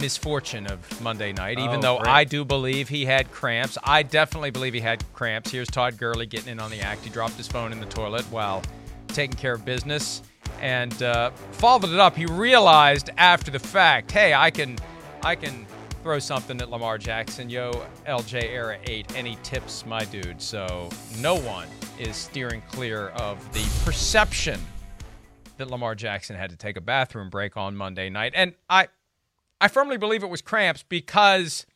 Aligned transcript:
misfortune 0.00 0.66
of 0.66 1.00
Monday 1.00 1.32
night, 1.32 1.58
even 1.58 1.78
Oh, 1.78 1.80
though 1.82 1.98
great. 1.98 2.08
I 2.10 2.24
do 2.24 2.44
believe 2.44 2.88
he 2.88 3.04
had 3.04 3.30
cramps. 3.30 3.76
I 3.84 4.02
definitely 4.02 4.50
believe 4.50 4.74
he 4.74 4.80
had 4.80 5.04
cramps. 5.12 5.50
Here's 5.50 5.68
Todd 5.68 5.96
Gurley 5.98 6.26
getting 6.26 6.48
in 6.52 6.60
on 6.60 6.70
the 6.70 6.80
act. 6.80 7.04
He 7.04 7.10
dropped 7.10 7.34
his 7.34 7.48
phone 7.48 7.72
in 7.72 7.80
the 7.80 7.86
toilet 7.86 8.24
while 8.30 8.62
taking 9.08 9.36
care 9.36 9.54
of 9.54 9.64
business 9.64 10.22
and 10.60 11.02
uh, 11.02 11.30
followed 11.52 11.84
it 11.90 11.98
up. 11.98 12.16
He 12.16 12.26
realized 12.26 13.10
after 13.18 13.50
the 13.50 13.58
fact, 13.58 14.10
hey, 14.10 14.34
I 14.34 14.50
can, 14.50 14.76
I 15.22 15.34
can 15.34 15.66
throw 16.02 16.18
something 16.18 16.60
at 16.60 16.70
Lamar 16.70 16.98
Jackson. 16.98 17.48
Yo, 17.50 17.86
LJ 18.06 18.44
Era 18.44 18.78
8, 18.86 19.16
any 19.16 19.36
tips, 19.42 19.84
my 19.86 20.04
dude? 20.06 20.40
So 20.40 20.88
no 21.18 21.34
one 21.34 21.68
is 21.98 22.16
steering 22.16 22.62
clear 22.70 23.08
of 23.10 23.38
the 23.52 23.64
perception 23.84 24.60
that 25.56 25.68
Lamar 25.70 25.94
Jackson 25.96 26.36
had 26.36 26.50
to 26.50 26.56
take 26.56 26.76
a 26.76 26.80
bathroom 26.80 27.30
break 27.30 27.56
on 27.56 27.76
Monday 27.76 28.08
night. 28.08 28.32
And 28.36 28.54
I 28.70 28.86
I 29.60 29.68
firmly 29.68 29.96
believe 29.96 30.22
it 30.22 30.28
was 30.30 30.42
cramps 30.42 30.84
because 30.88 31.66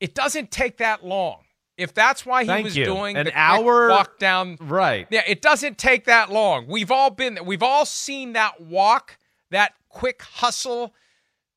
it 0.00 0.14
doesn't 0.14 0.50
take 0.50 0.78
that 0.78 1.04
long. 1.04 1.42
If 1.76 1.94
that's 1.94 2.26
why 2.26 2.42
he 2.42 2.48
Thank 2.48 2.64
was 2.64 2.76
you. 2.76 2.84
doing 2.84 3.16
An 3.16 3.30
hour- 3.34 3.88
walk 3.88 4.18
down 4.18 4.56
Right. 4.60 5.06
yeah, 5.10 5.22
it 5.26 5.40
doesn't 5.40 5.78
take 5.78 6.06
that 6.06 6.30
long. 6.30 6.66
We've 6.66 6.90
all 6.90 7.10
been 7.10 7.34
there. 7.34 7.42
We've 7.44 7.62
all 7.62 7.84
seen 7.86 8.32
that 8.32 8.60
walk, 8.60 9.16
that 9.50 9.74
quick 9.88 10.22
hustle 10.22 10.92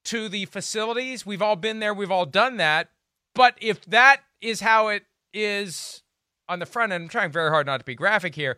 to 0.06 0.30
the 0.30 0.46
facilities. 0.46 1.26
We've 1.26 1.42
all 1.42 1.56
been 1.56 1.80
there. 1.80 1.94
We've 1.94 2.12
all 2.12 2.28
done 2.28 2.58
that. 2.58 2.90
But 3.34 3.56
if 3.62 3.84
that 3.86 4.22
is 4.42 4.62
how 4.62 4.90
it 4.90 5.06
is 5.34 6.04
on 6.48 6.60
the 6.60 6.66
front 6.68 6.92
end, 6.92 7.04
I'm 7.04 7.10
trying 7.10 7.32
very 7.32 7.50
hard 7.50 7.66
not 7.66 7.80
to 7.80 7.86
be 7.86 7.96
graphic 7.96 8.36
here. 8.36 8.58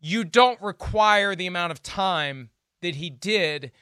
You 0.00 0.24
don't 0.24 0.60
require 0.60 1.34
the 1.34 1.46
amount 1.46 1.72
of 1.72 1.82
time 1.82 2.50
that 2.82 2.96
he 2.96 3.08
did 3.10 3.72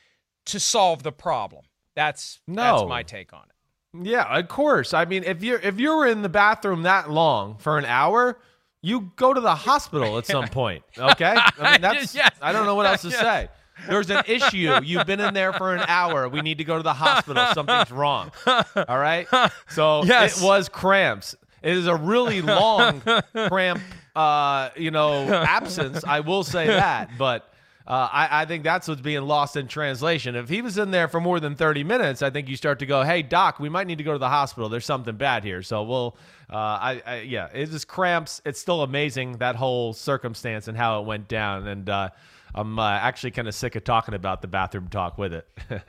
to 0.47 0.61
solve 0.61 1.03
the 1.03 1.13
problem. 1.13 1.65
That's 1.99 2.39
no. 2.47 2.63
that's 2.79 2.89
my 2.89 3.03
take 3.03 3.33
on 3.33 3.43
it. 3.43 4.07
Yeah, 4.07 4.39
of 4.39 4.47
course. 4.47 4.95
I 4.95 5.05
mean, 5.05 5.25
if 5.25 5.43
you're 5.43 5.59
if 5.59 5.81
you 5.81 5.97
were 5.97 6.07
in 6.07 6.23
the 6.23 6.29
bathroom 6.29 6.83
that 6.85 7.11
long 7.11 7.57
for 7.59 7.77
an 7.77 7.85
hour, 7.87 8.39
you 8.83 9.11
go 9.17 9.35
to 9.35 9.41
the 9.41 9.55
hospital 9.57 10.17
at 10.17 10.25
some 10.27 10.47
point. 10.61 10.85
Okay, 10.97 11.35
I 11.59 11.73
mean 11.73 11.81
that's 11.81 12.15
Yes. 12.15 12.31
I 12.41 12.53
don't 12.53 12.67
know 12.67 12.77
what 12.77 12.87
else 12.87 13.03
to 13.03 13.09
Yes. 13.11 13.21
say. 13.21 13.49
There's 13.89 14.11
an 14.11 14.23
issue. 14.29 14.79
You've 14.85 15.07
been 15.07 15.19
in 15.21 15.35
there 15.35 15.53
for 15.53 15.75
an 15.75 15.85
hour. 15.89 16.29
We 16.29 16.41
need 16.41 16.59
to 16.59 16.65
go 16.65 16.77
to 16.77 16.83
the 16.85 16.93
hospital. 16.95 17.45
Something's 17.55 17.91
wrong. 17.91 18.31
All 18.47 18.99
right. 18.99 19.27
So 19.71 20.05
Yes. 20.05 20.41
it 20.41 20.45
was 20.45 20.69
cramps. 20.69 21.35
It 21.63 21.77
is 21.77 21.89
a 21.89 21.97
really 21.97 22.41
long 22.43 23.03
cramp, 23.49 23.81
uh, 24.15 24.71
you 24.77 24.93
know, 24.93 25.27
absence. 25.33 26.05
I 26.05 26.21
will 26.21 26.45
say 26.45 26.67
that, 26.69 27.11
but. 27.19 27.48
Uh, 27.89 28.07
I, 28.13 28.43
I 28.43 28.45
think 28.45 28.65
that's 28.65 28.87
what's 28.87 29.01
being 29.01 29.23
lost 29.23 29.57
in 29.57 29.67
translation. 29.67 30.37
If 30.37 30.51
he 30.51 30.61
was 30.61 30.77
in 30.77 30.91
there 30.91 31.09
for 31.09 31.23
more 31.23 31.41
than 31.41 31.57
30 31.57 31.85
minutes, 31.85 32.21
I 32.21 32.29
think 32.29 32.47
you 32.47 32.55
start 32.55 32.81
to 32.81 32.87
go, 32.87 33.03
hey, 33.03 33.23
doc, 33.23 33.59
we 33.59 33.71
might 33.71 33.87
need 33.87 33.97
to 33.97 34.05
go 34.05 34.13
to 34.13 34.19
the 34.19 34.29
hospital. 34.29 34.69
There's 34.69 34.85
something 34.85 35.17
bad 35.17 35.43
here. 35.43 35.63
So 35.63 35.83
we'll, 35.85 36.19
uh, 36.53 36.57
I, 36.57 37.03
I, 37.07 37.21
yeah, 37.21 37.49
it's 37.51 37.73
just 37.73 37.89
cramps. 37.89 38.43
It's 38.45 38.61
still 38.61 38.83
amazing, 38.83 39.39
that 39.39 39.57
whole 39.57 39.95
circumstance 39.95 40.69
and 40.69 40.77
how 40.77 41.01
it 41.01 41.07
went 41.07 41.29
down. 41.29 41.67
And 41.67 41.89
uh, 41.89 42.11
I'm 42.55 42.79
uh, 42.79 42.91
actually 42.91 43.31
kind 43.31 43.49
of 43.49 43.55
sick 43.55 43.75
of 43.75 43.85
talking 43.85 44.13
about 44.13 44.43
the 44.43 44.49
bathroom 44.49 44.89
talk 44.89 45.17
with 45.17 45.33
it. 45.33 45.49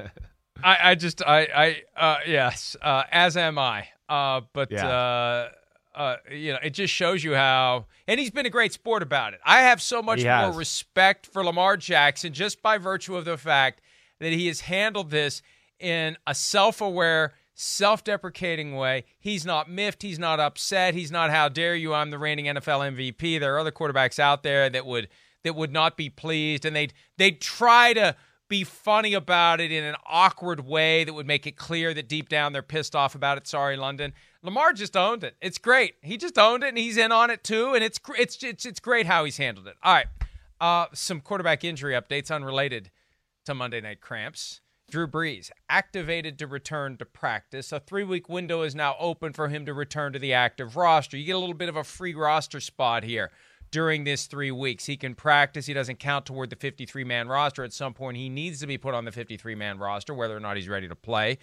I, 0.64 0.92
I 0.92 0.96
just 0.96 1.22
I 1.22 1.48
I 1.98 2.02
uh, 2.02 2.18
yes, 2.26 2.78
uh, 2.82 3.04
as 3.12 3.36
am 3.36 3.58
I. 3.58 3.88
Uh, 4.08 4.42
but 4.54 4.72
Yeah. 4.72 5.50
Uh, 5.96 6.18
you 6.32 6.54
know, 6.54 6.60
it 6.64 6.72
just 6.72 6.94
shows 6.94 7.24
you 7.24 7.34
how, 7.36 7.86
and 8.08 8.20
he's 8.20 8.32
been 8.32 8.46
a 8.46 8.50
great 8.50 8.72
sport 8.74 9.02
about 9.04 9.34
it. 9.34 9.40
I 9.46 9.62
have 9.62 9.82
so 9.82 10.02
much 10.02 10.20
He 10.20 10.26
more 10.26 10.34
has. 10.36 10.56
respect 10.56 11.26
for 11.26 11.44
Lamar 11.44 11.78
Jackson 11.78 12.32
just 12.34 12.62
by 12.62 12.78
virtue 12.78 13.16
of 13.18 13.26
the 13.26 13.38
fact 13.38 13.82
that 14.20 14.32
he 14.32 14.48
has 14.48 14.62
handled 14.62 15.10
this 15.12 15.42
in 15.80 16.18
a 16.28 16.36
self-aware, 16.36 17.34
self-deprecating 17.56 18.76
way. 18.76 19.06
He's 19.20 19.46
not 19.46 19.70
miffed. 19.70 20.02
He's 20.04 20.20
not 20.20 20.40
upset. 20.40 20.94
He's 20.94 21.12
not, 21.12 21.30
"How 21.32 21.50
dare 21.50 21.76
you? 21.76 21.94
I'm 21.94 22.12
the 22.12 22.20
reigning 22.20 22.46
NFL 22.46 22.82
MVP." 22.82 23.40
There 23.40 23.56
are 23.56 23.60
other 23.60 23.72
quarterbacks 23.72 24.20
out 24.20 24.44
there 24.44 24.70
that 24.70 24.86
would 24.86 25.08
that 25.44 25.56
would 25.56 25.72
not 25.72 25.96
be 25.98 26.10
pleased, 26.10 26.66
and 26.66 26.76
they'd 26.76 26.94
they'd 27.18 27.42
try 27.42 27.94
to 27.94 28.16
be 28.50 28.64
funny 28.64 29.14
about 29.14 29.62
it 29.62 29.72
in 29.72 29.84
an 29.84 29.96
awkward 30.06 30.68
way 30.68 31.04
that 31.04 31.14
would 31.14 31.28
make 31.28 31.48
it 31.48 31.56
clear 31.56 31.94
that 31.94 32.10
deep 32.10 32.28
down 32.28 32.52
they're 32.52 32.62
pissed 32.62 32.96
off 32.96 33.16
about 33.16 33.38
it. 33.38 33.48
Sorry, 33.48 33.78
London. 33.78 34.14
Lamar 34.42 34.74
just 34.74 34.98
owned 34.98 35.24
it. 35.24 35.36
It's 35.42 35.58
great. 35.58 35.96
He 36.02 36.18
just 36.18 36.38
owned 36.38 36.64
it, 36.64 36.70
and 36.70 36.78
he's 36.78 36.98
in 36.98 37.12
on 37.12 37.30
it 37.30 37.44
too. 37.44 37.74
And 37.74 37.84
it's 37.84 38.00
it's 38.18 38.44
it's 38.44 38.66
it's 38.66 38.80
great 38.80 39.06
how 39.06 39.24
he's 39.24 39.38
handled 39.38 39.68
it. 39.68 39.76
All 39.84 39.94
right, 39.94 40.08
uh, 40.60 40.88
some 40.94 41.22
quarterback 41.22 41.64
injury 41.64 41.94
updates 41.94 42.34
unrelated 42.34 42.90
to 43.46 43.54
Monday 43.54 43.82
Night 43.82 44.02
Cramps. 44.02 44.62
Drew 44.90 45.08
Brees 45.08 45.52
activated 45.70 46.40
to 46.40 46.48
return 46.48 46.98
to 46.98 47.06
practice. 47.06 47.72
A 47.72 47.80
three 47.80 48.04
week 48.04 48.28
window 48.28 48.64
is 48.64 48.74
now 48.74 48.96
open 49.00 49.34
for 49.34 49.50
him 49.50 49.66
to 49.68 49.74
return 49.74 50.14
to 50.14 50.20
the 50.20 50.34
active 50.34 50.76
roster. 50.76 51.16
You 51.16 51.26
get 51.26 51.36
a 51.36 51.40
little 51.40 51.54
bit 51.54 51.70
of 51.70 51.76
a 51.76 51.84
free 51.84 52.16
roster 52.16 52.60
spot 52.60 53.04
here 53.04 53.30
during 53.72 54.04
this 54.04 54.26
three 54.26 54.52
weeks. 54.52 54.86
He 54.86 54.98
can 54.98 55.16
practice. 55.16 55.66
He 55.66 55.74
doesn't 55.74 56.00
count 56.00 56.26
toward 56.26 56.50
the 56.50 56.56
53 56.56 57.04
man 57.04 57.28
roster. 57.28 57.64
At 57.64 57.74
some 57.74 57.94
point, 57.94 58.18
he 58.18 58.30
needs 58.30 58.60
to 58.62 58.68
be 58.68 58.78
put 58.78 58.94
on 58.94 59.06
the 59.06 59.12
53 59.12 59.56
man 59.56 59.78
roster, 59.78 60.14
whether 60.14 60.36
or 60.36 60.40
not 60.40 60.58
he's 60.58 60.70
ready 60.70 60.88
to 60.88 60.96
play. 60.96 61.38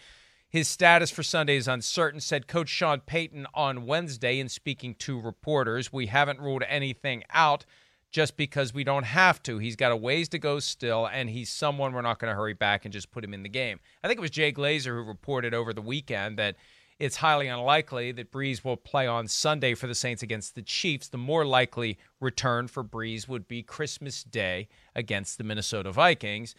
His 0.49 0.69
status 0.69 1.11
for 1.11 1.23
Sunday 1.23 1.57
is 1.57 1.67
uncertain, 1.67 2.21
said 2.21 2.47
Coach 2.47 2.69
Sean 2.69 3.01
Payton 3.01 3.47
on 3.53 3.85
Wednesday 3.85 4.39
in 4.39 4.49
speaking 4.49 4.95
to 4.97 5.21
reporters. 5.21 5.93
We 5.93 6.07
haven't 6.07 6.41
ruled 6.41 6.63
anything 6.69 7.25
out 7.31 7.67
just 8.13 8.37
because 8.37 8.73
we 8.73 8.85
don't 8.85 9.05
have 9.05 9.43
to. 9.43 9.59
He's 9.59 9.77
got 9.77 9.93
a 9.93 9.97
ways 9.97 10.29
to 10.31 10.39
go 10.39 10.61
still, 10.61 11.07
and 11.07 11.29
he's 11.29 11.51
someone 11.51 11.93
we're 11.93 12.03
not 12.03 12.21
going 12.21 12.31
to 12.31 12.37
hurry 12.37 12.55
back 12.55 12.85
and 12.85 12.93
just 12.93 13.11
put 13.11 13.25
him 13.25 13.35
in 13.35 13.43
the 13.43 13.49
game. 13.49 13.81
I 14.03 14.09
think 14.09 14.19
it 14.19 14.23
was 14.23 14.31
Jay 14.31 14.53
Glazer 14.53 14.97
who 14.97 15.03
reported 15.03 15.53
over 15.53 15.73
the 15.73 15.83
weekend 15.83 16.39
that 16.39 16.57
it's 16.99 17.17
highly 17.17 17.47
unlikely 17.49 18.13
that 18.13 18.33
Brees 18.33 18.65
will 18.65 18.77
play 18.77 19.07
on 19.07 19.29
Sunday 19.29 19.75
for 19.75 19.87
the 19.87 19.95
Saints 19.95 20.23
against 20.23 20.55
the 20.55 20.63
Chiefs. 20.63 21.09
The 21.09 21.19
more 21.19 21.45
likely 21.45 21.99
return 22.21 22.69
for 22.69 22.83
Brees 22.83 23.29
would 23.29 23.47
be 23.47 23.63
Christmas 23.63 24.23
Day 24.25 24.69
against 24.95 25.37
the 25.37 25.45
Minnesota 25.45 25.93
Vikings. 25.93 26.55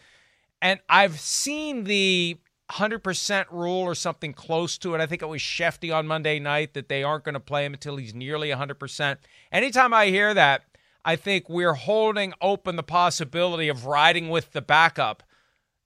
And 0.62 0.80
I've 0.88 1.18
seen 1.18 1.84
the 1.84 2.38
100% 2.70 3.46
rule 3.50 3.80
or 3.80 3.94
something 3.94 4.32
close 4.32 4.78
to 4.78 4.94
it. 4.94 5.00
I 5.00 5.06
think 5.06 5.22
it 5.22 5.28
was 5.28 5.40
Schefty 5.40 5.94
on 5.94 6.06
Monday 6.06 6.38
night 6.38 6.74
that 6.74 6.88
they 6.88 7.02
aren't 7.02 7.24
going 7.24 7.34
to 7.34 7.40
play 7.40 7.64
him 7.64 7.74
until 7.74 7.96
he's 7.96 8.14
nearly 8.14 8.50
100%. 8.50 9.16
Anytime 9.50 9.94
I 9.94 10.06
hear 10.06 10.34
that, 10.34 10.62
I 11.04 11.16
think 11.16 11.48
we're 11.48 11.74
holding 11.74 12.34
open 12.40 12.76
the 12.76 12.82
possibility 12.82 13.68
of 13.68 13.86
riding 13.86 14.28
with 14.28 14.52
the 14.52 14.60
backup 14.60 15.22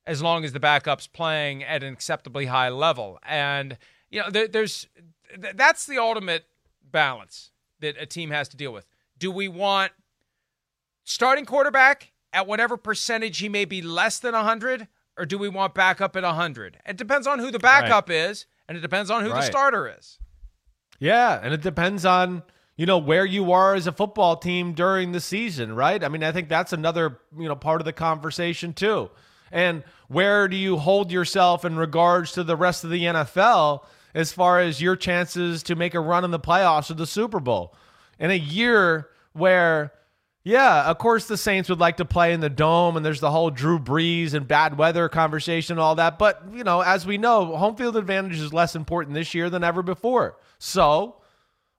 as 0.05 0.21
long 0.21 0.45
as 0.45 0.53
the 0.53 0.61
backup's 0.61 1.07
playing 1.07 1.63
at 1.63 1.85
an 1.85 1.93
acceptably 1.93 2.47
high 2.47 2.69
level. 2.69 3.21
And 3.25 3.79
you 4.13 4.21
know, 4.21 4.31
there, 4.31 4.47
there's 4.47 4.87
that's 5.55 5.87
the 5.87 5.99
ultimate 5.99 6.45
balance 6.89 7.51
that 7.81 7.97
a 7.99 8.07
team 8.07 8.31
has 8.31 8.49
to 8.51 8.57
deal 8.57 8.73
with. 8.73 8.87
Do 9.19 9.33
we 9.33 9.49
want 9.49 9.93
starting 11.05 11.47
quarterback 11.47 12.13
at 12.33 12.47
whatever 12.47 12.77
percentage 12.77 13.39
he 13.39 13.49
may 13.49 13.65
be 13.65 13.83
less 13.83 14.19
than 14.21 14.35
100 14.35 14.87
or 15.19 15.27
do 15.27 15.37
we 15.37 15.49
want 15.49 15.75
backup 15.75 16.15
at 16.17 16.23
100? 16.23 16.79
It 16.87 16.97
depends 16.97 17.27
on 17.27 17.39
who 17.39 17.51
the 17.51 17.59
backup 17.59 18.09
right. 18.09 18.17
is 18.17 18.47
and 18.69 18.79
it 18.79 18.83
depends 18.83 19.11
on 19.11 19.23
who 19.23 19.31
right. 19.31 19.41
the 19.41 19.47
starter 19.47 19.93
is. 19.99 20.19
Yeah, 20.99 21.41
and 21.43 21.53
it 21.53 21.63
depends 21.63 22.05
on 22.05 22.43
you 22.77 22.87
know 22.87 22.99
where 22.99 23.25
you 23.25 23.53
are 23.53 23.75
as 23.75 23.87
a 23.87 23.93
football 23.93 24.37
team 24.37 24.73
during 24.73 25.13
the 25.13 25.21
season, 25.21 25.75
right? 25.75 26.03
I 26.05 26.09
mean, 26.09 26.23
I 26.23 26.33
think 26.33 26.49
that's 26.49 26.73
another, 26.73 27.19
you 27.37 27.49
know, 27.49 27.57
part 27.57 27.81
of 27.81 27.87
the 27.87 27.93
conversation 27.93 28.73
too. 28.73 29.11
And 29.51 29.85
where 30.09 30.49
do 30.49 30.57
you 30.57 30.79
hold 30.79 31.13
yourself 31.13 31.65
in 31.65 31.77
regards 31.77 32.33
to 32.33 32.45
the 32.45 32.57
rest 32.57 32.85
of 32.85 32.91
the 32.91 33.03
NFL 33.03 33.85
as 34.15 34.33
far 34.33 34.61
as 34.61 34.83
your 34.83 34.97
chances 34.97 35.63
to 35.65 35.75
make 35.75 35.95
a 35.95 36.01
run 36.01 36.25
in 36.25 36.31
the 36.31 36.41
playoffs 36.41 36.91
or 36.91 36.95
the 36.95 37.07
Super 37.07 37.41
Bowl. 37.41 37.75
In 38.19 38.31
a 38.31 38.39
year 38.39 39.09
where, 39.33 39.93
yeah, 40.45 40.85
of 40.85 40.99
course 40.99 41.27
the 41.27 41.37
Saints 41.37 41.69
would 41.69 41.81
like 41.81 41.97
to 41.97 42.05
play 42.05 42.33
in 42.33 42.41
the 42.41 42.51
dome 42.51 42.97
and 42.97 43.05
there's 43.05 43.21
the 43.21 43.31
whole 43.31 43.51
Drew 43.51 43.79
Brees 43.79 44.35
and 44.35 44.47
bad 44.47 44.77
weather 44.77 45.09
conversation 45.09 45.75
and 45.75 45.81
all 45.81 45.95
that. 45.97 46.19
But, 46.19 46.43
you 46.53 46.65
know, 46.65 46.81
as 46.81 47.07
we 47.07 47.19
know, 47.19 47.57
home 47.57 47.77
field 47.77 47.97
advantage 47.97 48.39
is 48.39 48.53
less 48.53 48.77
important 48.77 49.15
this 49.15 49.35
year 49.35 49.51
than 49.51 49.65
ever 49.65 49.83
before. 49.83 50.37
So, 50.59 51.17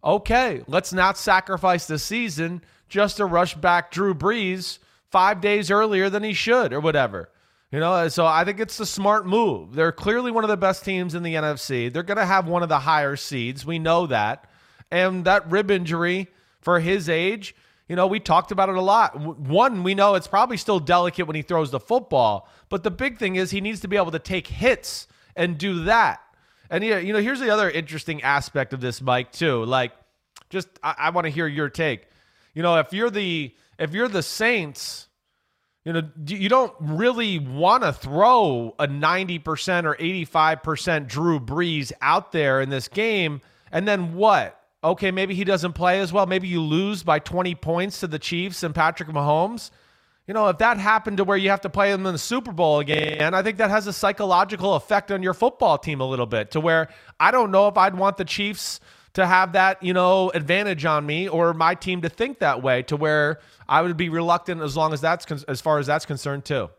okay, 0.03 0.63
let's 0.67 0.91
not 0.93 1.17
sacrifice 1.17 1.85
the 1.87 1.99
season 1.99 2.63
just 2.89 3.17
to 3.17 3.25
rush 3.25 3.55
back 3.55 3.91
Drew 3.91 4.13
Brees 4.13 4.79
five 5.09 5.41
days 5.41 5.69
earlier 5.69 6.09
than 6.09 6.23
he 6.23 6.33
should 6.33 6.73
or 6.73 6.79
whatever. 6.79 7.29
You 7.73 7.79
know, 7.79 8.07
so 8.07 8.23
I 8.23 8.45
think 8.45 8.59
it's 8.59 8.77
the 8.77 8.85
smart 8.85 9.25
move. 9.25 9.73
They're 9.73 9.91
clearly 9.91 10.29
one 10.29 10.43
of 10.43 10.49
the 10.51 10.57
best 10.57 10.85
teams 10.85 11.15
in 11.15 11.23
the 11.23 11.33
NFC. 11.33 11.91
They're 11.91 12.03
going 12.03 12.19
to 12.19 12.25
have 12.25 12.47
one 12.47 12.61
of 12.61 12.69
the 12.69 12.77
higher 12.77 13.15
seeds. 13.15 13.65
We 13.65 13.79
know 13.79 14.05
that. 14.05 14.47
And 14.91 15.25
that 15.25 15.49
rib 15.49 15.71
injury 15.71 16.27
for 16.61 16.79
his 16.79 17.09
age, 17.09 17.55
you 17.89 17.95
know, 17.95 18.05
we 18.05 18.19
talked 18.19 18.51
about 18.51 18.69
it 18.69 18.75
a 18.75 18.81
lot. 18.81 19.19
One, 19.19 19.81
we 19.81 19.95
know 19.95 20.13
it's 20.13 20.27
probably 20.27 20.57
still 20.57 20.79
delicate 20.79 21.25
when 21.25 21.35
he 21.35 21.41
throws 21.41 21.71
the 21.71 21.79
football, 21.79 22.47
but 22.69 22.83
the 22.83 22.91
big 22.91 23.17
thing 23.17 23.37
is 23.37 23.49
he 23.49 23.59
needs 23.59 23.79
to 23.79 23.87
be 23.87 23.97
able 23.97 24.11
to 24.11 24.19
take 24.19 24.45
hits 24.45 25.07
and 25.35 25.57
do 25.57 25.85
that. 25.85 26.21
And 26.69 26.83
you 26.83 27.11
know, 27.11 27.21
here's 27.21 27.39
the 27.39 27.49
other 27.49 27.71
interesting 27.71 28.21
aspect 28.21 28.73
of 28.73 28.81
this, 28.81 29.01
Mike, 29.01 29.31
too. 29.31 29.65
Like, 29.65 29.93
just 30.51 30.67
I, 30.83 30.93
I 30.99 31.09
want 31.09 31.25
to 31.25 31.31
hear 31.31 31.47
your 31.47 31.69
take. 31.69 32.05
You 32.53 32.61
know, 32.61 32.77
if 32.77 32.93
you're 32.93 33.09
the 33.09 33.51
if 33.79 33.95
you're 33.95 34.07
the 34.07 34.21
Saints 34.21 35.07
you 35.85 35.91
know, 35.91 36.09
you 36.27 36.47
don't 36.47 36.73
really 36.79 37.39
want 37.39 37.83
to 37.83 37.91
throw 37.91 38.73
a 38.79 38.87
90% 38.87 39.83
or 39.83 39.95
85% 39.95 41.07
Drew 41.07 41.39
Brees 41.39 41.91
out 42.01 42.31
there 42.31 42.61
in 42.61 42.69
this 42.69 42.87
game. 42.87 43.41
And 43.71 43.87
then 43.87 44.13
what? 44.13 44.59
Okay, 44.81 45.11
maybe 45.11 45.35
he 45.35 45.43
doesn't 45.43 45.73
play 45.73 45.99
as 45.99 46.13
well. 46.13 46.25
Maybe 46.25 46.47
you 46.47 46.61
lose 46.61 47.03
by 47.03 47.19
20 47.19 47.55
points 47.55 47.99
to 47.99 48.07
the 48.07 48.19
Chiefs 48.19 48.63
and 48.63 48.73
Patrick 48.73 49.09
Mahomes. 49.09 49.71
You 50.27 50.33
know, 50.33 50.47
if 50.47 50.57
that 50.59 50.77
happened 50.77 51.17
to 51.17 51.25
where 51.25 51.35
you 51.35 51.49
have 51.49 51.61
to 51.61 51.69
play 51.69 51.91
them 51.91 52.05
in 52.05 52.13
the 52.13 52.19
Super 52.19 52.53
Bowl 52.53 52.79
again, 52.79 53.33
I 53.33 53.41
think 53.41 53.57
that 53.57 53.69
has 53.69 53.87
a 53.87 53.93
psychological 53.93 54.75
effect 54.75 55.11
on 55.11 55.21
your 55.21 55.33
football 55.33 55.77
team 55.77 55.99
a 55.99 56.07
little 56.07 56.25
bit 56.25 56.51
to 56.51 56.61
where 56.61 56.87
I 57.19 57.31
don't 57.31 57.51
know 57.51 57.67
if 57.67 57.77
I'd 57.77 57.95
want 57.95 58.15
the 58.15 58.23
Chiefs 58.23 58.79
to 59.13 59.25
have 59.27 59.53
that, 59.53 59.83
you 59.83 59.93
know, 59.93 60.31
advantage 60.31 60.85
on 60.85 61.05
me 61.05 61.27
or 61.27 61.53
my 61.53 61.75
team 61.75 62.01
to 62.01 62.09
think 62.09 62.39
that 62.39 62.63
way 62.63 62.83
to 62.83 62.95
where 62.95 63.39
I 63.67 63.81
would 63.81 63.97
be 63.97 64.09
reluctant 64.09 64.61
as 64.61 64.75
long 64.75 64.93
as 64.93 65.01
that's 65.01 65.25
con- 65.25 65.43
as 65.47 65.61
far 65.61 65.79
as 65.79 65.87
that's 65.87 66.05
concerned 66.05 66.45
too. 66.45 66.69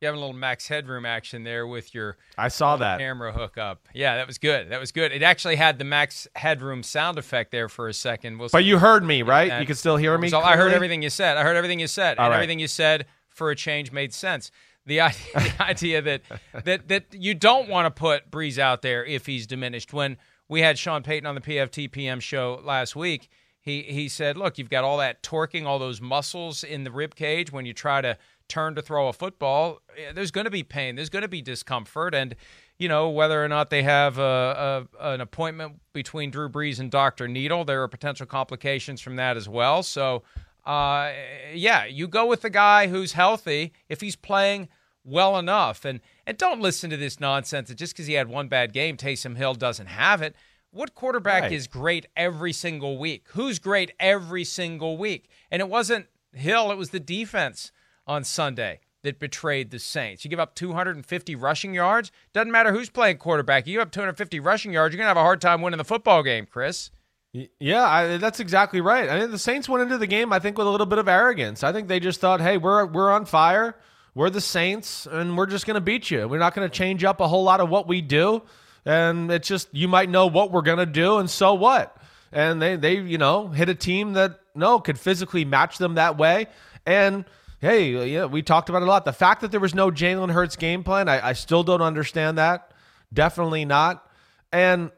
You 0.00 0.06
having 0.06 0.18
a 0.18 0.20
little 0.20 0.36
max 0.36 0.66
headroom 0.66 1.06
action 1.06 1.44
there 1.44 1.64
with 1.64 1.94
your 1.94 2.16
I 2.36 2.48
saw 2.48 2.76
that 2.78 2.98
camera 2.98 3.32
hookup. 3.32 3.88
Yeah, 3.94 4.16
that 4.16 4.26
was 4.26 4.38
good. 4.38 4.70
That 4.70 4.80
was 4.80 4.90
good. 4.90 5.12
It 5.12 5.22
actually 5.22 5.54
had 5.54 5.78
the 5.78 5.84
max 5.84 6.26
headroom 6.34 6.82
sound 6.82 7.18
effect 7.18 7.52
there 7.52 7.68
for 7.68 7.86
a 7.86 7.94
second. 7.94 8.38
We'll 8.38 8.48
but 8.48 8.64
you 8.64 8.78
heard 8.78 9.04
me, 9.04 9.22
right? 9.22 9.60
You 9.60 9.66
can 9.66 9.76
still 9.76 9.96
hear 9.96 10.18
me. 10.18 10.28
So 10.28 10.40
I 10.40 10.56
heard 10.56 10.72
everything 10.72 11.02
you 11.02 11.10
said. 11.10 11.36
I 11.36 11.44
heard 11.44 11.56
everything 11.56 11.78
you 11.78 11.86
said, 11.86 12.18
All 12.18 12.24
and 12.24 12.30
right. 12.32 12.36
everything 12.36 12.58
you 12.58 12.66
said 12.66 13.06
for 13.28 13.50
a 13.52 13.56
change 13.56 13.92
made 13.92 14.12
sense. 14.12 14.50
The 14.86 15.02
idea, 15.02 15.22
the 15.34 15.54
idea 15.62 16.02
that 16.02 16.22
that 16.64 16.88
that 16.88 17.04
you 17.12 17.34
don't 17.34 17.68
want 17.68 17.86
to 17.86 17.90
put 17.96 18.28
Brees 18.28 18.58
out 18.58 18.82
there 18.82 19.04
if 19.04 19.26
he's 19.26 19.46
diminished. 19.46 19.92
When 19.92 20.16
we 20.48 20.62
had 20.62 20.80
Sean 20.80 21.04
Payton 21.04 21.26
on 21.26 21.36
the 21.36 21.40
PFT 21.40 21.92
PM 21.92 22.18
show 22.18 22.60
last 22.64 22.96
week, 22.96 23.28
he 23.62 23.82
he 23.82 24.08
said, 24.08 24.36
"Look, 24.36 24.58
you've 24.58 24.68
got 24.68 24.82
all 24.82 24.98
that 24.98 25.22
torquing, 25.22 25.64
all 25.64 25.78
those 25.78 26.00
muscles 26.00 26.64
in 26.64 26.82
the 26.82 26.90
rib 26.90 27.14
cage 27.14 27.52
when 27.52 27.64
you 27.64 27.72
try 27.72 28.00
to 28.00 28.18
turn 28.48 28.74
to 28.74 28.82
throw 28.82 29.08
a 29.08 29.12
football. 29.12 29.78
Eh, 29.96 30.12
there's 30.12 30.32
going 30.32 30.44
to 30.44 30.50
be 30.50 30.64
pain. 30.64 30.96
There's 30.96 31.08
going 31.08 31.22
to 31.22 31.28
be 31.28 31.40
discomfort, 31.40 32.12
and 32.12 32.34
you 32.76 32.88
know 32.88 33.08
whether 33.08 33.42
or 33.42 33.48
not 33.48 33.70
they 33.70 33.84
have 33.84 34.18
a, 34.18 34.88
a, 35.00 35.12
an 35.12 35.20
appointment 35.20 35.80
between 35.92 36.32
Drew 36.32 36.48
Brees 36.48 36.80
and 36.80 36.90
Doctor 36.90 37.28
Needle. 37.28 37.64
There 37.64 37.82
are 37.82 37.88
potential 37.88 38.26
complications 38.26 39.00
from 39.00 39.14
that 39.16 39.36
as 39.36 39.48
well. 39.48 39.84
So, 39.84 40.24
uh, 40.66 41.12
yeah, 41.54 41.84
you 41.84 42.08
go 42.08 42.26
with 42.26 42.42
the 42.42 42.50
guy 42.50 42.88
who's 42.88 43.12
healthy 43.12 43.72
if 43.88 44.00
he's 44.00 44.16
playing." 44.16 44.68
well 45.04 45.36
enough 45.36 45.84
and 45.84 45.98
and 46.28 46.38
don't 46.38 46.60
listen 46.60 46.88
to 46.88 46.96
this 46.96 47.18
nonsense 47.18 47.68
that 47.68 47.74
just 47.74 47.92
because 47.92 48.06
he 48.06 48.14
had 48.14 48.28
one 48.28 48.46
bad 48.46 48.72
game 48.72 48.96
Taysom 48.96 49.36
Hill 49.36 49.54
doesn't 49.54 49.86
have 49.86 50.22
it 50.22 50.36
what 50.72 50.94
quarterback 50.94 51.42
right. 51.44 51.52
is 51.52 51.66
great 51.66 52.06
every 52.16 52.52
single 52.52 52.98
week? 52.98 53.26
Who's 53.32 53.58
great 53.58 53.92
every 54.00 54.44
single 54.44 54.96
week? 54.96 55.28
And 55.50 55.60
it 55.60 55.68
wasn't 55.68 56.06
Hill, 56.32 56.72
it 56.72 56.78
was 56.78 56.90
the 56.90 57.00
defense 57.00 57.72
on 58.06 58.24
Sunday 58.24 58.80
that 59.02 59.18
betrayed 59.18 59.70
the 59.70 59.78
Saints. 59.78 60.24
You 60.24 60.30
give 60.30 60.40
up 60.40 60.54
250 60.54 61.34
rushing 61.34 61.74
yards, 61.74 62.10
doesn't 62.32 62.50
matter 62.50 62.72
who's 62.72 62.88
playing 62.88 63.18
quarterback. 63.18 63.66
You 63.66 63.74
give 63.74 63.82
up 63.82 63.92
250 63.92 64.40
rushing 64.40 64.72
yards, 64.72 64.94
you're 64.94 64.98
going 64.98 65.06
to 65.06 65.10
have 65.10 65.16
a 65.16 65.20
hard 65.20 65.40
time 65.40 65.60
winning 65.60 65.78
the 65.78 65.84
football 65.84 66.22
game, 66.22 66.46
Chris. 66.46 66.90
Yeah, 67.58 67.84
I, 67.84 68.16
that's 68.18 68.40
exactly 68.40 68.80
right. 68.80 69.08
I 69.08 69.20
mean, 69.20 69.30
the 69.30 69.38
Saints 69.38 69.68
went 69.68 69.82
into 69.82 69.98
the 69.98 70.06
game, 70.06 70.32
I 70.32 70.38
think, 70.38 70.58
with 70.58 70.66
a 70.66 70.70
little 70.70 70.86
bit 70.86 70.98
of 70.98 71.08
arrogance. 71.08 71.62
I 71.62 71.72
think 71.72 71.88
they 71.88 71.98
just 71.98 72.20
thought, 72.20 72.42
"Hey, 72.42 72.58
we're 72.58 72.84
we're 72.84 73.10
on 73.10 73.24
fire. 73.24 73.78
We're 74.14 74.28
the 74.28 74.42
Saints, 74.42 75.06
and 75.10 75.36
we're 75.36 75.46
just 75.46 75.66
going 75.66 75.76
to 75.76 75.80
beat 75.80 76.10
you. 76.10 76.28
We're 76.28 76.38
not 76.38 76.54
going 76.54 76.68
to 76.68 76.74
change 76.74 77.04
up 77.04 77.20
a 77.20 77.28
whole 77.28 77.42
lot 77.42 77.60
of 77.60 77.70
what 77.70 77.88
we 77.88 78.02
do 78.02 78.42
and 78.84 79.30
it's 79.30 79.48
just 79.48 79.68
you 79.72 79.88
might 79.88 80.08
know 80.10 80.26
what 80.26 80.50
we're 80.50 80.62
gonna 80.62 80.86
do, 80.86 81.18
and 81.18 81.28
so 81.28 81.54
what? 81.54 81.96
And 82.32 82.60
they 82.60 82.76
they 82.76 82.94
you 82.98 83.18
know 83.18 83.48
hit 83.48 83.68
a 83.68 83.74
team 83.74 84.14
that 84.14 84.40
no 84.54 84.80
could 84.80 84.98
physically 84.98 85.44
match 85.44 85.78
them 85.78 85.94
that 85.94 86.18
way, 86.18 86.46
and 86.86 87.24
hey, 87.60 87.90
yeah, 88.12 88.24
we 88.24 88.42
talked 88.42 88.68
about 88.68 88.82
it 88.82 88.86
a 88.86 88.88
lot. 88.88 89.04
The 89.04 89.12
fact 89.12 89.40
that 89.42 89.50
there 89.50 89.60
was 89.60 89.74
no 89.74 89.90
Jalen 89.90 90.32
Hurts 90.32 90.56
game 90.56 90.82
plan, 90.82 91.08
I, 91.08 91.28
I 91.28 91.32
still 91.32 91.62
don't 91.62 91.82
understand 91.82 92.38
that. 92.38 92.72
Definitely 93.12 93.64
not. 93.64 94.06
And 94.52 94.90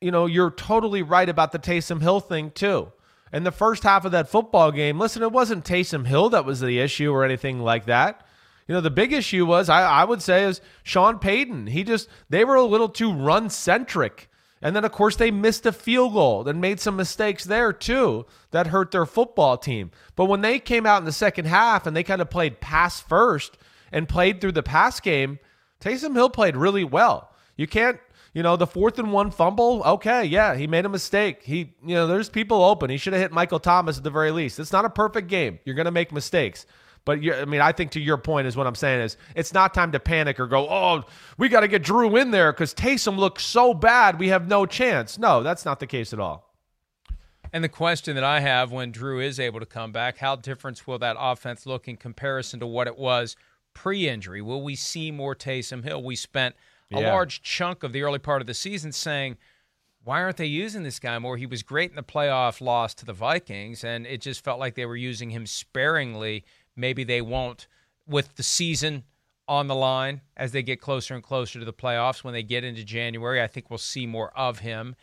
you 0.00 0.10
know, 0.10 0.26
you're 0.26 0.50
totally 0.50 1.02
right 1.02 1.28
about 1.28 1.52
the 1.52 1.58
Taysom 1.58 2.02
Hill 2.02 2.20
thing 2.20 2.50
too. 2.50 2.92
In 3.32 3.44
the 3.44 3.52
first 3.52 3.82
half 3.82 4.04
of 4.04 4.12
that 4.12 4.28
football 4.28 4.70
game, 4.72 4.98
listen, 4.98 5.22
it 5.22 5.32
wasn't 5.32 5.64
Taysom 5.64 6.06
Hill 6.06 6.28
that 6.30 6.44
was 6.44 6.60
the 6.60 6.80
issue 6.80 7.10
or 7.10 7.24
anything 7.24 7.60
like 7.60 7.86
that. 7.86 8.26
You 8.72 8.76
know, 8.76 8.80
the 8.80 8.90
big 8.90 9.12
issue 9.12 9.44
was, 9.44 9.68
I, 9.68 9.82
I 9.82 10.04
would 10.04 10.22
say, 10.22 10.44
is 10.44 10.62
Sean 10.82 11.18
Payton. 11.18 11.66
He 11.66 11.84
just, 11.84 12.08
they 12.30 12.42
were 12.42 12.54
a 12.54 12.62
little 12.62 12.88
too 12.88 13.12
run 13.12 13.50
centric. 13.50 14.30
And 14.62 14.74
then, 14.74 14.86
of 14.86 14.92
course, 14.92 15.14
they 15.14 15.30
missed 15.30 15.66
a 15.66 15.72
field 15.72 16.14
goal 16.14 16.48
and 16.48 16.58
made 16.58 16.80
some 16.80 16.96
mistakes 16.96 17.44
there, 17.44 17.74
too, 17.74 18.24
that 18.50 18.68
hurt 18.68 18.90
their 18.90 19.04
football 19.04 19.58
team. 19.58 19.90
But 20.16 20.24
when 20.24 20.40
they 20.40 20.58
came 20.58 20.86
out 20.86 21.02
in 21.02 21.04
the 21.04 21.12
second 21.12 21.44
half 21.48 21.86
and 21.86 21.94
they 21.94 22.02
kind 22.02 22.22
of 22.22 22.30
played 22.30 22.62
pass 22.62 22.98
first 22.98 23.58
and 23.92 24.08
played 24.08 24.40
through 24.40 24.52
the 24.52 24.62
pass 24.62 25.00
game, 25.00 25.38
Taysom 25.78 26.14
Hill 26.14 26.30
played 26.30 26.56
really 26.56 26.82
well. 26.82 27.30
You 27.58 27.66
can't, 27.66 28.00
you 28.32 28.42
know, 28.42 28.56
the 28.56 28.66
fourth 28.66 28.98
and 28.98 29.12
one 29.12 29.32
fumble, 29.32 29.82
okay, 29.84 30.24
yeah, 30.24 30.54
he 30.54 30.66
made 30.66 30.86
a 30.86 30.88
mistake. 30.88 31.42
He, 31.42 31.74
you 31.84 31.94
know, 31.94 32.06
there's 32.06 32.30
people 32.30 32.64
open. 32.64 32.88
He 32.88 32.96
should 32.96 33.12
have 33.12 33.20
hit 33.20 33.32
Michael 33.32 33.60
Thomas 33.60 33.98
at 33.98 34.02
the 34.02 34.10
very 34.10 34.30
least. 34.30 34.58
It's 34.58 34.72
not 34.72 34.86
a 34.86 34.88
perfect 34.88 35.28
game. 35.28 35.58
You're 35.66 35.74
going 35.74 35.84
to 35.84 35.90
make 35.90 36.10
mistakes. 36.10 36.64
But 37.04 37.18
I 37.18 37.44
mean, 37.46 37.60
I 37.60 37.72
think 37.72 37.90
to 37.92 38.00
your 38.00 38.16
point 38.16 38.46
is 38.46 38.56
what 38.56 38.66
I'm 38.66 38.76
saying 38.76 39.00
is 39.00 39.16
it's 39.34 39.52
not 39.52 39.74
time 39.74 39.90
to 39.92 40.00
panic 40.00 40.38
or 40.38 40.46
go, 40.46 40.68
oh, 40.68 41.02
we 41.36 41.48
got 41.48 41.60
to 41.60 41.68
get 41.68 41.82
Drew 41.82 42.16
in 42.16 42.30
there 42.30 42.52
because 42.52 42.72
Taysom 42.72 43.16
looks 43.18 43.44
so 43.44 43.74
bad, 43.74 44.20
we 44.20 44.28
have 44.28 44.46
no 44.46 44.66
chance. 44.66 45.18
No, 45.18 45.42
that's 45.42 45.64
not 45.64 45.80
the 45.80 45.86
case 45.86 46.12
at 46.12 46.20
all. 46.20 46.54
And 47.52 47.62
the 47.62 47.68
question 47.68 48.14
that 48.14 48.24
I 48.24 48.40
have 48.40 48.72
when 48.72 48.92
Drew 48.92 49.20
is 49.20 49.38
able 49.38 49.60
to 49.60 49.66
come 49.66 49.92
back, 49.92 50.18
how 50.18 50.36
different 50.36 50.86
will 50.86 50.98
that 51.00 51.16
offense 51.18 51.66
look 51.66 51.86
in 51.86 51.96
comparison 51.96 52.60
to 52.60 52.66
what 52.66 52.86
it 52.86 52.96
was 52.96 53.36
pre-injury? 53.74 54.40
Will 54.40 54.62
we 54.62 54.74
see 54.74 55.10
more 55.10 55.34
Taysom 55.34 55.84
Hill? 55.84 56.02
We 56.02 56.16
spent 56.16 56.54
a 56.92 57.00
Yeah. 57.00 57.12
large 57.12 57.42
chunk 57.42 57.82
of 57.82 57.92
the 57.92 58.02
early 58.02 58.18
part 58.18 58.40
of 58.40 58.46
the 58.46 58.54
season 58.54 58.92
saying, 58.92 59.36
why 60.04 60.22
aren't 60.22 60.36
they 60.36 60.46
using 60.46 60.82
this 60.82 60.98
guy 60.98 61.18
more? 61.18 61.36
He 61.36 61.46
was 61.46 61.62
great 61.62 61.90
in 61.90 61.96
the 61.96 62.02
playoff 62.02 62.60
loss 62.60 62.94
to 62.94 63.04
the 63.04 63.12
Vikings, 63.12 63.84
and 63.84 64.06
it 64.06 64.20
just 64.20 64.42
felt 64.42 64.58
like 64.58 64.74
they 64.74 64.86
were 64.86 64.96
using 64.96 65.30
him 65.30 65.46
sparingly. 65.46 66.44
Maybe 66.76 67.04
they 67.04 67.20
won't 67.20 67.66
with 68.06 68.36
the 68.36 68.42
season 68.42 69.04
on 69.48 69.66
the 69.66 69.74
line 69.74 70.20
as 70.36 70.52
they 70.52 70.62
get 70.62 70.80
closer 70.80 71.14
and 71.14 71.22
closer 71.22 71.58
to 71.58 71.64
the 71.64 71.72
playoffs. 71.72 72.24
When 72.24 72.34
they 72.34 72.42
get 72.42 72.64
into 72.64 72.84
January, 72.84 73.42
I 73.42 73.46
think 73.46 73.70
we'll 73.70 73.78
see 73.78 74.06
more 74.06 74.36
of 74.36 74.60
him, 74.60 74.94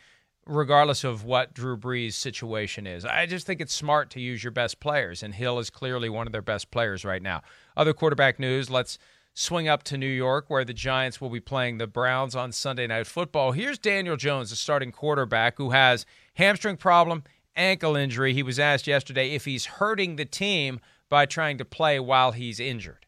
regardless 0.46 1.04
of 1.04 1.24
what 1.24 1.54
Drew 1.54 1.76
Brees' 1.76 2.14
situation 2.14 2.86
is. 2.86 3.04
I 3.04 3.26
just 3.26 3.46
think 3.46 3.60
it's 3.60 3.74
smart 3.74 4.10
to 4.10 4.20
use 4.20 4.42
your 4.42 4.50
best 4.50 4.80
players, 4.80 5.22
and 5.22 5.34
Hill 5.34 5.58
is 5.58 5.70
clearly 5.70 6.08
one 6.08 6.26
of 6.26 6.32
their 6.32 6.42
best 6.42 6.70
players 6.70 7.04
right 7.04 7.22
now. 7.22 7.42
Other 7.76 7.92
quarterback 7.92 8.38
news, 8.38 8.70
let's 8.70 8.98
swing 9.34 9.68
up 9.68 9.82
to 9.84 9.96
New 9.96 10.06
York, 10.06 10.46
where 10.48 10.64
the 10.64 10.74
Giants 10.74 11.20
will 11.20 11.30
be 11.30 11.40
playing 11.40 11.78
the 11.78 11.86
Browns 11.86 12.34
on 12.34 12.50
Sunday 12.50 12.86
Night 12.86 13.06
Football. 13.06 13.52
Here's 13.52 13.78
Daniel 13.78 14.16
Jones, 14.16 14.50
the 14.50 14.56
starting 14.56 14.90
quarterback, 14.90 15.56
who 15.58 15.70
has 15.70 16.04
hamstring 16.34 16.76
problem, 16.76 17.22
ankle 17.54 17.94
injury. 17.94 18.34
He 18.34 18.42
was 18.42 18.58
asked 18.58 18.86
yesterday 18.86 19.34
if 19.34 19.44
he's 19.44 19.66
hurting 19.66 20.16
the 20.16 20.24
team 20.24 20.80
by 21.10 21.26
trying 21.26 21.58
to 21.58 21.64
play 21.64 22.00
while 22.00 22.32
he's 22.32 22.60
injured. 22.60 23.04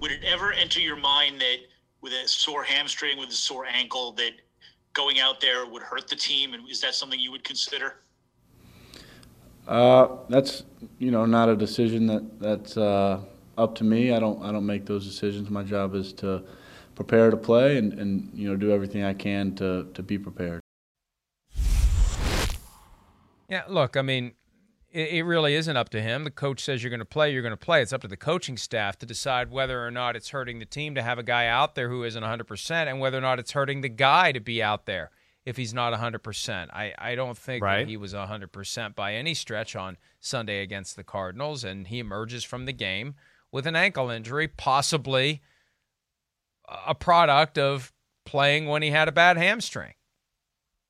Would 0.00 0.10
it 0.10 0.24
ever 0.24 0.52
enter 0.52 0.80
your 0.80 0.96
mind 0.96 1.40
that 1.40 1.58
with 2.00 2.12
a 2.12 2.26
sore 2.26 2.64
hamstring, 2.64 3.18
with 3.18 3.28
a 3.28 3.34
sore 3.34 3.64
ankle, 3.66 4.12
that 4.12 4.32
going 4.92 5.20
out 5.20 5.40
there 5.40 5.64
would 5.64 5.82
hurt 5.82 6.08
the 6.08 6.16
team? 6.16 6.54
And 6.54 6.68
is 6.68 6.80
that 6.80 6.94
something 6.94 7.18
you 7.18 7.30
would 7.30 7.44
consider? 7.44 7.94
Uh, 9.66 10.08
that's 10.28 10.64
you 10.98 11.12
know 11.12 11.24
not 11.24 11.48
a 11.48 11.54
decision 11.54 12.06
that 12.08 12.40
that's 12.40 12.76
uh, 12.76 13.20
up 13.56 13.76
to 13.76 13.84
me. 13.84 14.12
I 14.12 14.18
don't 14.18 14.42
I 14.42 14.50
don't 14.50 14.66
make 14.66 14.84
those 14.86 15.06
decisions. 15.06 15.50
My 15.50 15.62
job 15.62 15.94
is 15.94 16.12
to 16.14 16.42
prepare 16.96 17.30
to 17.30 17.36
play 17.36 17.78
and, 17.78 17.92
and 17.94 18.28
you 18.34 18.48
know 18.48 18.56
do 18.56 18.72
everything 18.72 19.04
I 19.04 19.14
can 19.14 19.54
to 19.56 19.86
to 19.94 20.02
be 20.02 20.18
prepared. 20.18 20.60
Yeah, 23.48 23.62
look, 23.68 23.96
I 23.96 24.02
mean, 24.02 24.32
it, 24.92 25.08
it 25.10 25.22
really 25.24 25.54
isn't 25.54 25.76
up 25.76 25.88
to 25.90 26.02
him. 26.02 26.24
The 26.24 26.30
coach 26.30 26.62
says 26.62 26.82
you're 26.82 26.90
going 26.90 27.00
to 27.00 27.04
play, 27.04 27.32
you're 27.32 27.42
going 27.42 27.50
to 27.50 27.56
play. 27.56 27.82
It's 27.82 27.92
up 27.92 28.02
to 28.02 28.08
the 28.08 28.16
coaching 28.16 28.56
staff 28.56 28.98
to 28.98 29.06
decide 29.06 29.50
whether 29.50 29.84
or 29.84 29.90
not 29.90 30.16
it's 30.16 30.30
hurting 30.30 30.58
the 30.58 30.64
team 30.64 30.94
to 30.94 31.02
have 31.02 31.18
a 31.18 31.22
guy 31.22 31.46
out 31.46 31.74
there 31.74 31.88
who 31.88 32.04
isn't 32.04 32.22
100% 32.22 32.70
and 32.70 33.00
whether 33.00 33.18
or 33.18 33.22
not 33.22 33.38
it's 33.38 33.52
hurting 33.52 33.80
the 33.80 33.88
guy 33.88 34.32
to 34.32 34.40
be 34.40 34.62
out 34.62 34.86
there 34.86 35.10
if 35.44 35.56
he's 35.56 35.74
not 35.74 35.92
100%. 35.92 36.70
I, 36.70 36.94
I 36.98 37.14
don't 37.16 37.36
think 37.36 37.64
Right. 37.64 37.78
that 37.78 37.88
he 37.88 37.96
was 37.96 38.14
100% 38.14 38.94
by 38.94 39.14
any 39.14 39.34
stretch 39.34 39.74
on 39.74 39.96
Sunday 40.20 40.62
against 40.62 40.94
the 40.94 41.02
Cardinals, 41.02 41.64
and 41.64 41.88
he 41.88 41.98
emerges 41.98 42.44
from 42.44 42.64
the 42.66 42.72
game 42.72 43.14
with 43.50 43.66
an 43.66 43.74
ankle 43.74 44.08
injury, 44.08 44.46
possibly 44.46 45.42
a 46.86 46.94
product 46.94 47.58
of 47.58 47.92
playing 48.24 48.66
when 48.66 48.82
he 48.82 48.90
had 48.90 49.08
a 49.08 49.12
bad 49.12 49.36
hamstring. 49.36 49.94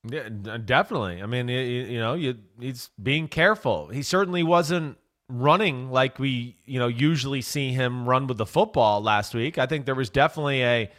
Yeah, 0.09 0.29
uh, 0.49 0.57
definitely. 0.59 1.23
I 1.23 1.27
mean, 1.27 1.49
you, 1.49 1.61
you 1.61 1.99
know, 2.01 2.15
you, 2.15 2.37
he's 2.59 2.91
being 3.01 3.29
careful. 3.29 3.89
He 3.89 4.03
certainly 4.03 4.43
wasn't 4.43 4.99
running 5.29 5.91
like 5.91 6.19
we, 6.19 6.57
you 6.67 6.79
know, 6.79 6.89
usually 6.89 7.41
see 7.41 7.73
him 7.73 8.09
run 8.09 8.27
with 8.27 8.39
the 8.39 8.47
football 8.47 9.01
last 9.01 9.33
week. 9.35 9.59
I 9.59 9.67
think 9.67 9.87
there 9.87 9.95
was 9.95 10.11
definitely 10.11 10.63
a 10.63 10.91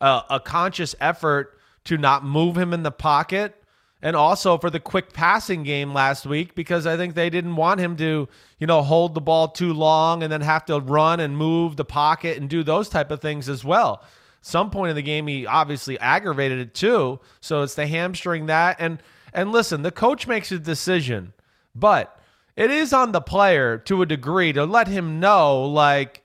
a, 0.00 0.22
a 0.30 0.40
conscious 0.40 0.94
effort 1.00 1.56
to 1.84 1.96
not 1.96 2.24
move 2.24 2.58
him 2.58 2.72
in 2.72 2.82
the 2.82 2.90
pocket 2.90 3.54
and 4.02 4.16
also 4.16 4.58
for 4.58 4.68
the 4.68 4.80
quick 4.80 5.12
passing 5.12 5.62
game 5.62 5.94
last 5.94 6.26
week 6.26 6.56
because 6.56 6.86
I 6.86 6.96
think 6.96 7.14
they 7.14 7.30
didn't 7.30 7.54
want 7.54 7.78
him 7.78 7.96
to, 7.98 8.28
you 8.58 8.66
know, 8.66 8.82
hold 8.82 9.14
the 9.14 9.20
ball 9.20 9.48
too 9.48 9.72
long 9.72 10.24
and 10.24 10.32
then 10.32 10.40
have 10.40 10.64
to 10.66 10.80
run 10.80 11.20
and 11.20 11.36
move 11.36 11.76
the 11.76 11.84
pocket 11.84 12.36
and 12.36 12.50
do 12.50 12.64
those 12.64 12.88
type 12.88 13.12
of 13.12 13.20
things 13.20 13.48
as 13.48 13.64
well. 13.64 14.02
Some 14.42 14.70
point 14.70 14.90
in 14.90 14.96
the 14.96 15.02
game 15.02 15.26
he 15.26 15.46
obviously 15.46 15.98
aggravated 15.98 16.58
it 16.58 16.74
too, 16.74 17.20
so 17.40 17.62
it's 17.62 17.74
the 17.74 17.86
hamstring 17.86 18.46
that 18.46 18.76
and 18.78 19.02
and 19.32 19.50
listen, 19.50 19.82
the 19.82 19.90
coach 19.90 20.26
makes 20.26 20.52
a 20.52 20.58
decision, 20.58 21.32
but 21.74 22.20
it 22.56 22.70
is 22.70 22.92
on 22.92 23.12
the 23.12 23.20
player 23.20 23.78
to 23.78 24.02
a 24.02 24.06
degree 24.06 24.52
to 24.52 24.64
let 24.64 24.88
him 24.88 25.20
know 25.20 25.64
like 25.64 26.22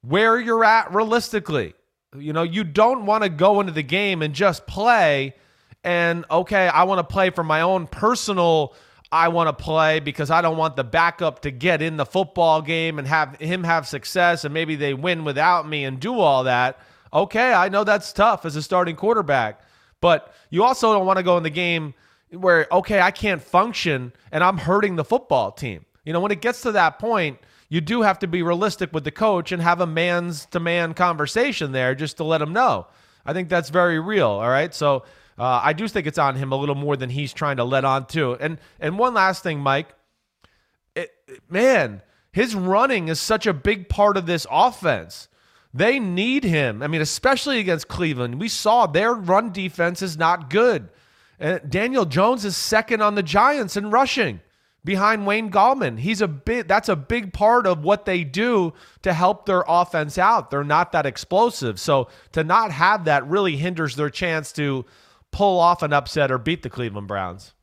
where 0.00 0.40
you're 0.40 0.64
at 0.64 0.92
realistically. 0.92 1.74
You 2.16 2.32
know, 2.32 2.42
you 2.42 2.64
don't 2.64 3.06
want 3.06 3.22
to 3.22 3.28
go 3.28 3.60
into 3.60 3.72
the 3.72 3.82
game 3.82 4.22
and 4.22 4.34
just 4.34 4.66
play 4.66 5.34
and 5.84 6.24
okay, 6.30 6.68
I 6.68 6.84
want 6.84 6.98
to 6.98 7.12
play 7.12 7.30
for 7.30 7.44
my 7.44 7.60
own 7.60 7.86
personal 7.86 8.74
I 9.12 9.28
want 9.28 9.48
to 9.48 9.62
play 9.62 10.00
because 10.00 10.30
I 10.30 10.40
don't 10.40 10.56
want 10.56 10.74
the 10.74 10.84
backup 10.84 11.42
to 11.42 11.50
get 11.50 11.82
in 11.82 11.98
the 11.98 12.06
football 12.06 12.62
game 12.62 12.98
and 12.98 13.06
have 13.06 13.36
him 13.36 13.62
have 13.64 13.86
success 13.86 14.44
and 14.44 14.54
maybe 14.54 14.74
they 14.74 14.94
win 14.94 15.24
without 15.24 15.68
me 15.68 15.84
and 15.84 16.00
do 16.00 16.18
all 16.18 16.44
that. 16.44 16.80
Okay, 17.12 17.52
I 17.52 17.68
know 17.68 17.84
that's 17.84 18.12
tough 18.12 18.44
as 18.44 18.56
a 18.56 18.62
starting 18.62 18.96
quarterback, 18.96 19.60
but 20.00 20.32
you 20.50 20.64
also 20.64 20.92
don't 20.92 21.06
want 21.06 21.18
to 21.18 21.22
go 21.22 21.36
in 21.36 21.42
the 21.42 21.50
game 21.50 21.94
where 22.30 22.66
okay, 22.72 23.00
I 23.00 23.10
can't 23.10 23.42
function 23.42 24.12
and 24.30 24.42
I'm 24.42 24.58
hurting 24.58 24.96
the 24.96 25.04
football 25.04 25.52
team. 25.52 25.84
You 26.04 26.12
know, 26.12 26.20
when 26.20 26.32
it 26.32 26.40
gets 26.40 26.62
to 26.62 26.72
that 26.72 26.98
point, 26.98 27.38
you 27.68 27.80
do 27.80 28.02
have 28.02 28.18
to 28.20 28.26
be 28.26 28.42
realistic 28.42 28.92
with 28.92 29.04
the 29.04 29.10
coach 29.10 29.52
and 29.52 29.62
have 29.62 29.80
a 29.80 29.86
man's 29.86 30.46
to 30.46 30.60
man 30.60 30.94
conversation 30.94 31.72
there 31.72 31.94
just 31.94 32.16
to 32.18 32.24
let 32.24 32.42
him 32.42 32.52
know. 32.52 32.86
I 33.24 33.32
think 33.32 33.48
that's 33.48 33.70
very 33.70 34.00
real. 34.00 34.28
All 34.28 34.48
right. 34.48 34.74
So 34.74 35.04
uh, 35.38 35.60
I 35.62 35.72
do 35.72 35.86
think 35.88 36.06
it's 36.06 36.18
on 36.18 36.36
him 36.36 36.52
a 36.52 36.56
little 36.56 36.74
more 36.74 36.96
than 36.96 37.10
he's 37.10 37.32
trying 37.32 37.56
to 37.58 37.64
let 37.64 37.84
on 37.84 38.06
to. 38.08 38.34
And 38.34 38.58
and 38.80 38.98
one 38.98 39.14
last 39.14 39.42
thing, 39.42 39.60
Mike. 39.60 39.88
It, 40.94 41.10
man, 41.48 42.02
his 42.32 42.54
running 42.54 43.08
is 43.08 43.20
such 43.20 43.46
a 43.46 43.54
big 43.54 43.88
part 43.88 44.16
of 44.16 44.26
this 44.26 44.46
offense. 44.50 45.28
They 45.74 45.98
need 45.98 46.44
him. 46.44 46.82
I 46.82 46.86
mean, 46.86 47.00
especially 47.00 47.58
against 47.58 47.88
Cleveland. 47.88 48.38
We 48.38 48.48
saw 48.48 48.86
their 48.86 49.14
run 49.14 49.52
defense 49.52 50.02
is 50.02 50.18
not 50.18 50.50
good. 50.50 50.88
And 51.38 51.68
Daniel 51.68 52.04
Jones 52.04 52.44
is 52.44 52.56
second 52.56 53.00
on 53.00 53.14
the 53.14 53.22
Giants 53.22 53.76
in 53.76 53.90
rushing 53.90 54.40
behind 54.84 55.26
Wayne 55.26 55.50
Gallman. 55.50 55.98
He's 55.98 56.20
a 56.20 56.28
big 56.28 56.68
that's 56.68 56.88
a 56.88 56.96
big 56.96 57.32
part 57.32 57.66
of 57.66 57.84
what 57.84 58.04
they 58.04 58.24
do 58.24 58.74
to 59.02 59.12
help 59.12 59.46
their 59.46 59.64
offense 59.66 60.18
out. 60.18 60.50
They're 60.50 60.64
not 60.64 60.92
that 60.92 61.06
explosive. 61.06 61.80
So 61.80 62.08
to 62.32 62.44
not 62.44 62.70
have 62.70 63.04
that 63.06 63.26
really 63.26 63.56
hinders 63.56 63.96
their 63.96 64.10
chance 64.10 64.52
to 64.52 64.84
pull 65.30 65.58
off 65.58 65.82
an 65.82 65.92
upset 65.92 66.30
or 66.30 66.38
beat 66.38 66.62
the 66.62 66.70
Cleveland 66.70 67.08
Browns. 67.08 67.54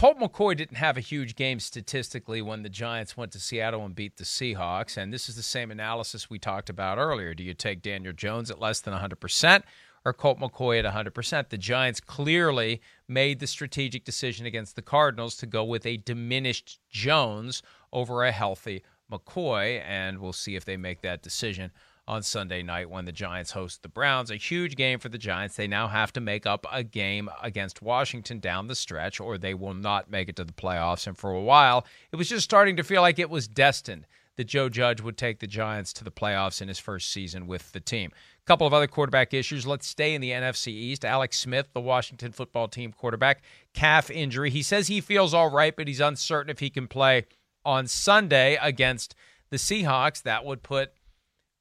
Colt 0.00 0.18
McCoy 0.18 0.56
didn't 0.56 0.78
have 0.78 0.96
a 0.96 1.02
huge 1.02 1.36
game 1.36 1.60
statistically 1.60 2.40
when 2.40 2.62
the 2.62 2.70
Giants 2.70 3.18
went 3.18 3.32
to 3.32 3.38
Seattle 3.38 3.84
and 3.84 3.94
beat 3.94 4.16
the 4.16 4.24
Seahawks. 4.24 4.96
And 4.96 5.12
this 5.12 5.28
is 5.28 5.36
the 5.36 5.42
same 5.42 5.70
analysis 5.70 6.30
we 6.30 6.38
talked 6.38 6.70
about 6.70 6.96
earlier. 6.96 7.34
Do 7.34 7.44
you 7.44 7.52
take 7.52 7.82
Daniel 7.82 8.14
Jones 8.14 8.50
at 8.50 8.58
less 8.58 8.80
than 8.80 8.94
100% 8.94 9.62
or 10.06 10.14
Colt 10.14 10.38
McCoy 10.38 10.82
at 10.82 10.90
100%? 10.90 11.50
The 11.50 11.58
Giants 11.58 12.00
clearly 12.00 12.80
made 13.08 13.40
the 13.40 13.46
strategic 13.46 14.06
decision 14.06 14.46
against 14.46 14.74
the 14.74 14.80
Cardinals 14.80 15.36
to 15.36 15.44
go 15.44 15.64
with 15.64 15.84
a 15.84 15.98
diminished 15.98 16.80
Jones 16.88 17.62
over 17.92 18.24
a 18.24 18.32
healthy 18.32 18.82
McCoy. 19.12 19.82
And 19.86 20.18
we'll 20.18 20.32
see 20.32 20.56
if 20.56 20.64
they 20.64 20.78
make 20.78 21.02
that 21.02 21.20
decision 21.20 21.72
on 22.10 22.24
Sunday 22.24 22.60
night 22.60 22.90
when 22.90 23.04
the 23.04 23.12
Giants 23.12 23.52
host 23.52 23.84
the 23.84 23.88
Browns. 23.88 24.32
A 24.32 24.36
huge 24.36 24.74
game 24.74 24.98
for 24.98 25.08
the 25.08 25.16
Giants. 25.16 25.54
They 25.54 25.68
now 25.68 25.86
have 25.86 26.12
to 26.14 26.20
make 26.20 26.44
up 26.44 26.66
a 26.72 26.82
game 26.82 27.30
against 27.40 27.82
Washington 27.82 28.40
down 28.40 28.66
the 28.66 28.74
stretch, 28.74 29.20
or 29.20 29.38
they 29.38 29.54
will 29.54 29.74
not 29.74 30.10
make 30.10 30.28
it 30.28 30.34
to 30.34 30.44
the 30.44 30.52
playoffs. 30.52 31.06
And 31.06 31.16
for 31.16 31.30
a 31.30 31.40
while, 31.40 31.86
it 32.10 32.16
was 32.16 32.28
just 32.28 32.42
starting 32.42 32.74
to 32.74 32.82
feel 32.82 33.00
like 33.00 33.20
it 33.20 33.30
was 33.30 33.46
destined 33.46 34.08
that 34.36 34.48
Joe 34.48 34.68
Judge 34.68 35.00
would 35.00 35.16
take 35.16 35.38
the 35.38 35.46
Giants 35.46 35.92
to 35.92 36.04
the 36.04 36.10
playoffs 36.10 36.60
in 36.60 36.66
his 36.66 36.80
first 36.80 37.12
season 37.12 37.46
with 37.46 37.70
the 37.70 37.78
team. 37.78 38.10
A 38.42 38.44
couple 38.44 38.66
of 38.66 38.74
other 38.74 38.88
quarterback 38.88 39.32
issues. 39.32 39.64
Let's 39.64 39.86
stay 39.86 40.12
in 40.12 40.20
the 40.20 40.32
NFC 40.32 40.68
East. 40.68 41.04
Alex 41.04 41.38
Smith, 41.38 41.68
the 41.74 41.80
Washington 41.80 42.32
football 42.32 42.66
team 42.66 42.92
quarterback, 42.92 43.40
calf 43.72 44.10
injury. 44.10 44.50
He 44.50 44.64
says 44.64 44.88
he 44.88 45.00
feels 45.00 45.32
all 45.32 45.52
right, 45.52 45.76
but 45.76 45.86
he's 45.86 46.00
uncertain 46.00 46.50
if 46.50 46.58
he 46.58 46.70
can 46.70 46.88
play 46.88 47.26
on 47.64 47.86
Sunday 47.86 48.58
against 48.60 49.14
the 49.50 49.58
Seahawks. 49.58 50.22
That 50.22 50.44
would 50.44 50.64
put 50.64 50.92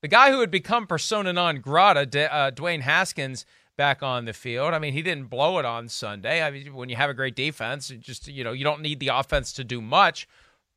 the 0.02 0.08
guy 0.08 0.32
who 0.32 0.40
had 0.40 0.52
become 0.52 0.88
persona 0.88 1.34
non 1.34 1.60
grata, 1.60 2.06
D- 2.06 2.24
uh, 2.24 2.52
Dwayne 2.52 2.82
Haskins, 2.82 3.46
back 3.80 4.04
on 4.04 4.26
the 4.26 4.34
field. 4.34 4.74
I 4.74 4.80
mean, 4.80 4.92
he 4.94 5.02
didn't 5.02 5.30
blow 5.30 5.58
it 5.58 5.66
on 5.66 5.88
Sunday. 5.88 6.44
I 6.44 6.52
mean, 6.52 6.74
when 6.74 6.90
you 6.90 6.98
have 6.98 7.10
a 7.10 7.14
great 7.14 7.36
defense, 7.36 7.88
just 8.00 8.28
you 8.28 8.44
know 8.44 8.52
you 8.52 8.64
don't 8.64 8.82
need 8.82 9.00
the 9.00 9.08
offense 9.08 9.54
to 9.54 9.64
do 9.64 9.82
much, 9.82 10.28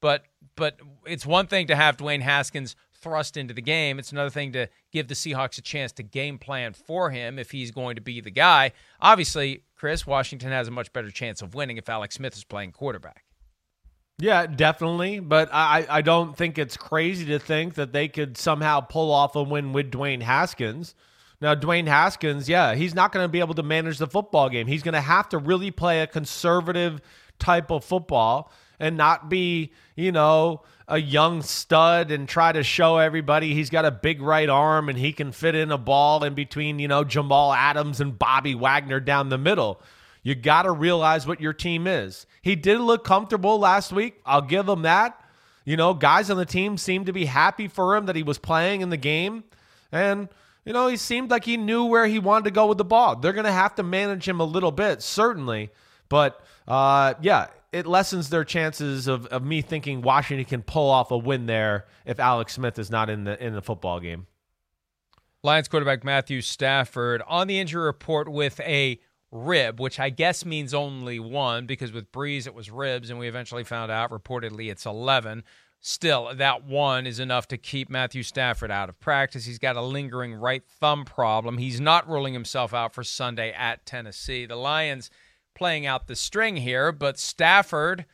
but 0.01 0.25
but 0.57 0.79
it's 1.07 1.27
one 1.27 1.47
thing 1.47 1.67
to 1.67 1.77
have 1.77 1.97
Dwayne 1.97 2.23
Haskins 2.23 2.77
thrust 2.95 3.37
into 3.37 3.53
the 3.53 3.61
game. 3.61 3.99
It's 3.99 4.13
another 4.13 4.31
thing 4.31 4.53
to 4.53 4.69
give 4.93 5.09
the 5.09 5.15
Seahawks 5.15 5.59
a 5.59 5.63
chance 5.63 5.91
to 5.93 6.05
game 6.05 6.39
plan 6.39 6.73
for 6.73 7.11
him 7.11 7.39
if 7.39 7.51
he's 7.51 7.73
going 7.73 7.97
to 7.97 8.01
be 8.01 8.21
the 8.21 8.31
guy. 8.31 8.71
Obviously, 9.01 9.65
Chris 9.75 10.07
Washington 10.07 10.51
has 10.53 10.69
a 10.69 10.71
much 10.71 10.93
better 10.93 11.11
chance 11.11 11.43
of 11.43 11.55
winning 11.55 11.77
if 11.77 11.89
Alex 11.89 12.15
Smith 12.15 12.37
is 12.37 12.45
playing 12.45 12.71
quarterback. 12.71 13.25
Yeah, 14.23 14.47
definitely. 14.47 15.19
But 15.19 15.49
I, 15.53 15.85
I 15.91 16.01
don't 16.01 16.37
think 16.37 16.57
it's 16.57 16.77
crazy 16.77 17.27
to 17.27 17.41
think 17.41 17.75
that 17.75 17.93
they 17.93 18.07
could 18.07 18.39
somehow 18.39 18.79
pull 18.79 19.11
off 19.11 19.35
a 19.35 19.43
win 19.43 19.73
with 19.73 19.91
Dwayne 19.91 20.23
Haskins. 20.23 20.95
Now, 21.41 21.57
Dwayne 21.57 21.89
Haskins, 21.89 22.49
yeah, 22.49 22.77
he's 22.77 22.95
not 22.95 23.11
going 23.11 23.25
to 23.25 23.29
be 23.29 23.41
able 23.41 23.55
to 23.55 23.65
manage 23.65 23.99
the 23.99 24.07
football 24.07 24.49
game. 24.49 24.69
He's 24.69 24.85
going 24.85 24.95
to 24.95 25.01
have 25.01 25.29
to 25.31 25.39
really 25.39 25.73
play 25.73 26.03
a 26.03 26.07
conservative 26.07 27.01
type 27.41 27.73
of 27.73 27.85
football. 27.85 28.53
and 28.79 28.97
not 28.97 29.29
be, 29.29 29.73
you 29.95 30.11
know, 30.11 30.63
a 30.89 30.99
young 30.99 31.41
stud 31.41 32.11
and 32.11 32.29
try 32.29 32.51
to 32.51 32.65
show 32.65 32.99
everybody 32.99 33.55
he's 33.55 33.71
got 33.71 33.85
a 33.85 33.93
big 33.93 34.21
right 34.21 34.49
arm 34.49 34.89
and 34.89 34.99
he 34.99 35.13
can 35.13 35.31
fit 35.31 35.55
in 35.55 35.71
a 35.71 35.79
ball 35.79 36.25
in 36.25 36.35
between, 36.35 36.81
you 36.81 36.89
know, 36.89 37.05
Jamal 37.05 37.53
Adams 37.53 38.01
and 38.01 38.19
Bobby 38.19 38.57
Wagner 38.57 38.99
down 38.99 39.29
the 39.29 39.39
middle. 39.39 39.81
You 40.23 40.35
got 40.35 40.63
to 40.63 40.73
realize 40.73 41.27
what 41.27 41.41
your 41.41 41.53
team 41.53 41.87
is. 41.87 42.27
He 42.43 42.55
did 42.55 42.81
look 42.81 43.05
comfortable 43.05 43.59
last 43.59 43.93
week. 43.93 44.21
I'll 44.25 44.43
give 44.43 44.69
him 44.69 44.83
that. 44.83 45.21
You 45.65 45.77
know, 45.77 45.95
guys 45.95 46.31
on 46.31 46.37
the 46.37 46.47
team 46.47 46.77
seemed 46.77 47.07
to 47.07 47.13
be 47.13 47.25
happy 47.25 47.69
for 47.69 47.97
him 47.97 48.07
that 48.07 48.17
he 48.17 48.23
was 48.23 48.39
playing 48.39 48.81
in 48.81 48.91
the 48.91 48.97
game. 48.97 49.45
And, 49.91 50.29
you 50.65 50.73
know, 50.73 50.89
he 50.89 50.97
seemed 50.97 51.31
like 51.31 51.45
he 51.45 51.57
knew 51.57 51.85
where 51.85 52.07
he 52.07 52.19
wanted 52.19 52.45
to 52.45 52.51
go 52.51 52.67
with 52.67 52.79
the 52.79 52.85
ball. 52.85 53.17
They're 53.17 53.33
going 53.33 53.47
to 53.47 53.53
have 53.53 53.75
to 53.77 53.83
manage 53.83 54.29
him 54.29 54.41
a 54.41 54.45
little 54.45 54.73
bit, 54.73 55.03
certainly. 55.03 55.71
But, 56.09 56.41
uh, 56.67 57.15
yeah, 57.21 57.49
it 57.73 57.87
lessens 57.87 58.29
their 58.29 58.45
chances 58.45 59.09
of, 59.09 59.27
of 59.27 59.43
me 59.43 59.63
thinking 59.63 60.03
Washington 60.03 60.45
can 60.45 60.63
pull 60.63 60.91
off 60.91 61.11
a 61.11 61.19
win 61.19 61.47
there 61.47 61.87
if 62.05 62.21
Alex 62.21 62.55
Smith 62.55 62.79
is 62.79 62.91
not 62.91 63.09
in 63.09 63.25
the 63.25 63.43
in 63.45 63.55
the 63.55 63.63
football 63.63 63.99
game. 63.99 64.27
Lions 65.43 65.69
quarterback 65.69 66.05
Matthew 66.05 66.41
Stafford 66.41 67.23
on 67.27 67.49
the 67.49 67.59
injury 67.59 67.85
report 67.85 68.31
with 68.31 68.61
a 68.61 69.01
rib, 69.33 69.81
which 69.81 69.99
I 69.99 70.11
guess 70.11 70.45
means 70.45 70.75
only 70.75 71.19
one 71.19 71.67
because 71.67 71.91
with 71.91 72.13
Brees 72.13 72.47
it 72.47 72.55
was 72.55 72.71
ribs, 72.71 73.11
and 73.11 73.19
we 73.19 73.27
eventually 73.27 73.65
found 73.65 73.91
out 73.91 74.11
reportedly 74.11 74.71
it's 74.71 74.87
11. 74.87 75.43
Still, 75.81 76.33
that 76.37 76.65
one 76.65 77.09
is 77.09 77.19
enough 77.19 77.49
to 77.49 77.59
keep 77.59 77.91
Matthew 77.91 78.23
Stafford 78.23 78.71
out 78.71 78.89
of 78.89 79.01
practice. 79.01 79.47
He's 79.47 79.59
got 79.59 79.75
a 79.75 79.83
lingering 79.83 80.33
right 80.33 80.63
thumb 80.65 81.05
problem. 81.05 81.59
He's 81.59 81.81
not 81.81 82.09
ruling 82.09 82.35
himself 82.35 82.73
out 82.73 82.95
for 82.95 83.03
Sunday 83.03 83.53
at 83.53 83.85
Tennessee. 83.85 84.47
The 84.47 84.55
Lions 84.55 85.11
playing 85.57 85.87
out 85.87 86.07
the 86.07 86.15
string 86.15 86.59
here, 86.59 86.93
but 86.93 87.19
Stafford 87.19 88.05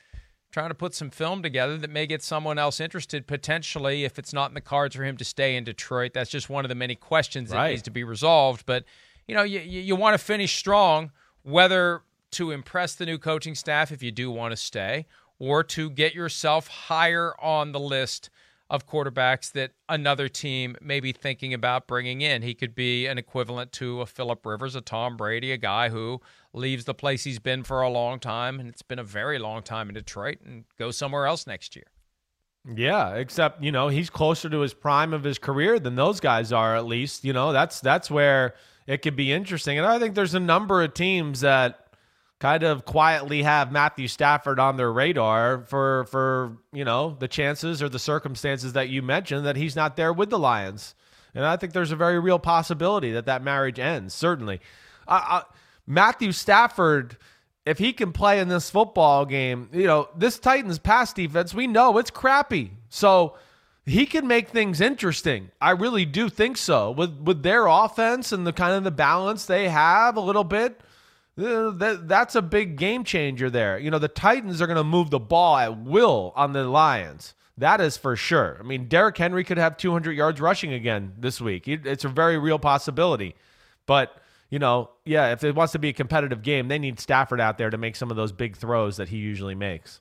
trying 0.50 0.70
to 0.70 0.74
put 0.74 0.94
some 0.94 1.10
film 1.10 1.42
together 1.42 1.76
that 1.76 1.90
may 1.90 2.06
get 2.06 2.22
someone 2.22 2.58
else 2.58 2.80
interested 2.80 3.26
potentially 3.26 4.04
if 4.04 4.18
it's 4.18 4.32
not 4.32 4.50
in 4.50 4.54
the 4.54 4.62
cards 4.62 4.96
for 4.96 5.04
him 5.04 5.18
to 5.18 5.24
stay 5.24 5.54
in 5.54 5.64
Detroit. 5.64 6.12
That's 6.14 6.30
just 6.30 6.48
one 6.48 6.64
of 6.64 6.70
the 6.70 6.74
many 6.74 6.94
questions 6.94 7.50
that 7.50 7.68
needs 7.68 7.82
to 7.82 7.90
be 7.90 8.02
resolved. 8.02 8.64
But 8.64 8.84
you 9.28 9.34
know, 9.34 9.42
you, 9.42 9.60
you 9.60 9.94
want 9.94 10.14
to 10.14 10.18
finish 10.18 10.56
strong, 10.56 11.12
whether 11.42 12.02
to 12.32 12.50
impress 12.50 12.94
the 12.94 13.06
new 13.06 13.18
coaching 13.18 13.54
staff 13.54 13.92
if 13.92 14.02
you 14.02 14.10
do 14.10 14.30
want 14.30 14.52
to 14.52 14.56
stay, 14.56 15.06
or 15.38 15.62
to 15.62 15.90
get 15.90 16.14
yourself 16.14 16.66
higher 16.66 17.34
on 17.40 17.72
the 17.72 17.80
list 17.80 18.30
of 18.70 18.86
quarterbacks 18.86 19.52
that 19.52 19.72
another 19.88 20.28
team 20.28 20.76
may 20.80 21.00
be 21.00 21.12
thinking 21.12 21.54
about 21.54 21.86
bringing 21.86 22.20
in. 22.20 22.42
He 22.42 22.54
could 22.54 22.74
be 22.74 23.06
an 23.06 23.16
equivalent 23.16 23.72
to 23.72 24.02
a 24.02 24.06
Philip 24.06 24.44
Rivers, 24.44 24.74
a 24.74 24.80
Tom 24.80 25.16
Brady, 25.16 25.52
a 25.52 25.56
guy 25.56 25.88
who 25.88 26.20
leaves 26.52 26.84
the 26.84 26.92
place 26.92 27.24
he's 27.24 27.38
been 27.38 27.62
for 27.62 27.80
a 27.80 27.88
long 27.88 28.18
time, 28.18 28.60
and 28.60 28.68
it's 28.68 28.82
been 28.82 28.98
a 28.98 29.04
very 29.04 29.38
long 29.38 29.62
time 29.62 29.88
in 29.88 29.94
Detroit, 29.94 30.38
and 30.44 30.64
goes 30.78 30.96
somewhere 30.96 31.26
else 31.26 31.46
next 31.46 31.76
year. 31.76 31.86
Yeah, 32.74 33.14
except 33.14 33.62
you 33.62 33.72
know 33.72 33.88
he's 33.88 34.10
closer 34.10 34.50
to 34.50 34.60
his 34.60 34.74
prime 34.74 35.14
of 35.14 35.24
his 35.24 35.38
career 35.38 35.78
than 35.78 35.94
those 35.94 36.20
guys 36.20 36.52
are. 36.52 36.76
At 36.76 36.84
least 36.84 37.24
you 37.24 37.32
know 37.32 37.52
that's 37.52 37.80
that's 37.80 38.10
where 38.10 38.54
it 38.88 39.02
could 39.02 39.14
be 39.14 39.32
interesting. 39.32 39.78
And 39.78 39.86
I 39.86 39.98
think 39.98 40.14
there's 40.14 40.34
a 40.34 40.40
number 40.40 40.82
of 40.82 40.94
teams 40.94 41.40
that 41.42 41.88
kind 42.40 42.62
of 42.62 42.86
quietly 42.86 43.42
have 43.42 43.70
Matthew 43.70 44.08
Stafford 44.08 44.58
on 44.58 44.76
their 44.76 44.90
radar 44.90 45.60
for 45.66 46.04
for 46.04 46.56
you 46.72 46.84
know 46.84 47.14
the 47.20 47.28
chances 47.28 47.82
or 47.82 47.88
the 47.88 47.98
circumstances 47.98 48.72
that 48.72 48.88
you 48.88 49.02
mentioned 49.02 49.44
that 49.44 49.56
he's 49.56 49.76
not 49.76 49.96
there 49.96 50.12
with 50.12 50.30
the 50.30 50.38
Lions. 50.38 50.94
And 51.34 51.44
I 51.44 51.56
think 51.56 51.74
there's 51.74 51.92
a 51.92 51.96
very 51.96 52.18
real 52.18 52.38
possibility 52.38 53.12
that 53.12 53.26
that 53.26 53.42
marriage 53.42 53.78
ends. 53.78 54.14
Certainly, 54.14 54.60
Matthew 55.86 56.32
Stafford. 56.32 57.16
If 57.66 57.76
he 57.76 57.92
can 57.92 58.14
play 58.14 58.40
in 58.40 58.48
this 58.48 58.70
football 58.70 59.26
game, 59.26 59.68
you 59.74 59.86
know, 59.86 60.08
this 60.16 60.38
Titans 60.38 60.78
pass 60.78 61.12
defense, 61.12 61.52
we 61.52 61.66
know 61.66 61.98
it's 61.98 62.10
crappy. 62.10 62.70
So 62.88 63.36
he 63.88 64.06
can 64.06 64.26
make 64.26 64.48
things 64.48 64.80
interesting. 64.80 65.50
I 65.60 65.70
really 65.70 66.04
do 66.04 66.28
think 66.28 66.56
so. 66.56 66.90
With 66.90 67.18
with 67.20 67.42
their 67.42 67.66
offense 67.66 68.32
and 68.32 68.46
the 68.46 68.52
kind 68.52 68.74
of 68.74 68.84
the 68.84 68.90
balance 68.90 69.46
they 69.46 69.68
have 69.68 70.16
a 70.16 70.20
little 70.20 70.44
bit, 70.44 70.80
uh, 71.38 71.70
that 71.70 72.06
that's 72.06 72.34
a 72.34 72.42
big 72.42 72.76
game 72.76 73.04
changer 73.04 73.50
there. 73.50 73.78
You 73.78 73.90
know, 73.90 73.98
the 73.98 74.08
Titans 74.08 74.60
are 74.60 74.66
going 74.66 74.76
to 74.76 74.84
move 74.84 75.10
the 75.10 75.18
ball 75.18 75.56
at 75.56 75.78
will 75.78 76.32
on 76.36 76.52
the 76.52 76.64
Lions. 76.64 77.34
That 77.56 77.80
is 77.80 77.96
for 77.96 78.14
sure. 78.14 78.56
I 78.60 78.62
mean, 78.62 78.86
Derrick 78.86 79.18
Henry 79.18 79.42
could 79.42 79.58
have 79.58 79.76
200 79.76 80.12
yards 80.12 80.40
rushing 80.40 80.72
again 80.72 81.14
this 81.18 81.40
week. 81.40 81.66
It's 81.66 82.04
a 82.04 82.08
very 82.08 82.38
real 82.38 82.60
possibility. 82.60 83.34
But, 83.84 84.16
you 84.48 84.60
know, 84.60 84.90
yeah, 85.04 85.32
if 85.32 85.42
it 85.42 85.56
wants 85.56 85.72
to 85.72 85.80
be 85.80 85.88
a 85.88 85.92
competitive 85.92 86.42
game, 86.42 86.68
they 86.68 86.78
need 86.78 87.00
Stafford 87.00 87.40
out 87.40 87.58
there 87.58 87.70
to 87.70 87.76
make 87.76 87.96
some 87.96 88.12
of 88.12 88.16
those 88.16 88.30
big 88.30 88.56
throws 88.56 88.96
that 88.98 89.08
he 89.08 89.16
usually 89.16 89.56
makes. 89.56 90.00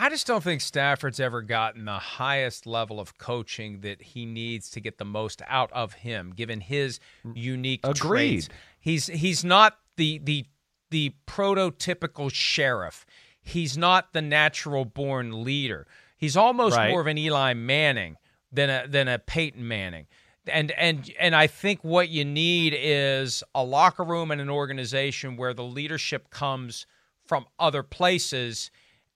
I 0.00 0.08
just 0.10 0.28
don't 0.28 0.44
think 0.44 0.60
Stafford's 0.60 1.18
ever 1.18 1.42
gotten 1.42 1.84
the 1.84 1.98
highest 1.98 2.68
level 2.68 3.00
of 3.00 3.18
coaching 3.18 3.80
that 3.80 4.00
he 4.00 4.26
needs 4.26 4.70
to 4.70 4.80
get 4.80 4.98
the 4.98 5.04
most 5.04 5.42
out 5.48 5.72
of 5.72 5.92
him, 5.92 6.32
given 6.36 6.60
his 6.60 7.00
mm, 7.26 7.32
unique 7.34 7.80
Agreed. 7.82 8.44
traits. 8.44 8.48
He's 8.78 9.06
he's 9.08 9.44
not 9.44 9.76
the 9.96 10.20
the 10.22 10.46
the 10.90 11.14
prototypical 11.26 12.32
sheriff. 12.32 13.04
He's 13.42 13.76
not 13.76 14.12
the 14.12 14.22
natural 14.22 14.84
born 14.84 15.42
leader. 15.42 15.88
He's 16.16 16.36
almost 16.36 16.76
right. 16.76 16.90
more 16.90 17.00
of 17.00 17.08
an 17.08 17.18
Eli 17.18 17.54
Manning 17.54 18.18
than 18.52 18.70
a 18.70 18.86
than 18.86 19.08
a 19.08 19.18
Peyton 19.18 19.66
Manning. 19.66 20.06
And 20.46 20.70
and 20.72 21.10
and 21.18 21.34
I 21.34 21.48
think 21.48 21.82
what 21.82 22.08
you 22.08 22.24
need 22.24 22.72
is 22.78 23.42
a 23.52 23.64
locker 23.64 24.04
room 24.04 24.30
and 24.30 24.40
an 24.40 24.48
organization 24.48 25.36
where 25.36 25.54
the 25.54 25.64
leadership 25.64 26.30
comes 26.30 26.86
from 27.24 27.46
other 27.58 27.82
places 27.82 28.70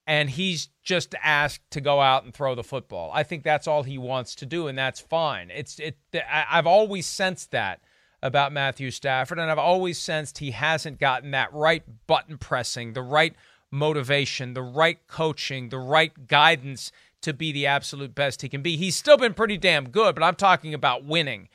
and 0.06 0.30
he's 0.30 0.68
just 0.82 1.14
asked 1.22 1.70
to 1.70 1.80
go 1.80 2.00
out 2.00 2.24
and 2.24 2.34
throw 2.34 2.54
the 2.54 2.64
football. 2.64 3.10
I 3.14 3.22
think 3.22 3.44
that's 3.44 3.68
all 3.68 3.82
he 3.82 3.98
wants 3.98 4.34
to 4.36 4.46
do, 4.46 4.66
and 4.66 4.76
that's 4.76 5.00
fine. 5.00 5.50
It's 5.54 5.78
it. 5.78 5.96
I've 6.30 6.66
always 6.66 7.06
sensed 7.06 7.50
that 7.52 7.80
about 8.22 8.52
Matthew 8.52 8.90
Stafford, 8.90 9.38
and 9.38 9.50
I've 9.50 9.58
always 9.58 9.98
sensed 9.98 10.38
he 10.38 10.52
hasn't 10.52 10.98
gotten 10.98 11.30
that 11.32 11.52
right 11.52 11.82
button 12.06 12.38
pressing, 12.38 12.92
the 12.92 13.02
right 13.02 13.34
motivation, 13.70 14.54
the 14.54 14.62
right 14.62 14.98
coaching, 15.06 15.68
the 15.70 15.78
right 15.78 16.26
guidance 16.26 16.92
to 17.22 17.32
be 17.32 17.52
the 17.52 17.66
absolute 17.66 18.14
best 18.14 18.42
he 18.42 18.48
can 18.48 18.62
be. 18.62 18.76
He's 18.76 18.96
still 18.96 19.16
been 19.16 19.34
pretty 19.34 19.56
damn 19.56 19.88
good, 19.88 20.14
but 20.14 20.24
I'm 20.24 20.34
talking 20.34 20.74
about 20.74 21.04
winning. 21.04 21.48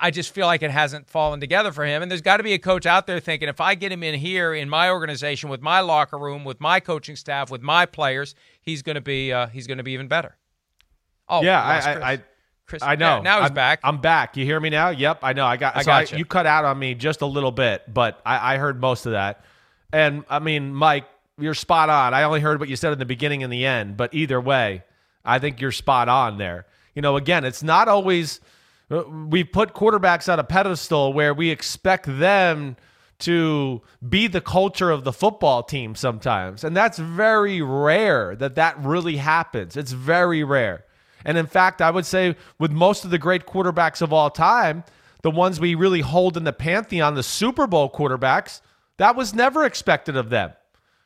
I 0.00 0.10
just 0.10 0.32
feel 0.32 0.46
like 0.46 0.62
it 0.62 0.70
hasn't 0.70 1.08
fallen 1.08 1.40
together 1.40 1.70
for 1.70 1.84
him. 1.84 2.02
And 2.02 2.10
there's 2.10 2.22
got 2.22 2.38
to 2.38 2.42
be 2.42 2.54
a 2.54 2.58
coach 2.58 2.86
out 2.86 3.06
there 3.06 3.20
thinking 3.20 3.48
if 3.48 3.60
I 3.60 3.74
get 3.74 3.92
him 3.92 4.02
in 4.02 4.14
here 4.14 4.54
in 4.54 4.68
my 4.68 4.90
organization 4.90 5.50
with 5.50 5.60
my 5.60 5.80
locker 5.80 6.18
room, 6.18 6.44
with 6.44 6.60
my 6.60 6.80
coaching 6.80 7.16
staff, 7.16 7.50
with 7.50 7.62
my 7.62 7.86
players, 7.86 8.34
he's 8.60 8.82
going 8.82 8.94
to 8.94 9.02
be 9.02 9.32
uh, 9.32 9.48
he's 9.48 9.66
going 9.66 9.78
to 9.78 9.84
be 9.84 9.92
even 9.92 10.08
better. 10.08 10.36
Oh 11.28 11.42
yeah, 11.42 11.62
I, 11.62 12.12
I, 12.12 12.22
Chris, 12.66 12.82
I 12.82 12.96
know. 12.96 13.20
Now, 13.20 13.40
he's 13.40 13.50
I'm, 13.50 13.54
back. 13.54 13.80
I'm 13.82 14.00
back. 14.00 14.36
You 14.36 14.44
hear 14.44 14.60
me 14.60 14.70
now? 14.70 14.90
Yep, 14.90 15.20
I 15.22 15.32
know. 15.32 15.46
I 15.46 15.56
got. 15.56 15.76
I 15.76 15.82
so 15.82 15.86
got 15.86 16.12
you. 16.12 16.18
you 16.18 16.24
cut 16.24 16.46
out 16.46 16.64
on 16.64 16.78
me 16.78 16.94
just 16.94 17.20
a 17.20 17.26
little 17.26 17.52
bit, 17.52 17.82
but 17.92 18.20
I, 18.24 18.54
I 18.54 18.56
heard 18.58 18.80
most 18.80 19.06
of 19.06 19.12
that. 19.12 19.44
And 19.92 20.24
I 20.28 20.38
mean, 20.38 20.74
Mike, 20.74 21.04
you're 21.38 21.54
spot 21.54 21.88
on. 21.90 22.14
I 22.14 22.22
only 22.24 22.40
heard 22.40 22.60
what 22.60 22.68
you 22.68 22.76
said 22.76 22.92
in 22.92 22.98
the 22.98 23.04
beginning 23.04 23.42
and 23.42 23.52
the 23.52 23.64
end, 23.66 23.96
but 23.96 24.14
either 24.14 24.40
way, 24.40 24.82
I 25.24 25.38
think 25.38 25.60
you're 25.60 25.72
spot 25.72 26.08
on 26.08 26.38
there. 26.38 26.66
You 26.94 27.02
know, 27.02 27.16
again, 27.16 27.44
it's 27.44 27.62
not 27.62 27.88
always 27.88 28.40
Uh, 28.94 29.04
we 29.28 29.42
put 29.42 29.74
quarterbacks 29.74 30.32
on 30.32 30.38
a 30.38 30.44
pedestal 30.44 31.12
where 31.12 31.34
we 31.34 31.50
expect 31.50 32.06
them 32.06 32.76
to 33.18 33.82
be 34.08 34.26
the 34.26 34.40
culture 34.40 34.90
of 34.90 35.04
the 35.04 35.12
football 35.12 35.62
team 35.62 35.94
sometimes. 35.94 36.62
And 36.64 36.76
that's 36.76 36.98
very 36.98 37.62
rare 37.62 38.36
that 38.36 38.54
that 38.56 38.78
really 38.78 39.16
happens. 39.16 39.76
It's 39.76 39.92
very 39.92 40.44
rare. 40.44 40.84
And 41.24 41.38
in 41.38 41.46
fact, 41.46 41.80
I 41.80 41.90
would 41.90 42.06
say 42.06 42.36
with 42.58 42.70
most 42.70 43.04
of 43.04 43.10
the 43.10 43.18
great 43.18 43.46
quarterbacks 43.46 44.02
of 44.02 44.12
all 44.12 44.30
time, 44.30 44.84
the 45.22 45.30
ones 45.30 45.58
we 45.58 45.74
really 45.74 46.02
hold 46.02 46.36
in 46.36 46.44
the 46.44 46.52
pantheon, 46.52 47.14
the 47.14 47.22
Super 47.22 47.66
Bowl 47.66 47.90
quarterbacks, 47.90 48.60
that 48.98 49.16
was 49.16 49.34
never 49.34 49.64
expected 49.64 50.16
of 50.16 50.28
them. 50.28 50.52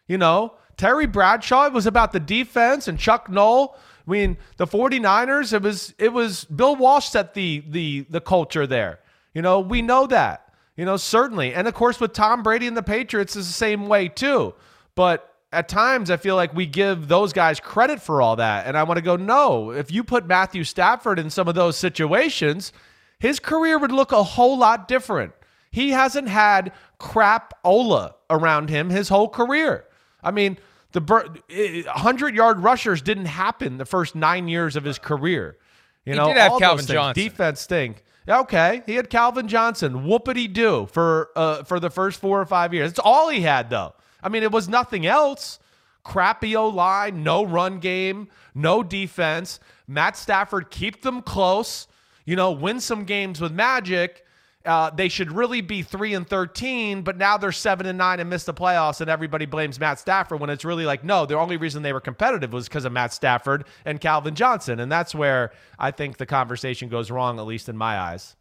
You 0.08 0.18
know, 0.18 0.54
Terry 0.76 1.06
Bradshaw, 1.06 1.66
it 1.66 1.72
was 1.72 1.86
about 1.86 2.12
the 2.12 2.20
defense 2.20 2.88
and 2.88 2.98
Chuck 2.98 3.30
Noll 3.30 3.76
I 4.08 4.10
mean, 4.10 4.38
the 4.56 4.66
49ers, 4.66 5.52
it 5.52 5.62
was 5.62 5.94
it 5.98 6.12
was 6.12 6.44
Bill 6.44 6.76
Walsh 6.76 7.08
set 7.10 7.34
the 7.34 7.62
the 7.68 8.06
the 8.08 8.20
culture 8.20 8.66
there. 8.66 9.00
You 9.34 9.42
know, 9.42 9.60
we 9.60 9.82
know 9.82 10.06
that. 10.06 10.52
You 10.76 10.84
know, 10.84 10.96
certainly. 10.96 11.52
And 11.52 11.68
of 11.68 11.74
course 11.74 12.00
with 12.00 12.12
Tom 12.12 12.42
Brady 12.42 12.66
and 12.66 12.76
the 12.76 12.82
Patriots 12.82 13.36
is 13.36 13.46
the 13.46 13.52
same 13.52 13.86
way 13.86 14.08
too. 14.08 14.54
But 14.94 15.34
at 15.52 15.68
times 15.68 16.10
I 16.10 16.16
feel 16.16 16.36
like 16.36 16.54
we 16.54 16.66
give 16.66 17.08
those 17.08 17.32
guys 17.32 17.60
credit 17.60 18.00
for 18.00 18.22
all 18.22 18.36
that. 18.36 18.66
And 18.66 18.78
I 18.78 18.84
want 18.84 18.96
to 18.96 19.02
go, 19.02 19.16
no, 19.16 19.70
if 19.72 19.90
you 19.90 20.04
put 20.04 20.26
Matthew 20.26 20.64
Stafford 20.64 21.18
in 21.18 21.30
some 21.30 21.48
of 21.48 21.54
those 21.54 21.76
situations, 21.76 22.72
his 23.18 23.40
career 23.40 23.78
would 23.78 23.92
look 23.92 24.12
a 24.12 24.22
whole 24.22 24.56
lot 24.56 24.88
different. 24.88 25.32
He 25.70 25.90
hasn't 25.90 26.28
had 26.28 26.72
crap 26.98 27.52
Ola 27.64 28.14
around 28.30 28.70
him 28.70 28.88
his 28.88 29.08
whole 29.08 29.28
career. 29.28 29.84
I 30.22 30.30
mean, 30.30 30.58
the 30.92 31.00
100 31.00 32.34
yard 32.34 32.60
rushers 32.60 33.02
didn't 33.02 33.26
happen 33.26 33.78
the 33.78 33.84
first 33.84 34.14
nine 34.14 34.48
years 34.48 34.76
of 34.76 34.84
his 34.84 34.98
career. 34.98 35.56
You 36.04 36.12
he 36.14 36.18
know, 36.18 36.28
did 36.28 36.36
have 36.38 36.58
Calvin 36.58 36.86
Johnson. 36.86 37.22
Defense 37.22 37.60
stink. 37.60 38.04
Okay, 38.28 38.82
he 38.86 38.94
had 38.94 39.08
Calvin 39.08 39.48
Johnson. 39.48 40.04
Whoopity 40.04 40.52
do 40.52 40.86
for 40.92 41.30
uh, 41.36 41.64
for 41.64 41.80
the 41.80 41.90
first 41.90 42.20
four 42.20 42.40
or 42.40 42.46
five 42.46 42.74
years. 42.74 42.90
It's 42.90 42.98
all 42.98 43.28
he 43.28 43.42
had 43.42 43.70
though. 43.70 43.94
I 44.22 44.28
mean, 44.28 44.42
it 44.42 44.52
was 44.52 44.68
nothing 44.68 45.06
else. 45.06 45.58
crappy 46.04 46.56
O 46.56 46.68
line, 46.68 47.22
no 47.22 47.44
run 47.44 47.78
game, 47.78 48.28
no 48.54 48.82
defense. 48.82 49.60
Matt 49.86 50.16
Stafford 50.16 50.70
keep 50.70 51.02
them 51.02 51.22
close, 51.22 51.86
you 52.24 52.36
know, 52.36 52.50
win 52.50 52.80
some 52.80 53.04
games 53.04 53.40
with 53.40 53.52
magic. 53.52 54.24
Uh, 54.68 54.90
they 54.90 55.08
should 55.08 55.32
really 55.32 55.62
be 55.62 55.82
three 55.82 56.12
and 56.12 56.28
thirteen, 56.28 57.00
but 57.00 57.16
now 57.16 57.38
they're 57.38 57.52
seven 57.52 57.86
and 57.86 57.96
nine 57.96 58.20
and 58.20 58.28
missed 58.28 58.44
the 58.44 58.52
playoffs, 58.52 59.00
and 59.00 59.08
everybody 59.08 59.46
blames 59.46 59.80
Matt 59.80 59.98
Stafford 59.98 60.40
when 60.40 60.50
it's 60.50 60.64
really 60.64 60.84
like 60.84 61.02
no, 61.02 61.24
the 61.24 61.38
only 61.38 61.56
reason 61.56 61.82
they 61.82 61.94
were 61.94 62.00
competitive 62.00 62.52
was 62.52 62.68
because 62.68 62.84
of 62.84 62.92
Matt 62.92 63.14
Stafford 63.14 63.64
and 63.86 63.98
Calvin 63.98 64.34
Johnson, 64.34 64.78
and 64.78 64.92
that's 64.92 65.14
where 65.14 65.52
I 65.78 65.90
think 65.90 66.18
the 66.18 66.26
conversation 66.26 66.90
goes 66.90 67.10
wrong, 67.10 67.38
at 67.38 67.46
least 67.46 67.70
in 67.70 67.78
my 67.78 67.98
eyes. 67.98 68.36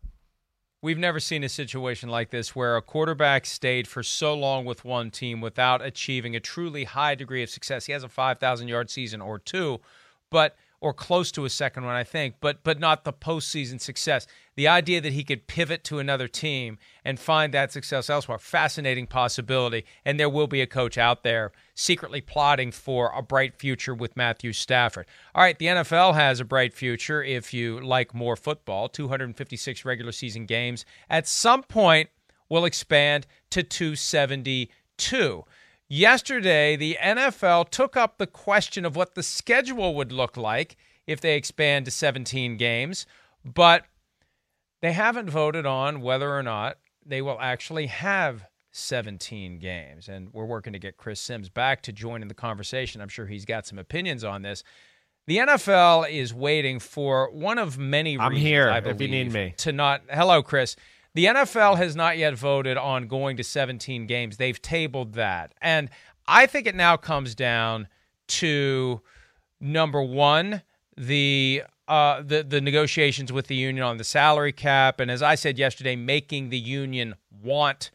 We've 0.82 0.98
never 0.98 1.20
seen 1.20 1.44
a 1.44 1.50
situation 1.50 2.10
like 2.10 2.30
this 2.30 2.56
where 2.56 2.76
a 2.76 2.82
quarterback 2.82 3.46
stayed 3.46 3.88
for 3.88 4.04
so 4.04 4.36
long 4.36 4.66
with 4.66 4.86
one 4.86 5.10
team 5.10 5.40
without 5.40 5.82
achieving 5.82 6.36
a 6.36 6.40
truly 6.40 6.84
high 6.84 7.16
degree 7.16 7.42
of 7.42 7.50
success. 7.50 7.86
He 7.86 7.94
has 7.94 8.04
a 8.04 8.10
5,000 8.10 8.68
yard 8.68 8.90
season 8.90 9.22
or 9.22 9.40
two, 9.40 9.80
but 10.30 10.56
or 10.80 10.94
close 10.94 11.32
to 11.32 11.46
a 11.46 11.50
second 11.50 11.86
one, 11.86 11.96
I 11.96 12.04
think, 12.04 12.36
but 12.40 12.64
but 12.64 12.80
not 12.80 13.04
the 13.04 13.14
postseason 13.14 13.82
success. 13.82 14.28
The 14.56 14.68
idea 14.68 15.02
that 15.02 15.14
he 15.14 15.24
could 15.24 15.48
pivot 15.48 15.84
to 15.86 16.00
another 16.00 16.28
team 16.28 16.78
and 17.04 17.20
find 17.20 17.54
that 17.54 17.72
success 17.72 18.10
elsewhere, 18.10 18.38
fascinating 18.38 19.08
possibility. 19.08 19.86
And 20.06 20.20
there 20.20 20.30
will 20.30 20.48
be 20.48 20.62
a 20.62 20.68
coach 20.68 20.98
out 20.98 21.24
there 21.24 21.52
secretly 21.74 22.22
plotting 22.22 22.72
for 22.72 23.12
a 23.16 23.22
bright 23.22 23.56
future 23.56 23.94
with 23.94 24.18
Matthew 24.18 24.54
Stafford. 24.54 25.08
All 25.34 25.44
right, 25.44 25.58
the 25.58 25.68
NFL 25.68 26.14
has 26.16 26.40
a 26.40 26.46
bright 26.46 26.74
future 26.74 27.24
if 27.24 27.54
you 27.54 27.80
like 27.80 28.14
more 28.14 28.36
football. 28.36 28.90
256 28.90 29.86
regular 29.86 30.12
season 30.12 30.46
games. 30.46 30.86
At 31.10 31.28
some 31.28 31.64
point, 31.64 32.10
will 32.50 32.66
expand 32.66 33.28
to 33.52 33.64
272. 33.64 35.46
Yesterday, 35.90 36.76
the 36.76 36.98
NFL 37.02 37.70
took 37.70 37.96
up 37.96 38.18
the 38.18 38.28
question 38.28 38.86
of 38.86 38.96
what 38.96 39.16
the 39.16 39.24
schedule 39.24 39.96
would 39.96 40.12
look 40.12 40.36
like 40.36 40.76
if 41.06 41.22
they 41.22 41.36
expand 41.36 41.86
to 41.86 41.92
17 41.92 42.58
games, 42.58 43.06
but 43.46 43.86
they 44.82 44.92
haven't 44.92 45.30
voted 45.30 45.66
on 45.66 46.02
whether 46.02 46.36
or 46.36 46.44
not 46.44 46.78
they 47.06 47.22
will 47.22 47.40
actually 47.40 47.88
have 47.88 48.44
17 48.72 49.60
games. 49.60 50.10
And 50.10 50.34
we're 50.34 50.46
working 50.46 50.74
to 50.74 50.80
get 50.80 50.98
Chris 50.98 51.22
Simms 51.22 51.50
back 51.50 51.82
to 51.84 51.94
join 51.94 52.22
in 52.22 52.28
the 52.28 52.34
conversation. 52.34 53.02
I'm 53.02 53.08
sure 53.08 53.26
he's 53.26 53.46
got 53.46 53.66
some 53.66 53.80
opinions 53.80 54.26
on 54.26 54.42
this. 54.42 54.64
The 55.26 55.38
NFL 55.38 56.10
is 56.10 56.34
waiting 56.34 56.80
for 56.80 57.32
one 57.32 57.58
of 57.58 57.78
many 57.78 58.18
I'm 58.18 58.32
reasons, 58.32 58.48
here 58.48 58.70
I 58.70 58.78
if 58.80 59.02
you 59.02 59.08
need 59.08 59.32
me. 59.32 59.54
To 59.58 59.72
not, 59.72 60.04
hello, 60.10 60.42
Chris. 60.44 60.76
The 61.18 61.26
NFL 61.26 61.78
has 61.78 61.96
not 61.96 62.20
yet 62.20 62.36
voted 62.36 62.78
on 62.78 63.08
going 63.08 63.38
to 63.38 63.44
17 63.44 64.06
games. 64.06 64.38
They've 64.38 64.62
tabled 64.62 65.14
that. 65.14 65.56
And 65.64 65.90
I 66.28 66.46
think 66.46 66.68
it 66.68 66.76
now 66.76 66.96
comes 66.96 67.34
down 67.34 67.88
to 68.28 69.02
number 69.60 70.04
one, 70.04 70.62
the 70.96 71.64
uh, 71.88 72.22
the 72.22 72.44
the 72.44 72.62
negotiations 72.62 73.34
with 73.34 73.48
the 73.48 73.56
union 73.56 73.84
on 73.84 73.98
the 73.98 74.04
salary 74.04 74.52
cap, 74.52 75.00
and 75.00 75.10
as 75.10 75.24
I 75.24 75.34
said 75.34 75.58
yesterday, 75.58 75.96
making 75.96 76.50
the 76.50 76.60
union 76.60 77.16
want 77.32 77.90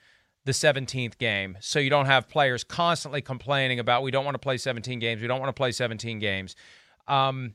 the 0.45 0.51
17th 0.51 1.17
game, 1.17 1.57
so 1.61 1.79
you 1.79 1.91
don't 1.91 2.07
have 2.07 2.29
players 2.29 2.65
constantly 2.65 3.21
complaining 3.21 3.79
about 3.79 4.03
we 4.03 4.11
don't 4.11 4.25
want 4.25 4.35
to 4.35 4.41
play 4.41 4.57
17 4.57 4.99
games, 4.99 5.23
we 5.23 5.29
don't 5.29 5.39
want 5.39 5.49
to 5.49 5.61
play 5.61 5.71
17 5.71 6.19
games. 6.19 6.57
Um, 7.07 7.55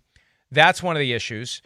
that's 0.50 0.82
one 0.82 0.96
of 0.96 1.02
the 1.02 1.12
issues. 1.12 1.62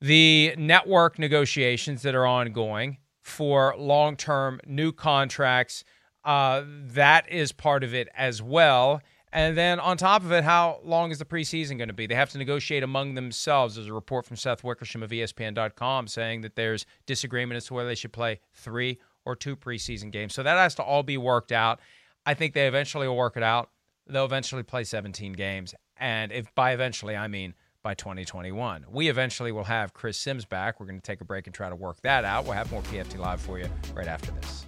The 0.00 0.54
network 0.56 1.18
negotiations 1.18 2.02
that 2.02 2.14
are 2.14 2.26
ongoing 2.26 2.98
for 3.24 3.74
long 3.76 4.16
term 4.16 4.60
new 4.66 4.92
contracts. 4.92 5.82
Uh, 6.24 6.62
that 6.66 7.28
is 7.30 7.52
part 7.52 7.82
of 7.82 7.92
it 7.94 8.08
as 8.14 8.40
well. 8.40 9.02
And 9.32 9.56
then 9.56 9.80
on 9.80 9.96
top 9.96 10.22
of 10.22 10.30
it, 10.30 10.44
how 10.44 10.78
long 10.84 11.10
is 11.10 11.18
the 11.18 11.24
preseason 11.24 11.76
going 11.76 11.88
to 11.88 11.94
be? 11.94 12.06
They 12.06 12.14
have 12.14 12.30
to 12.30 12.38
negotiate 12.38 12.84
among 12.84 13.14
themselves. 13.14 13.74
There's 13.74 13.88
a 13.88 13.92
report 13.92 14.24
from 14.24 14.36
Seth 14.36 14.62
Wickersham 14.62 15.02
of 15.02 15.10
ESPN.com 15.10 16.06
saying 16.06 16.42
that 16.42 16.54
there's 16.54 16.86
disagreement 17.06 17.56
as 17.56 17.66
to 17.66 17.74
whether 17.74 17.88
they 17.88 17.96
should 17.96 18.12
play 18.12 18.38
three 18.52 19.00
or 19.24 19.34
two 19.34 19.56
preseason 19.56 20.12
games. 20.12 20.34
So 20.34 20.44
that 20.44 20.56
has 20.56 20.76
to 20.76 20.82
all 20.82 21.02
be 21.02 21.16
worked 21.16 21.50
out. 21.50 21.80
I 22.24 22.34
think 22.34 22.54
they 22.54 22.68
eventually 22.68 23.08
will 23.08 23.16
work 23.16 23.36
it 23.36 23.42
out. 23.42 23.70
They'll 24.06 24.24
eventually 24.24 24.62
play 24.62 24.84
17 24.84 25.32
games. 25.32 25.74
And 25.96 26.30
if 26.30 26.54
by 26.54 26.72
eventually, 26.72 27.16
I 27.16 27.26
mean 27.26 27.54
by 27.84 27.94
2021. 27.94 28.86
We 28.90 29.08
eventually 29.08 29.52
will 29.52 29.64
have 29.64 29.92
Chris 29.92 30.16
Simms 30.16 30.46
back. 30.46 30.80
We're 30.80 30.86
going 30.86 30.98
to 30.98 31.06
take 31.06 31.20
a 31.20 31.24
break 31.24 31.46
and 31.46 31.54
try 31.54 31.68
to 31.68 31.76
work 31.76 32.00
that 32.00 32.24
out. 32.24 32.44
We'll 32.44 32.54
have 32.54 32.72
more 32.72 32.82
PFT 32.82 33.18
Live 33.18 33.40
for 33.42 33.58
you 33.58 33.68
right 33.94 34.08
after 34.08 34.32
this. 34.32 34.64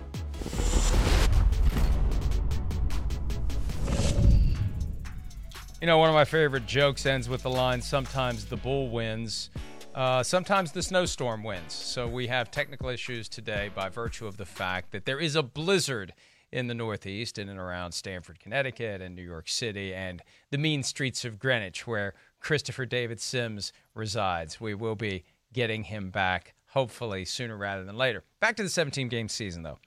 You 5.80 5.86
know, 5.86 5.96
one 5.98 6.10
of 6.10 6.14
my 6.14 6.26
favorite 6.26 6.66
jokes 6.66 7.06
ends 7.06 7.28
with 7.28 7.42
the 7.42 7.50
line 7.50 7.80
sometimes 7.80 8.44
the 8.44 8.56
bull 8.56 8.90
wins, 8.90 9.50
uh, 9.94 10.22
sometimes 10.22 10.72
the 10.72 10.82
snowstorm 10.82 11.42
wins. 11.42 11.72
So 11.72 12.06
we 12.06 12.26
have 12.26 12.50
technical 12.50 12.90
issues 12.90 13.30
today 13.30 13.70
by 13.74 13.88
virtue 13.88 14.26
of 14.26 14.36
the 14.36 14.46
fact 14.46 14.92
that 14.92 15.06
there 15.06 15.18
is 15.18 15.36
a 15.36 15.42
blizzard 15.42 16.12
in 16.52 16.68
the 16.68 16.74
Northeast, 16.74 17.38
in 17.38 17.48
and 17.48 17.58
around 17.58 17.92
Stamford, 17.92 18.40
Connecticut, 18.40 19.00
and 19.00 19.16
New 19.16 19.22
York 19.22 19.48
City, 19.48 19.92
and 19.92 20.22
the 20.50 20.58
mean 20.58 20.82
streets 20.82 21.24
of 21.24 21.38
Greenwich, 21.38 21.86
where 21.86 22.14
Christopher 22.40 22.86
David 22.86 23.20
Simms 23.20 23.72
resides. 23.94 24.60
We 24.60 24.74
will 24.74 24.94
be 24.94 25.24
getting 25.52 25.84
him 25.84 26.10
back, 26.10 26.54
hopefully 26.68 27.24
sooner 27.24 27.56
rather 27.56 27.84
than 27.84 27.96
later. 27.96 28.24
Back 28.40 28.56
to 28.56 28.62
the 28.62 28.68
17 28.68 29.08
game 29.08 29.28
season, 29.28 29.62
though. 29.62 29.78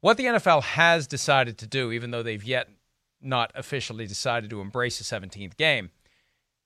What 0.00 0.16
the 0.16 0.24
NFL 0.24 0.62
has 0.62 1.06
decided 1.06 1.58
to 1.58 1.66
do, 1.66 1.90
even 1.90 2.10
though 2.10 2.22
they've 2.22 2.44
yet 2.44 2.68
not 3.20 3.50
officially 3.54 4.06
decided 4.06 4.50
to 4.50 4.60
embrace 4.60 4.98
the 4.98 5.04
17th 5.04 5.56
game, 5.56 5.90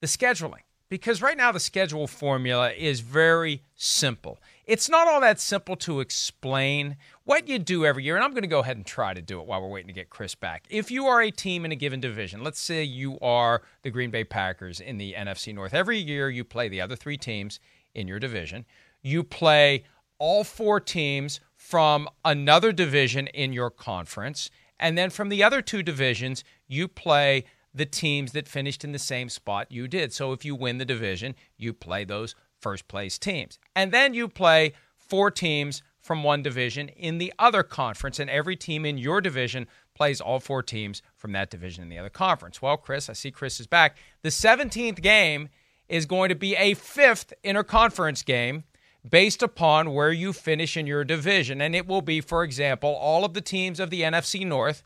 the 0.01 0.07
scheduling. 0.07 0.61
Because 0.89 1.23
right 1.23 1.39
now, 1.39 1.51
the 1.53 1.61
schedule 1.61 2.07
formula 2.07 2.71
is 2.73 3.01
very 3.01 3.63
simple. 3.75 4.39
It's 4.65 4.89
not 4.89 5.09
all 5.09 5.21
that 5.23 5.41
simple 5.41 5.75
to 5.77 5.99
explain 5.99 6.97
what 7.25 7.49
you 7.49 7.59
do 7.59 7.85
every 7.85 8.05
year. 8.05 8.15
And 8.15 8.25
I'm 8.25 8.31
going 8.31 8.43
to 8.43 8.49
go 8.49 8.61
ahead 8.61 8.77
and 8.77 8.87
try 8.87 9.13
to 9.13 9.21
do 9.21 9.41
it 9.41 9.47
while 9.47 9.61
we're 9.61 9.69
waiting 9.69 9.89
to 9.89 9.93
get 9.93 10.09
Chris 10.09 10.37
back. 10.37 10.67
If 10.71 10.91
you 10.91 11.07
are 11.07 11.21
a 11.21 11.33
team 11.33 11.65
in 11.65 11.73
a 11.73 11.77
given 11.77 12.01
division, 12.01 12.45
let's 12.45 12.61
say 12.61 12.85
you 12.85 13.19
are 13.21 13.63
the 13.83 13.91
Green 13.91 14.13
Bay 14.13 14.23
Packers 14.23 14.79
in 14.79 14.99
the 14.99 15.15
NFC 15.15 15.53
North, 15.53 15.75
every 15.75 15.99
year 15.99 16.31
you 16.31 16.45
play 16.45 16.69
the 16.69 16.81
other 16.81 16.95
three 16.95 17.17
teams 17.17 17.59
in 17.93 18.07
your 18.07 18.21
division. 18.21 18.65
You 19.03 19.25
play 19.25 19.83
all 20.19 20.45
four 20.45 20.79
teams 20.79 21.41
from 21.57 22.09
another 22.25 22.71
division 22.71 23.27
in 23.29 23.53
your 23.53 23.71
conference. 23.71 24.49
And 24.79 24.97
then 24.97 25.11
from 25.11 25.29
the 25.29 25.43
other 25.43 25.61
two 25.61 25.83
divisions, 25.83 26.45
you 26.69 26.87
play 26.87 27.45
the 27.75 27.87
teams 27.87 28.31
that 28.33 28.47
finished 28.47 28.85
in 28.85 28.93
the 28.93 28.99
same 28.99 29.29
spot 29.29 29.73
you 29.73 29.89
did. 29.89 30.13
So 30.13 30.33
if 30.33 30.45
you 30.45 30.55
win 30.55 30.79
the 30.79 30.85
division, 30.85 31.35
you 31.57 31.73
play 31.73 32.05
those 32.05 32.37
first 32.63 32.89
place 32.89 33.19
teams. 33.19 33.59
And 33.77 33.93
then 33.93 34.15
you 34.15 34.29
play 34.29 34.73
four 34.97 35.31
teams 35.31 35.83
from 36.01 36.23
one 36.23 36.43
division 36.43 36.89
in 36.89 37.19
the 37.19 37.33
other 37.39 37.63
conference, 37.63 38.19
and 38.19 38.31
every 38.31 38.57
team 38.57 38.85
in 38.85 38.99
your 38.99 39.21
division 39.21 39.67
plays 39.95 40.21
all 40.21 40.41
four 40.41 40.63
teams 40.63 41.03
from 41.17 41.33
that 41.33 41.51
division 41.51 41.83
in 41.83 41.89
the 41.89 41.99
other 41.99 42.11
conference. 42.11 42.61
Well, 42.61 42.77
Chris, 42.77 43.09
I 43.09 43.13
see 43.13 43.31
Chris 43.31 43.61
is 43.61 43.67
back. 43.67 43.97
The 44.23 44.31
17th 44.31 45.01
game 45.01 45.49
is 45.89 46.07
going 46.07 46.31
to 46.31 46.35
be 46.35 46.57
a 46.57 46.75
fifth 46.75 47.33
interconference 47.45 48.25
game 48.25 48.65
based 49.09 49.43
upon 49.43 49.93
where 49.93 50.13
you 50.13 50.33
finish 50.33 50.77
in 50.77 50.87
your 50.87 51.05
division. 51.05 51.61
And 51.61 51.75
it 51.75 51.87
will 51.87 52.03
be, 52.03 52.21
for 52.21 52.43
example, 52.45 52.91
all 52.91 53.25
of 53.25 53.35
the 53.35 53.41
teams 53.41 53.79
of 53.79 53.91
the 53.91 54.03
NFC 54.03 54.47
North 54.47 54.83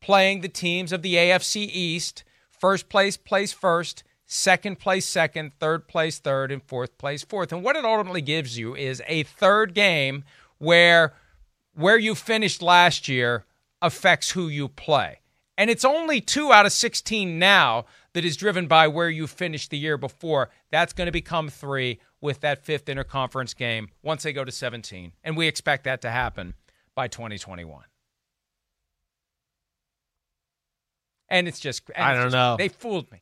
playing 0.00 0.40
the 0.40 0.48
teams 0.48 0.92
of 0.92 1.02
the 1.02 1.14
AFC 1.14 1.68
East. 1.70 2.24
First 2.50 2.88
place 2.88 3.16
plays 3.16 3.52
first, 3.52 4.02
second 4.28 4.78
place 4.78 5.06
second, 5.06 5.52
third 5.58 5.88
place 5.88 6.18
third, 6.20 6.52
and 6.52 6.62
fourth 6.62 6.96
place 6.98 7.24
fourth. 7.24 7.52
And 7.52 7.64
what 7.64 7.74
it 7.74 7.84
ultimately 7.84 8.20
gives 8.22 8.56
you 8.56 8.76
is 8.76 9.02
a 9.08 9.24
third 9.24 9.74
game 9.74 10.22
where 10.58 11.14
where 11.74 11.98
you 11.98 12.14
finished 12.14 12.62
last 12.62 13.08
year 13.08 13.44
affects 13.82 14.30
who 14.30 14.48
you 14.48 14.68
play. 14.68 15.20
And 15.56 15.70
it's 15.70 15.84
only 15.84 16.20
two 16.20 16.52
out 16.52 16.66
of 16.66 16.72
16 16.72 17.38
now 17.38 17.84
that 18.12 18.24
is 18.24 18.36
driven 18.36 18.66
by 18.68 18.86
where 18.86 19.10
you 19.10 19.26
finished 19.26 19.70
the 19.70 19.78
year 19.78 19.96
before. 19.96 20.50
That's 20.70 20.92
going 20.92 21.06
to 21.06 21.12
become 21.12 21.48
three 21.48 21.98
with 22.20 22.40
that 22.40 22.64
fifth 22.64 22.84
interconference 22.86 23.56
game 23.56 23.88
once 24.02 24.22
they 24.22 24.32
go 24.32 24.44
to 24.44 24.52
17. 24.52 25.12
And 25.24 25.36
we 25.36 25.46
expect 25.48 25.84
that 25.84 26.00
to 26.02 26.10
happen 26.10 26.54
by 26.94 27.08
2021. 27.08 27.84
And 31.28 31.46
it's 31.48 31.60
just, 31.60 31.82
and 31.94 32.04
I 32.04 32.14
don't 32.14 32.24
just- 32.24 32.34
know. 32.34 32.56
They 32.56 32.68
fooled 32.68 33.10
me. 33.10 33.20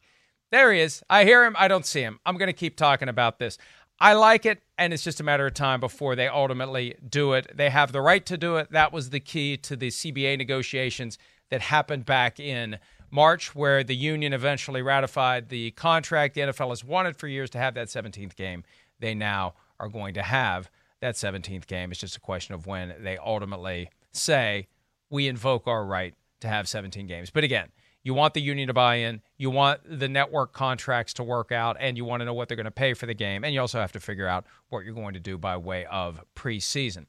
There 0.57 0.73
he 0.73 0.81
is. 0.81 1.03
I 1.11 1.25
hear 1.25 1.45
him. 1.45 1.55
I 1.59 1.69
don't 1.69 1.85
see 1.85 2.01
him. 2.01 2.19
I'm 2.25 2.39
going 2.39 2.47
to 2.47 2.55
keep 2.55 2.77
talking 2.77 3.11
about 3.11 3.39
this. 3.39 3.59
I 4.01 4.15
like 4.15 4.47
it, 4.47 4.63
and 4.79 4.95
it's 4.95 5.05
just 5.05 5.21
a 5.21 5.23
matter 5.23 5.45
of 5.45 5.53
time 5.53 5.81
before 5.81 6.17
they 6.17 6.29
ultimately 6.29 6.95
do 7.07 7.35
it. 7.35 7.55
They 7.55 7.69
have 7.69 7.93
the 7.93 8.01
right 8.01 8.25
to 8.25 8.39
do 8.39 8.57
it. 8.57 8.71
That 8.71 8.91
was 8.91 9.11
the 9.11 9.21
key 9.21 9.59
to 9.59 9.77
the 9.77 9.89
CBA 9.89 10.39
negotiations 10.39 11.19
that 11.51 11.61
happened 11.61 12.07
back 12.07 12.41
in 12.41 12.79
March, 13.11 13.55
where 13.55 13.85
the 13.85 13.95
union 13.95 14.33
eventually 14.33 14.81
ratified 14.81 15.51
the 15.51 15.73
contract. 15.73 16.35
The 16.35 16.41
NFL 16.41 16.71
has 16.71 16.83
wanted 16.83 17.19
for 17.19 17.29
years 17.29 17.51
to 17.51 17.59
have 17.59 17.75
that 17.75 17.89
17th 17.89 18.35
game. 18.35 18.65
They 18.99 19.15
now 19.15 19.57
are 19.79 19.91
going 19.91 20.15
to 20.15 20.23
have 20.23 20.71
that 21.01 21.17
17th 21.17 21.67
game. 21.67 21.91
It's 21.91 22.01
just 22.01 22.17
a 22.17 22.21
question 22.21 22.55
of 22.55 22.67
when 22.67 22.95
they 23.01 23.19
ultimately 23.19 23.91
say, 24.11 24.69
we 25.11 25.29
invoke 25.29 25.67
our 25.67 25.85
right 25.85 26.15
to 26.41 26.49
have 26.49 26.67
17 26.67 27.07
games. 27.07 27.29
But 27.29 27.45
again, 27.45 27.69
You 28.07 28.15
want 28.15 28.35
the 28.35 28.41
union 28.41 28.69
to 28.69 28.73
buy 28.73 28.95
in. 28.99 29.21
You 29.37 29.51
want 29.51 29.81
the 29.85 30.09
network 30.09 30.53
contracts 30.53 31.13
to 31.15 31.25
work 31.25 31.51
out, 31.51 31.77
and 31.81 31.97
you 31.97 32.05
want 32.05 32.21
to 32.21 32.25
know 32.25 32.35
what 32.35 32.47
they're 32.47 32.57
going 32.57 32.67
to 32.67 32.71
pay 32.71 32.95
for 32.95 33.05
the 33.05 33.15
game. 33.15 33.43
And 33.43 33.53
you 33.53 33.61
also 33.61 33.81
have 33.81 33.91
to 33.91 33.99
figure 33.99 34.29
out 34.29 34.47
what 34.69 34.85
you're 34.85 34.95
going 34.95 35.15
to 35.15 35.21
do 35.21 35.37
by 35.37 35.57
way 35.57 35.87
of 35.87 36.23
preseason. 36.37 37.07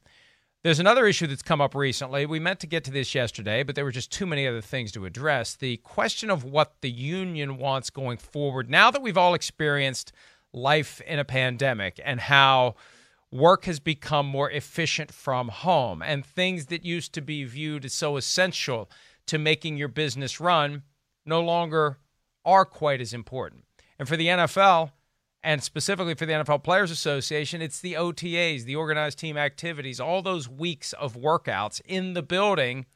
There's 0.64 0.80
another 0.80 1.06
issue 1.06 1.28
that's 1.28 1.40
come 1.40 1.60
up 1.60 1.76
recently. 1.76 2.26
We 2.26 2.40
meant 2.40 2.58
to 2.60 2.66
get 2.66 2.82
to 2.82 2.90
this 2.90 3.14
yesterday, 3.14 3.62
but 3.62 3.76
there 3.76 3.84
were 3.84 3.92
just 3.92 4.10
too 4.10 4.26
many 4.26 4.44
other 4.44 4.60
things 4.60 4.90
to 4.90 5.06
address. 5.06 5.54
The 5.54 5.76
question 5.76 6.32
of 6.32 6.42
what 6.42 6.72
the 6.80 6.90
union 6.90 7.58
wants 7.58 7.90
going 7.90 8.18
forward. 8.18 8.68
Now 8.68 8.90
that 8.90 9.00
we've 9.00 9.16
all 9.16 9.34
experienced 9.34 10.10
life 10.52 11.00
in 11.02 11.20
a 11.20 11.24
pandemic 11.24 12.00
and 12.04 12.18
how 12.22 12.74
work 13.30 13.66
has 13.66 13.78
become 13.78 14.26
more 14.26 14.50
efficient 14.50 15.12
from 15.12 15.46
home 15.46 16.02
and 16.02 16.26
things 16.26 16.66
that 16.66 16.84
used 16.84 17.12
to 17.12 17.20
be 17.20 17.44
viewed 17.44 17.84
as 17.84 17.92
so 17.92 18.16
essential 18.16 18.90
to 19.28 19.38
making 19.38 19.76
your 19.76 19.88
business 19.88 20.40
run 20.40 20.82
no 21.24 21.40
longer 21.40 21.98
are 22.44 22.64
quite 22.64 23.00
as 23.00 23.12
important. 23.12 23.64
And 23.98 24.08
for 24.08 24.16
the 24.16 24.26
NFL, 24.26 24.92
and 25.42 25.62
specifically 25.62 26.14
for 26.14 26.26
the 26.26 26.32
NFL 26.32 26.64
Players 26.64 26.90
Association, 26.90 27.62
it's 27.62 27.80
the 27.80 27.94
OTAs, 27.94 28.64
the 28.64 28.76
organized 28.76 29.18
team 29.18 29.36
activities, 29.36 30.00
all 30.00 30.22
those 30.22 30.48
weeks 30.48 30.92
of 30.94 31.16
workouts 31.16 31.80
in 31.84 32.14
the 32.14 32.22
building. 32.22 32.86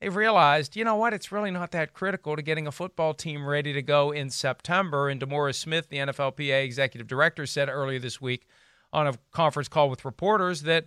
They've 0.00 0.14
realized, 0.14 0.76
you 0.76 0.84
know 0.84 0.96
what, 0.96 1.14
it's 1.14 1.32
really 1.32 1.50
not 1.50 1.70
that 1.72 1.92
critical 1.92 2.36
to 2.36 2.42
getting 2.42 2.66
a 2.66 2.72
football 2.72 3.14
team 3.14 3.46
ready 3.46 3.72
to 3.72 3.82
go 3.82 4.10
in 4.10 4.30
September. 4.30 5.08
And 5.08 5.20
DeMaurice 5.20 5.56
Smith, 5.56 5.88
the 5.88 5.98
NFLPA 5.98 6.64
executive 6.64 7.06
director, 7.06 7.46
said 7.46 7.68
earlier 7.68 7.98
this 7.98 8.20
week 8.20 8.46
on 8.92 9.06
a 9.06 9.14
conference 9.32 9.68
call 9.68 9.90
with 9.90 10.04
reporters 10.04 10.62
that, 10.62 10.86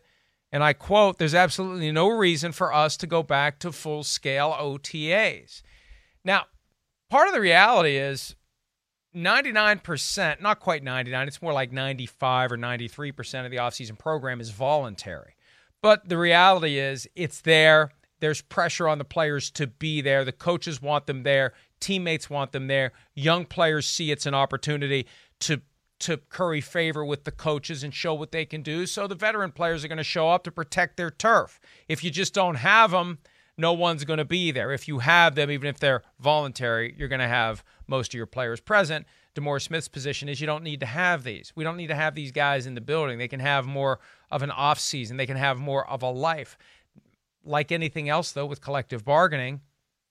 and 0.52 0.64
I 0.64 0.74
quote, 0.74 1.18
there's 1.18 1.36
absolutely 1.36 1.92
no 1.92 2.08
reason 2.08 2.52
for 2.52 2.74
us 2.74 2.98
to 2.98 3.08
go 3.08 3.24
back 3.24 3.60
to 3.60 3.72
full 3.72 4.04
scale 4.04 4.56
OTAs. 4.60 5.62
Now, 6.24 6.46
part 7.10 7.28
of 7.28 7.34
the 7.34 7.42
reality 7.42 7.98
is 7.98 8.36
99%, 9.16 10.42
not 10.42 10.60
quite 10.60 10.84
99, 10.84 11.28
it's 11.28 11.42
more 11.42 11.54
like 11.54 11.72
95 11.72 12.52
or 12.52 12.58
93% 12.58 13.46
of 13.46 13.52
the 13.52 13.58
offseason 13.58 13.98
program 13.98 14.40
is 14.40 14.52
voluntary. 14.52 15.36
But 15.82 16.08
the 16.08 16.18
reality 16.18 16.78
is 16.78 17.08
it's 17.16 17.42
there. 17.42 17.92
There's 18.20 18.42
pressure 18.42 18.88
on 18.88 18.98
the 18.98 19.06
players 19.06 19.52
to 19.52 19.68
be 19.68 20.02
there. 20.02 20.26
The 20.26 20.32
coaches 20.32 20.82
want 20.82 21.06
them 21.06 21.24
there. 21.24 21.54
Teammates 21.80 22.30
want 22.30 22.52
them 22.52 22.68
there. 22.68 22.94
Young 23.14 23.46
players 23.46 23.86
see 23.86 24.12
it's 24.12 24.26
an 24.26 24.34
opportunity 24.34 25.08
to 25.42 25.62
to 26.00 26.18
curry 26.18 26.62
favor 26.62 27.04
with 27.04 27.24
the 27.24 27.32
coaches 27.32 27.84
and 27.84 27.94
show 27.94 28.14
what 28.14 28.32
they 28.32 28.46
can 28.46 28.62
do. 28.62 28.86
So 28.86 29.08
the 29.08 29.16
veteran 29.16 29.52
players 29.52 29.84
are 29.84 29.88
going 29.88 29.98
to 29.98 30.04
show 30.04 30.30
up 30.30 30.44
to 30.44 30.52
protect 30.52 30.98
their 30.98 31.10
turf. 31.10 31.60
If 31.88 32.04
you 32.04 32.12
just 32.12 32.34
don't 32.34 32.56
have 32.56 32.92
them, 32.92 33.20
no 33.58 33.74
one's 33.74 34.06
going 34.06 34.18
to 34.18 34.26
be 34.26 34.52
there. 34.52 34.72
If 34.72 34.88
you 34.88 35.00
have 35.00 35.36
them, 35.36 35.50
even 35.50 35.68
if 35.68 35.80
they're 35.80 36.04
voluntary, 36.20 36.94
you're 36.98 37.08
going 37.08 37.20
to 37.20 37.28
have 37.28 37.64
most 37.88 38.14
of 38.14 38.18
your 38.18 38.28
players 38.28 38.60
present. 38.60 39.08
DeMaurice 39.34 39.64
Smith's 39.64 39.88
position 39.88 40.30
is 40.30 40.40
you 40.40 40.48
don't 40.48 40.64
need 40.64 40.80
to 40.80 40.86
have 40.86 41.24
these. 41.24 41.52
We 41.56 41.64
don't 41.64 41.78
need 41.78 41.88
to 41.88 41.96
have 41.96 42.16
these 42.16 42.32
guys 42.32 42.68
in 42.68 42.76
the 42.76 42.82
building. 42.82 43.18
They 43.18 43.28
can 43.28 43.40
have 43.40 43.66
more 43.66 44.00
of 44.32 44.44
an 44.44 44.52
off 44.52 44.80
season. 44.80 45.18
They 45.18 45.26
can 45.26 45.38
have 45.38 45.58
more 45.58 45.88
of 45.90 46.04
a 46.04 46.10
life. 46.10 46.58
Like 47.44 47.72
anything 47.72 48.10
else, 48.10 48.32
though, 48.32 48.46
with 48.46 48.62
collective 48.62 49.06
bargaining, 49.06 49.62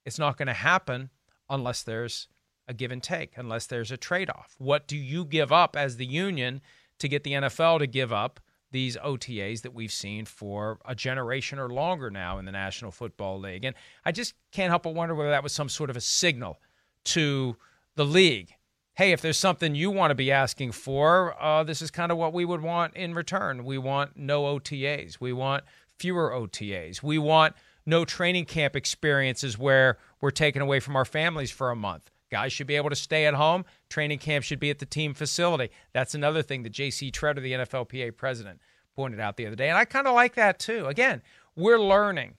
it's 0.04 0.18
not 0.18 0.36
going 0.36 0.46
to 0.46 0.54
happen 0.54 1.10
unless 1.48 1.82
there's 1.82 2.28
a 2.68 2.74
give 2.74 2.90
and 2.90 3.02
take, 3.02 3.32
unless 3.36 3.66
there's 3.66 3.90
a 3.90 3.96
trade 3.96 4.30
off. 4.30 4.54
What 4.58 4.86
do 4.86 4.96
you 4.96 5.24
give 5.24 5.52
up 5.52 5.76
as 5.76 5.96
the 5.96 6.06
union 6.06 6.60
to 6.98 7.08
get 7.08 7.24
the 7.24 7.32
NFL 7.32 7.78
to 7.80 7.86
give 7.86 8.12
up 8.12 8.40
these 8.72 8.96
OTAs 8.98 9.62
that 9.62 9.74
we've 9.74 9.92
seen 9.92 10.24
for 10.24 10.78
a 10.84 10.94
generation 10.94 11.58
or 11.58 11.70
longer 11.70 12.10
now 12.10 12.38
in 12.38 12.44
the 12.44 12.52
National 12.52 12.90
Football 12.90 13.40
League. 13.40 13.64
And 13.64 13.76
I 14.04 14.12
just 14.12 14.34
can't 14.52 14.70
help 14.70 14.82
but 14.82 14.94
wonder 14.94 15.14
whether 15.14 15.30
that 15.30 15.42
was 15.42 15.52
some 15.52 15.68
sort 15.68 15.90
of 15.90 15.96
a 15.96 16.00
signal 16.00 16.60
to 17.04 17.56
the 17.94 18.04
league. 18.04 18.54
Hey, 18.94 19.12
if 19.12 19.20
there's 19.20 19.38
something 19.38 19.74
you 19.74 19.90
want 19.90 20.10
to 20.10 20.14
be 20.14 20.32
asking 20.32 20.72
for, 20.72 21.40
uh, 21.40 21.62
this 21.64 21.80
is 21.80 21.90
kind 21.90 22.10
of 22.10 22.18
what 22.18 22.32
we 22.32 22.44
would 22.44 22.62
want 22.62 22.94
in 22.96 23.14
return. 23.14 23.64
We 23.64 23.78
want 23.78 24.16
no 24.16 24.44
OTAs. 24.44 25.20
We 25.20 25.32
want 25.32 25.64
fewer 25.98 26.30
OTAs. 26.30 27.02
We 27.02 27.18
want 27.18 27.54
no 27.84 28.04
training 28.04 28.46
camp 28.46 28.74
experiences 28.74 29.56
where 29.58 29.98
we're 30.20 30.30
taken 30.30 30.60
away 30.60 30.80
from 30.80 30.96
our 30.96 31.04
families 31.04 31.50
for 31.50 31.70
a 31.70 31.76
month. 31.76 32.10
Guys 32.30 32.52
should 32.52 32.66
be 32.66 32.76
able 32.76 32.90
to 32.90 32.96
stay 32.96 33.26
at 33.26 33.34
home. 33.34 33.64
Training 33.88 34.18
camp 34.18 34.44
should 34.44 34.58
be 34.58 34.70
at 34.70 34.78
the 34.78 34.86
team 34.86 35.14
facility. 35.14 35.70
That's 35.92 36.14
another 36.14 36.42
thing 36.42 36.62
that 36.64 36.70
J.C. 36.70 37.10
Tretter, 37.10 37.40
the 37.40 37.52
NFLPA 37.52 38.16
president, 38.16 38.60
pointed 38.94 39.20
out 39.20 39.36
the 39.36 39.46
other 39.46 39.56
day. 39.56 39.68
And 39.68 39.78
I 39.78 39.84
kind 39.84 40.06
of 40.06 40.14
like 40.14 40.34
that 40.34 40.58
too. 40.58 40.86
Again, 40.86 41.22
we're 41.54 41.80
learning 41.80 42.34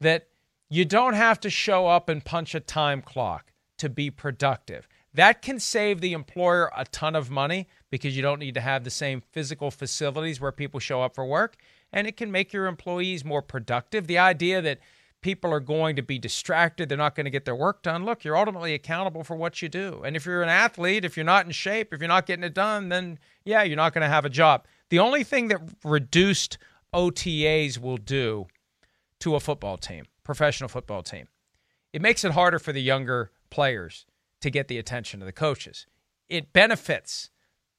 that 0.00 0.28
you 0.68 0.84
don't 0.84 1.14
have 1.14 1.38
to 1.40 1.50
show 1.50 1.86
up 1.86 2.08
and 2.08 2.24
punch 2.24 2.54
a 2.54 2.60
time 2.60 3.02
clock 3.02 3.52
to 3.78 3.88
be 3.88 4.10
productive. 4.10 4.88
That 5.12 5.42
can 5.42 5.58
save 5.58 6.00
the 6.00 6.12
employer 6.12 6.70
a 6.76 6.84
ton 6.84 7.16
of 7.16 7.30
money 7.30 7.66
because 7.90 8.16
you 8.16 8.22
don't 8.22 8.38
need 8.38 8.54
to 8.54 8.60
have 8.60 8.84
the 8.84 8.90
same 8.90 9.22
physical 9.32 9.70
facilities 9.70 10.40
where 10.40 10.52
people 10.52 10.78
show 10.78 11.02
up 11.02 11.14
for 11.14 11.26
work. 11.26 11.56
And 11.92 12.06
it 12.06 12.16
can 12.16 12.30
make 12.30 12.52
your 12.52 12.66
employees 12.66 13.24
more 13.24 13.42
productive. 13.42 14.06
The 14.06 14.18
idea 14.18 14.62
that 14.62 14.78
people 15.20 15.52
are 15.52 15.60
going 15.60 15.96
to 15.96 16.02
be 16.02 16.18
distracted. 16.18 16.88
They're 16.88 16.98
not 16.98 17.14
going 17.14 17.24
to 17.24 17.30
get 17.30 17.44
their 17.44 17.54
work 17.54 17.82
done. 17.82 18.04
Look, 18.04 18.24
you're 18.24 18.36
ultimately 18.36 18.74
accountable 18.74 19.24
for 19.24 19.36
what 19.36 19.60
you 19.60 19.68
do. 19.68 20.02
And 20.04 20.16
if 20.16 20.24
you're 20.24 20.42
an 20.42 20.48
athlete, 20.48 21.04
if 21.04 21.16
you're 21.16 21.24
not 21.24 21.46
in 21.46 21.52
shape, 21.52 21.92
if 21.92 22.00
you're 22.00 22.08
not 22.08 22.26
getting 22.26 22.44
it 22.44 22.54
done, 22.54 22.88
then 22.88 23.18
yeah, 23.44 23.62
you're 23.62 23.76
not 23.76 23.92
going 23.92 24.02
to 24.02 24.08
have 24.08 24.24
a 24.24 24.30
job. 24.30 24.66
The 24.88 24.98
only 24.98 25.24
thing 25.24 25.48
that 25.48 25.60
reduced 25.84 26.58
OTAs 26.94 27.78
will 27.78 27.98
do 27.98 28.46
to 29.20 29.34
a 29.34 29.40
football 29.40 29.76
team, 29.76 30.06
professional 30.24 30.68
football 30.68 31.02
team, 31.02 31.28
it 31.92 32.00
makes 32.00 32.24
it 32.24 32.32
harder 32.32 32.58
for 32.58 32.72
the 32.72 32.82
younger 32.82 33.30
players 33.50 34.06
to 34.40 34.50
get 34.50 34.68
the 34.68 34.78
attention 34.78 35.20
of 35.20 35.26
the 35.26 35.32
coaches. 35.32 35.86
It 36.28 36.52
benefits 36.52 37.30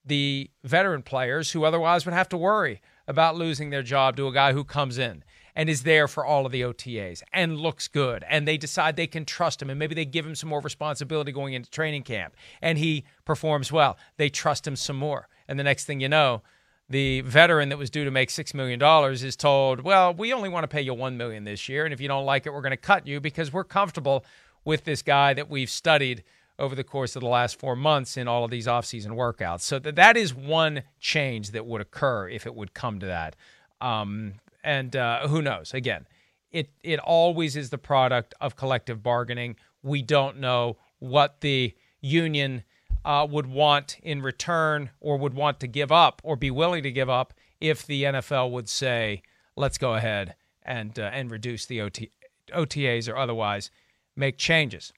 the 0.06 0.50
veteran 0.64 1.04
players 1.04 1.52
who 1.52 1.64
otherwise 1.64 2.06
would 2.06 2.14
have 2.14 2.30
to 2.30 2.38
worry 2.38 2.82
about 3.08 3.36
losing 3.36 3.70
their 3.70 3.84
job 3.84 4.16
to 4.18 4.28
a 4.28 4.34
guy 4.34 4.54
who 4.54 4.64
comes 4.64 4.98
in 4.98 5.24
and 5.56 5.70
is 5.70 5.84
there 5.84 6.08
for 6.08 6.26
all 6.26 6.46
of 6.46 6.52
the 6.52 6.62
OTAs 6.62 7.24
and 7.34 7.58
looks 7.58 7.88
good 7.88 8.24
and 8.30 8.48
they 8.48 8.58
decide 8.58 8.96
they 8.96 9.08
can 9.08 9.26
trust 9.26 9.62
him 9.62 9.70
and 9.70 9.80
maybe 9.80 9.96
they 9.96 10.06
give 10.06 10.26
him 10.26 10.36
some 10.36 10.50
more 10.50 10.62
responsibility 10.62 11.32
going 11.32 11.54
into 11.54 11.70
training 11.70 12.04
camp 12.04 12.36
and 12.62 12.78
he 12.78 13.04
performs 13.26 13.72
well. 13.72 13.98
They 14.18 14.30
trust 14.30 14.66
him 14.66 14.76
some 14.76 14.98
more. 14.98 15.28
And 15.48 15.60
the 15.60 15.64
next 15.64 15.86
thing 15.86 16.00
you 16.00 16.10
know, 16.10 16.42
the 16.90 17.22
veteran 17.22 17.70
that 17.70 17.78
was 17.78 17.90
due 17.90 18.04
to 18.04 18.12
make 18.12 18.30
$6 18.30 18.54
million 18.54 18.82
is 19.14 19.36
told, 19.36 19.82
well, 19.82 20.14
we 20.14 20.34
only 20.34 20.50
want 20.50 20.64
to 20.64 20.68
pay 20.68 20.82
you 20.82 20.94
1 20.94 21.18
million 21.18 21.46
this 21.46 21.70
year. 21.70 21.86
And 21.86 21.94
if 21.94 22.02
you 22.02 22.08
don't 22.08 22.26
like 22.26 22.46
it, 22.46 22.54
we're 22.54 22.62
going 22.62 22.72
to 22.72 22.78
cut 22.78 23.08
you 23.08 23.20
because 23.20 23.52
we're 23.54 23.64
comfortable 23.64 24.26
with 24.66 24.84
this 24.84 25.02
guy 25.02 25.34
that 25.34 25.50
we've 25.50 25.70
studied 25.70 26.24
over 26.60 26.76
the 26.76 26.84
course 26.84 27.16
of 27.16 27.22
the 27.22 27.28
last 27.28 27.60
four 27.60 27.76
months 27.76 28.18
in 28.18 28.28
all 28.28 28.44
of 28.44 28.52
these 28.52 28.68
offseason 28.68 29.12
workouts. 29.12 29.62
So 29.62 29.80
that, 29.80 29.96
that 29.96 30.16
is 30.16 30.34
one 30.34 30.84
change 31.00 31.52
that 31.52 31.66
would 31.66 31.82
occur 31.82 32.30
if 32.30 32.46
it 32.46 32.54
would 32.54 32.74
come 32.74 33.00
to 33.00 33.08
that. 33.08 33.36
Um, 33.80 34.36
and 34.64 34.96
uh, 34.96 35.28
who 35.28 35.42
knows? 35.42 35.74
Again, 35.74 36.08
it 36.52 36.70
it 36.84 37.00
always 37.00 37.56
is 37.56 37.70
the 37.70 37.78
product 37.78 38.34
of 38.42 38.56
collective 38.56 39.02
bargaining. 39.02 39.56
We 39.84 40.02
don't 40.02 40.38
know 40.40 40.78
what 41.00 41.42
the 41.42 41.74
union 42.02 42.64
uh, 43.04 43.28
would 43.30 43.48
want 43.48 43.98
in 44.04 44.22
return, 44.22 44.92
or 45.00 45.18
would 45.18 45.34
want 45.34 45.60
to 45.62 45.68
give 45.68 45.92
up, 45.92 46.22
or 46.24 46.36
be 46.36 46.52
willing 46.52 46.84
to 46.84 46.92
give 46.92 47.10
up 47.10 47.34
if 47.60 47.86
the 47.86 48.04
NFL 48.04 48.52
would 48.52 48.70
say, 48.70 49.24
"Let's 49.56 49.78
go 49.78 49.96
ahead 49.96 50.36
and 50.64 50.98
uh, 51.00 51.10
and 51.14 51.32
reduce 51.32 51.66
the 51.66 51.82
OT, 51.82 52.12
OTAs 52.54 53.10
or 53.10 53.18
otherwise 53.18 53.72
make 54.16 54.38
changes." 54.38 54.94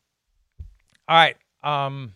All 1.07 1.17
right. 1.17 1.37
Um, 1.63 2.13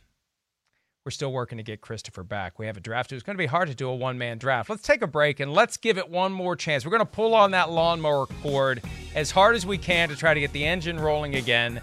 we're 1.07 1.11
still 1.11 1.31
working 1.31 1.57
to 1.57 1.63
get 1.63 1.79
Christopher 1.79 2.21
back. 2.21 2.59
We 2.59 2.65
have 2.65 2.75
a 2.75 2.81
draft. 2.81 3.13
It's 3.13 3.23
going 3.23 3.37
to 3.37 3.41
be 3.41 3.45
hard 3.45 3.69
to 3.69 3.75
do 3.75 3.87
a 3.87 3.95
one 3.95 4.17
man 4.17 4.37
draft. 4.39 4.69
Let's 4.69 4.81
take 4.81 5.01
a 5.01 5.07
break 5.07 5.39
and 5.39 5.53
let's 5.53 5.77
give 5.77 5.97
it 5.97 6.09
one 6.09 6.33
more 6.33 6.57
chance. 6.57 6.83
We're 6.83 6.91
going 6.91 6.99
to 6.99 7.05
pull 7.05 7.33
on 7.33 7.51
that 7.51 7.69
lawnmower 7.69 8.25
cord 8.25 8.81
as 9.15 9.31
hard 9.31 9.55
as 9.55 9.65
we 9.65 9.77
can 9.77 10.09
to 10.09 10.17
try 10.17 10.33
to 10.33 10.39
get 10.41 10.51
the 10.51 10.65
engine 10.65 10.99
rolling 10.99 11.35
again. 11.35 11.79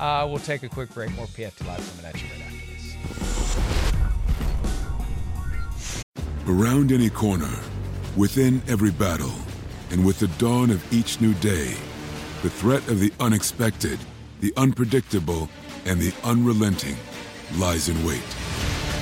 Uh, 0.00 0.26
we'll 0.28 0.40
take 0.40 0.64
a 0.64 0.68
quick 0.68 0.92
break. 0.92 1.14
More 1.14 1.26
PFT 1.26 1.64
Live 1.64 1.92
coming 1.92 2.06
at 2.06 2.20
you 2.20 2.28
right 2.28 2.42
after 2.42 2.66
this. 5.92 6.04
Around 6.48 6.90
any 6.90 7.08
corner, 7.08 7.60
within 8.16 8.60
every 8.66 8.90
battle, 8.90 9.34
and 9.92 10.04
with 10.04 10.18
the 10.18 10.26
dawn 10.38 10.72
of 10.72 10.92
each 10.92 11.20
new 11.20 11.34
day, 11.34 11.76
the 12.42 12.50
threat 12.50 12.88
of 12.88 12.98
the 12.98 13.12
unexpected, 13.20 14.00
the 14.40 14.52
unpredictable, 14.56 15.48
and 15.84 16.00
the 16.00 16.12
unrelenting 16.24 16.96
lies 17.58 17.88
in 17.88 18.04
wait 18.04 18.24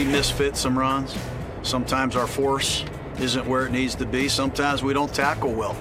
We 0.00 0.06
misfit 0.06 0.56
some 0.56 0.78
runs. 0.78 1.14
Sometimes 1.62 2.16
our 2.16 2.26
force 2.26 2.86
isn't 3.18 3.46
where 3.46 3.66
it 3.66 3.70
needs 3.70 3.96
to 3.96 4.06
be. 4.06 4.30
Sometimes 4.30 4.82
we 4.82 4.94
don't 4.94 5.12
tackle 5.14 5.52
well. 5.52 5.76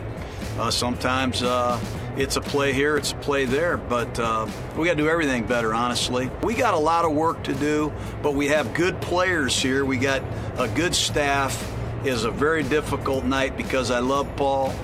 Uh, 0.58 0.70
sometimes 0.70 1.42
uh, 1.42 1.80
it's 2.18 2.36
a 2.36 2.42
play 2.42 2.74
here, 2.74 2.98
it's 2.98 3.14
a 3.14 3.16
play 3.16 3.46
there, 3.46 3.78
but 3.78 4.20
uh, 4.20 4.46
we 4.76 4.86
got 4.86 4.98
to 4.98 5.04
do 5.04 5.08
everything 5.08 5.46
better, 5.46 5.74
honestly. 5.74 6.30
We 6.44 6.54
got 6.54 6.74
a 6.74 6.78
lot 6.78 7.06
of 7.06 7.14
work 7.14 7.46
to 7.46 7.54
do, 7.54 7.94
but 8.22 8.34
we 8.34 8.48
have 8.48 8.74
good 8.74 9.00
players 9.00 9.58
here. 9.58 9.86
We 9.86 9.96
got 9.96 10.22
a 10.58 10.68
good 10.68 10.94
staff. 10.94 11.56
Is 12.04 12.26
a 12.26 12.32
very 12.32 12.64
difficult 12.64 13.24
night 13.24 13.56
because 13.56 13.90
I 13.90 14.00
love 14.00 14.28
Paul, 14.36 14.76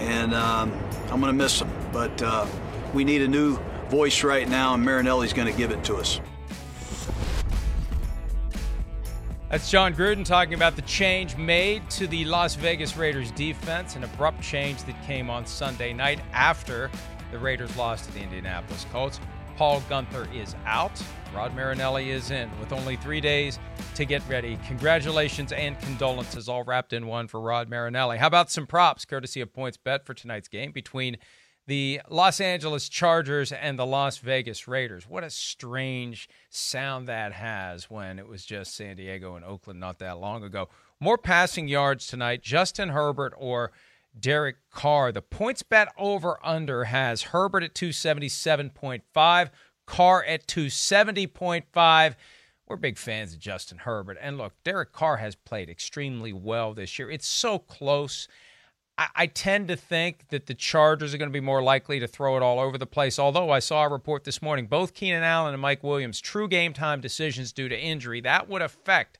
and 0.00 0.34
um, 0.34 0.70
I'm 1.04 1.18
going 1.18 1.32
to 1.32 1.32
miss 1.32 1.62
him. 1.62 1.70
But 1.94 2.20
uh, 2.20 2.46
we 2.92 3.04
need 3.04 3.22
a 3.22 3.28
new 3.28 3.58
voice 3.88 4.22
right 4.22 4.46
now, 4.46 4.74
and 4.74 4.84
Marinelli's 4.84 5.32
going 5.32 5.50
to 5.50 5.56
give 5.56 5.70
it 5.70 5.82
to 5.84 5.96
us. 5.96 6.20
That's 9.52 9.70
Jon 9.70 9.92
Gruden 9.92 10.24
talking 10.24 10.54
about 10.54 10.76
the 10.76 10.82
change 10.82 11.36
made 11.36 11.90
to 11.90 12.06
the 12.06 12.24
Las 12.24 12.54
Vegas 12.54 12.96
Raiders 12.96 13.30
defense, 13.32 13.96
an 13.96 14.02
abrupt 14.02 14.40
change 14.40 14.82
that 14.84 14.96
came 15.04 15.28
on 15.28 15.44
Sunday 15.44 15.92
night 15.92 16.20
after 16.32 16.90
the 17.30 17.38
Raiders 17.38 17.76
lost 17.76 18.06
to 18.06 18.12
the 18.14 18.20
Indianapolis 18.20 18.86
Colts. 18.90 19.20
Paul 19.56 19.82
Guenther 19.90 20.26
is 20.34 20.56
out. 20.64 20.98
Rod 21.34 21.54
Marinelli 21.54 22.08
is 22.08 22.30
in 22.30 22.48
with 22.60 22.72
only 22.72 22.96
three 22.96 23.20
days 23.20 23.58
to 23.94 24.06
get 24.06 24.26
ready. 24.26 24.58
Congratulations 24.66 25.52
and 25.52 25.78
condolences 25.80 26.48
all 26.48 26.64
wrapped 26.64 26.94
in 26.94 27.06
one 27.06 27.28
for 27.28 27.38
Rod 27.38 27.68
Marinelli. 27.68 28.16
How 28.16 28.28
about 28.28 28.50
some 28.50 28.66
props 28.66 29.04
courtesy 29.04 29.42
of 29.42 29.52
PointsBet 29.52 30.06
for 30.06 30.14
tonight's 30.14 30.48
game 30.48 30.72
between 30.72 31.18
the 31.66 32.00
Los 32.08 32.40
Angeles 32.40 32.88
Chargers 32.88 33.52
and 33.52 33.78
the 33.78 33.86
Las 33.86 34.18
Vegas 34.18 34.66
Raiders. 34.66 35.08
What 35.08 35.24
a 35.24 35.30
strange 35.30 36.28
sound 36.50 37.06
that 37.08 37.32
has 37.32 37.88
when 37.88 38.18
it 38.18 38.26
was 38.26 38.44
just 38.44 38.74
San 38.74 38.96
Diego 38.96 39.36
and 39.36 39.44
Oakland 39.44 39.78
not 39.78 39.98
that 40.00 40.18
long 40.18 40.42
ago. 40.42 40.68
More 40.98 41.18
passing 41.18 41.68
yards 41.68 42.06
tonight, 42.06 42.42
Justin 42.42 42.90
Herbert 42.90 43.34
or 43.36 43.72
Derek 44.18 44.56
Carr. 44.70 45.12
The 45.12 45.22
PointsBet 45.22 45.88
over 45.96 46.38
under 46.44 46.84
has 46.84 47.22
Herbert 47.22 47.62
at 47.62 47.74
277.5, 47.74 49.50
Carr 49.86 50.24
at 50.24 50.46
270.5. 50.46 52.14
We're 52.66 52.76
big 52.76 52.98
fans 52.98 53.34
of 53.34 53.40
Justin 53.40 53.78
Herbert. 53.78 54.16
And 54.20 54.38
look, 54.38 54.54
Derek 54.64 54.92
Carr 54.92 55.18
has 55.18 55.34
played 55.34 55.68
extremely 55.68 56.32
well 56.32 56.72
this 56.72 56.98
year. 56.98 57.10
It's 57.10 57.26
so 57.26 57.58
close. 57.58 58.28
I, 58.98 59.26
tend 59.26 59.68
to 59.68 59.76
think 59.76 60.28
that 60.28 60.46
the 60.46 60.54
Chargers 60.54 61.14
are 61.14 61.18
going 61.18 61.30
to 61.30 61.32
be 61.32 61.40
more 61.40 61.62
likely 61.62 61.98
to 62.00 62.06
throw 62.06 62.36
it 62.36 62.42
all 62.42 62.60
over 62.60 62.76
the 62.76 62.86
place. 62.86 63.18
Although 63.18 63.50
I 63.50 63.58
saw 63.58 63.84
a 63.84 63.88
report 63.88 64.24
this 64.24 64.42
morning, 64.42 64.66
both 64.66 64.94
Keenan 64.94 65.22
Allen 65.22 65.54
and 65.54 65.62
Mike 65.62 65.82
Williams, 65.82 66.20
true 66.20 66.46
game 66.46 66.72
time 66.72 67.00
decisions 67.00 67.52
due 67.52 67.68
to 67.68 67.78
injury, 67.78 68.20
that 68.20 68.48
would 68.48 68.62
affect 68.62 69.18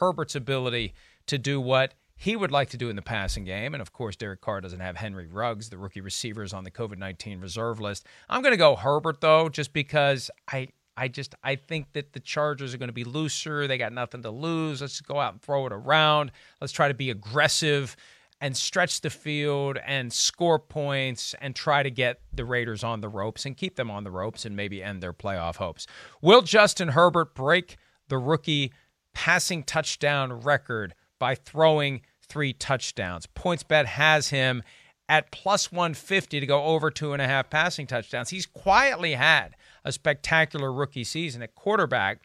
Herbert's 0.00 0.34
ability 0.34 0.94
to 1.26 1.38
do 1.38 1.60
what 1.60 1.94
he 2.16 2.36
would 2.36 2.50
like 2.50 2.70
to 2.70 2.76
do 2.76 2.88
in 2.88 2.96
the 2.96 3.02
passing 3.02 3.44
game. 3.44 3.74
And 3.74 3.80
of 3.80 3.92
course, 3.92 4.16
Derek 4.16 4.40
Carr 4.40 4.60
doesn't 4.60 4.80
have 4.80 4.96
Henry 4.96 5.26
Ruggs, 5.26 5.70
the 5.70 5.78
rookie 5.78 6.00
receiver, 6.00 6.42
is 6.42 6.52
on 6.52 6.64
the 6.64 6.70
COVID 6.70 6.98
19 6.98 7.40
reserve 7.40 7.80
list. 7.80 8.06
I'm 8.28 8.42
going 8.42 8.52
to 8.52 8.58
go 8.58 8.76
Herbert, 8.76 9.20
though, 9.20 9.48
just 9.48 9.72
because 9.72 10.30
I. 10.50 10.68
I 10.94 11.08
just 11.08 11.34
I 11.42 11.56
think 11.56 11.94
that 11.94 12.12
the 12.12 12.20
Chargers 12.20 12.74
are 12.74 12.76
going 12.76 12.90
to 12.90 12.92
be 12.92 13.04
looser. 13.04 13.66
They 13.66 13.78
got 13.78 13.94
nothing 13.94 14.20
to 14.24 14.30
lose. 14.30 14.82
Let's 14.82 15.00
go 15.00 15.18
out 15.18 15.32
and 15.32 15.40
throw 15.40 15.64
it 15.64 15.72
around. 15.72 16.32
Let's 16.60 16.74
try 16.74 16.88
to 16.88 16.92
be 16.92 17.08
aggressive 17.08 17.96
and 18.42 18.56
stretch 18.56 19.02
the 19.02 19.08
field 19.08 19.78
and 19.86 20.12
score 20.12 20.58
points 20.58 21.32
and 21.40 21.54
try 21.54 21.84
to 21.84 21.90
get 21.92 22.20
the 22.32 22.44
Raiders 22.44 22.82
on 22.82 23.00
the 23.00 23.08
ropes 23.08 23.46
and 23.46 23.56
keep 23.56 23.76
them 23.76 23.88
on 23.88 24.02
the 24.02 24.10
ropes 24.10 24.44
and 24.44 24.56
maybe 24.56 24.82
end 24.82 25.00
their 25.00 25.12
playoff 25.12 25.56
hopes. 25.56 25.86
Will 26.20 26.42
Justin 26.42 26.88
Herbert 26.88 27.36
break 27.36 27.76
the 28.08 28.18
rookie 28.18 28.72
passing 29.14 29.62
touchdown 29.62 30.32
record 30.32 30.92
by 31.20 31.36
throwing 31.36 32.02
three 32.20 32.52
touchdowns? 32.52 33.28
PointsBet 33.28 33.84
has 33.84 34.30
him 34.30 34.64
at 35.08 35.30
plus 35.30 35.70
150 35.70 36.40
to 36.40 36.46
go 36.46 36.64
over 36.64 36.90
two 36.90 37.12
and 37.12 37.22
a 37.22 37.28
half 37.28 37.48
passing 37.48 37.86
touchdowns. 37.86 38.30
He's 38.30 38.46
quietly 38.46 39.12
had 39.12 39.54
a 39.84 39.92
spectacular 39.92 40.72
rookie 40.72 41.04
season 41.04 41.42
at 41.42 41.54
quarterback 41.54 42.22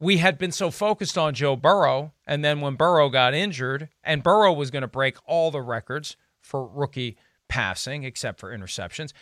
we 0.00 0.18
had 0.18 0.38
been 0.38 0.52
so 0.52 0.70
focused 0.70 1.16
on 1.16 1.34
Joe 1.34 1.56
Burrow, 1.56 2.12
and 2.26 2.44
then 2.44 2.60
when 2.60 2.74
Burrow 2.74 3.08
got 3.08 3.34
injured, 3.34 3.88
and 4.02 4.22
Burrow 4.22 4.52
was 4.52 4.70
going 4.70 4.82
to 4.82 4.88
break 4.88 5.16
all 5.26 5.50
the 5.50 5.62
records 5.62 6.16
for 6.40 6.66
rookie 6.66 7.16
passing 7.48 8.04
except 8.04 8.40
for 8.40 8.56
interceptions, 8.56 9.12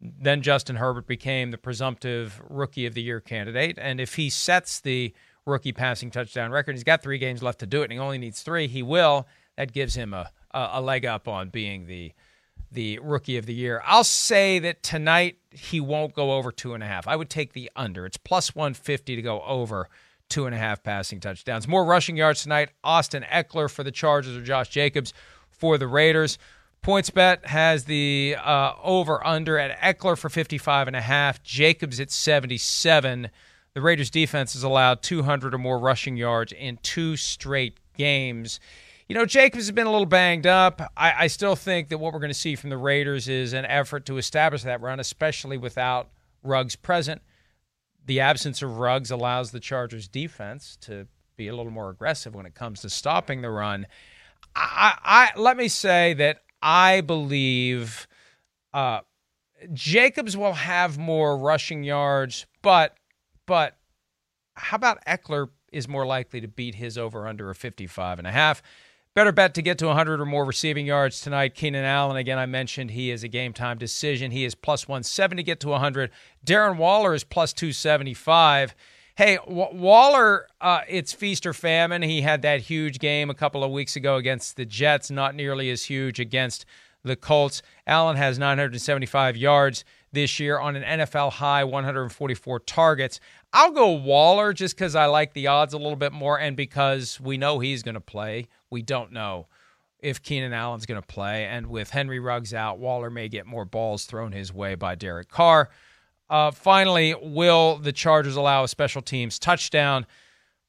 then 0.00 0.42
Justin 0.42 0.76
Herbert 0.76 1.06
became 1.06 1.50
the 1.50 1.58
presumptive 1.58 2.40
rookie 2.48 2.86
of 2.86 2.94
the 2.94 3.02
year 3.02 3.20
candidate. 3.20 3.78
And 3.78 4.00
if 4.00 4.14
he 4.14 4.30
sets 4.30 4.80
the 4.80 5.12
rookie 5.44 5.72
passing 5.72 6.10
touchdown 6.10 6.50
record, 6.50 6.74
he's 6.74 6.84
got 6.84 7.02
three 7.02 7.18
games 7.18 7.42
left 7.42 7.60
to 7.60 7.66
do 7.66 7.82
it, 7.82 7.84
and 7.84 7.92
he 7.92 7.98
only 7.98 8.18
needs 8.18 8.42
three. 8.42 8.66
He 8.66 8.82
will. 8.82 9.26
That 9.56 9.72
gives 9.72 9.94
him 9.94 10.14
a, 10.14 10.30
a, 10.52 10.80
leg 10.80 11.04
up 11.04 11.28
on 11.28 11.50
being 11.50 11.86
the 11.86 12.12
the 12.72 12.98
rookie 13.00 13.36
of 13.36 13.46
the 13.46 13.52
year. 13.52 13.82
I'll 13.84 14.04
say 14.04 14.60
that 14.60 14.82
tonight 14.82 15.38
he 15.50 15.80
won't 15.80 16.14
go 16.14 16.32
over 16.32 16.52
two 16.52 16.72
and 16.72 16.82
a 16.84 16.86
half. 16.86 17.08
I 17.08 17.16
would 17.16 17.28
take 17.28 17.52
the 17.52 17.68
under. 17.74 18.06
It's 18.06 18.16
plus 18.16 18.54
150 18.54 19.16
to 19.16 19.22
go 19.22 19.42
over 19.42 19.88
two 20.30 20.46
and 20.46 20.54
a 20.54 20.58
half 20.58 20.82
passing 20.82 21.20
touchdowns. 21.20 21.68
More 21.68 21.84
rushing 21.84 22.16
yards 22.16 22.42
tonight. 22.42 22.70
Austin 22.82 23.24
Ekeler 23.30 23.70
for 23.70 23.82
the 23.82 23.90
Chargers 23.90 24.36
or 24.36 24.42
Josh 24.42 24.68
Jacobs 24.68 25.12
for 25.50 25.76
the 25.76 25.86
Raiders. 25.86 26.38
PointsBet 26.82 27.44
has 27.44 27.84
the 27.84 28.36
uh, 28.42 28.72
over 28.82 29.24
under 29.26 29.58
at 29.58 29.78
Eckler 29.80 30.16
for 30.16 30.30
55 30.30 30.86
and 30.86 30.96
a 30.96 31.00
half, 31.02 31.42
Jacobs 31.42 32.00
at 32.00 32.10
77. 32.10 33.28
The 33.74 33.80
Raiders 33.80 34.08
defense 34.08 34.54
has 34.54 34.62
allowed 34.62 35.02
200 35.02 35.54
or 35.54 35.58
more 35.58 35.78
rushing 35.78 36.16
yards 36.16 36.52
in 36.52 36.78
two 36.82 37.16
straight 37.16 37.78
games. 37.98 38.60
You 39.08 39.14
know, 39.14 39.26
Jacobs 39.26 39.64
has 39.64 39.72
been 39.72 39.86
a 39.86 39.90
little 39.90 40.06
banged 40.06 40.46
up. 40.46 40.80
I, 40.96 41.24
I 41.24 41.26
still 41.26 41.56
think 41.56 41.88
that 41.88 41.98
what 41.98 42.14
we're 42.14 42.20
going 42.20 42.32
to 42.32 42.38
see 42.38 42.56
from 42.56 42.70
the 42.70 42.78
Raiders 42.78 43.28
is 43.28 43.52
an 43.52 43.66
effort 43.66 44.06
to 44.06 44.16
establish 44.16 44.62
that 44.62 44.80
run, 44.80 45.00
especially 45.00 45.58
without 45.58 46.08
Ruggs 46.42 46.76
present 46.76 47.20
the 48.06 48.20
absence 48.20 48.62
of 48.62 48.78
Ruggs 48.78 49.10
allows 49.10 49.50
the 49.50 49.60
Chargers 49.60 50.08
defense 50.08 50.76
to 50.82 51.06
be 51.36 51.48
a 51.48 51.56
little 51.56 51.72
more 51.72 51.90
aggressive 51.90 52.34
when 52.34 52.46
it 52.46 52.54
comes 52.54 52.80
to 52.82 52.90
stopping 52.90 53.42
the 53.42 53.50
run. 53.50 53.86
I, 54.54 55.30
I 55.34 55.40
let 55.40 55.56
me 55.56 55.68
say 55.68 56.14
that 56.14 56.42
I 56.60 57.00
believe 57.00 58.06
uh, 58.74 59.00
Jacobs 59.72 60.36
will 60.36 60.54
have 60.54 60.98
more 60.98 61.36
rushing 61.36 61.84
yards, 61.84 62.46
but 62.62 62.96
but 63.46 63.76
how 64.54 64.76
about 64.76 65.04
Ekeler 65.06 65.48
is 65.72 65.88
more 65.88 66.06
likely 66.06 66.40
to 66.40 66.48
beat 66.48 66.74
his 66.74 66.98
over 66.98 67.26
under 67.26 67.50
a 67.50 67.54
55 67.54 68.18
and 68.18 68.26
a 68.26 68.32
half? 68.32 68.62
Better 69.12 69.32
bet 69.32 69.54
to 69.54 69.62
get 69.62 69.76
to 69.78 69.86
100 69.86 70.20
or 70.20 70.24
more 70.24 70.44
receiving 70.44 70.86
yards 70.86 71.20
tonight. 71.20 71.56
Keenan 71.56 71.84
Allen, 71.84 72.16
again, 72.16 72.38
I 72.38 72.46
mentioned 72.46 72.92
he 72.92 73.10
is 73.10 73.24
a 73.24 73.28
game 73.28 73.52
time 73.52 73.76
decision. 73.76 74.30
He 74.30 74.44
is 74.44 74.54
plus 74.54 74.86
170 74.86 75.42
to 75.42 75.44
get 75.44 75.58
to 75.60 75.68
100. 75.68 76.12
Darren 76.46 76.76
Waller 76.76 77.12
is 77.12 77.24
plus 77.24 77.52
275. 77.52 78.72
Hey, 79.16 79.36
w- 79.38 79.76
Waller, 79.76 80.46
uh, 80.60 80.82
it's 80.88 81.12
feast 81.12 81.44
or 81.44 81.52
famine. 81.52 82.02
He 82.02 82.20
had 82.22 82.42
that 82.42 82.60
huge 82.60 83.00
game 83.00 83.30
a 83.30 83.34
couple 83.34 83.64
of 83.64 83.72
weeks 83.72 83.96
ago 83.96 84.14
against 84.14 84.56
the 84.56 84.64
Jets, 84.64 85.10
not 85.10 85.34
nearly 85.34 85.70
as 85.70 85.86
huge 85.86 86.20
against 86.20 86.64
the 87.02 87.16
Colts. 87.16 87.62
Allen 87.88 88.16
has 88.16 88.38
975 88.38 89.36
yards 89.36 89.84
this 90.12 90.38
year 90.38 90.60
on 90.60 90.76
an 90.76 91.00
NFL 91.00 91.32
high 91.32 91.64
144 91.64 92.60
targets. 92.60 93.18
I'll 93.52 93.72
go 93.72 93.90
Waller 93.90 94.52
just 94.52 94.76
because 94.76 94.94
I 94.94 95.06
like 95.06 95.32
the 95.32 95.48
odds 95.48 95.74
a 95.74 95.78
little 95.78 95.96
bit 95.96 96.12
more 96.12 96.38
and 96.38 96.56
because 96.56 97.20
we 97.20 97.36
know 97.36 97.58
he's 97.58 97.82
going 97.82 97.94
to 97.96 98.00
play. 98.00 98.46
We 98.70 98.82
don't 98.82 99.12
know 99.12 99.46
if 99.98 100.22
Keenan 100.22 100.52
Allen's 100.52 100.86
going 100.86 101.00
to 101.00 101.06
play. 101.06 101.44
And 101.44 101.66
with 101.66 101.90
Henry 101.90 102.18
Ruggs 102.18 102.54
out, 102.54 102.78
Waller 102.78 103.10
may 103.10 103.28
get 103.28 103.46
more 103.46 103.64
balls 103.64 104.04
thrown 104.04 104.32
his 104.32 104.52
way 104.52 104.74
by 104.74 104.94
Derek 104.94 105.28
Carr. 105.28 105.68
Uh, 106.28 106.50
finally, 106.52 107.14
will 107.20 107.76
the 107.76 107.92
Chargers 107.92 108.36
allow 108.36 108.64
a 108.64 108.68
special 108.68 109.02
teams 109.02 109.38
touchdown? 109.38 110.06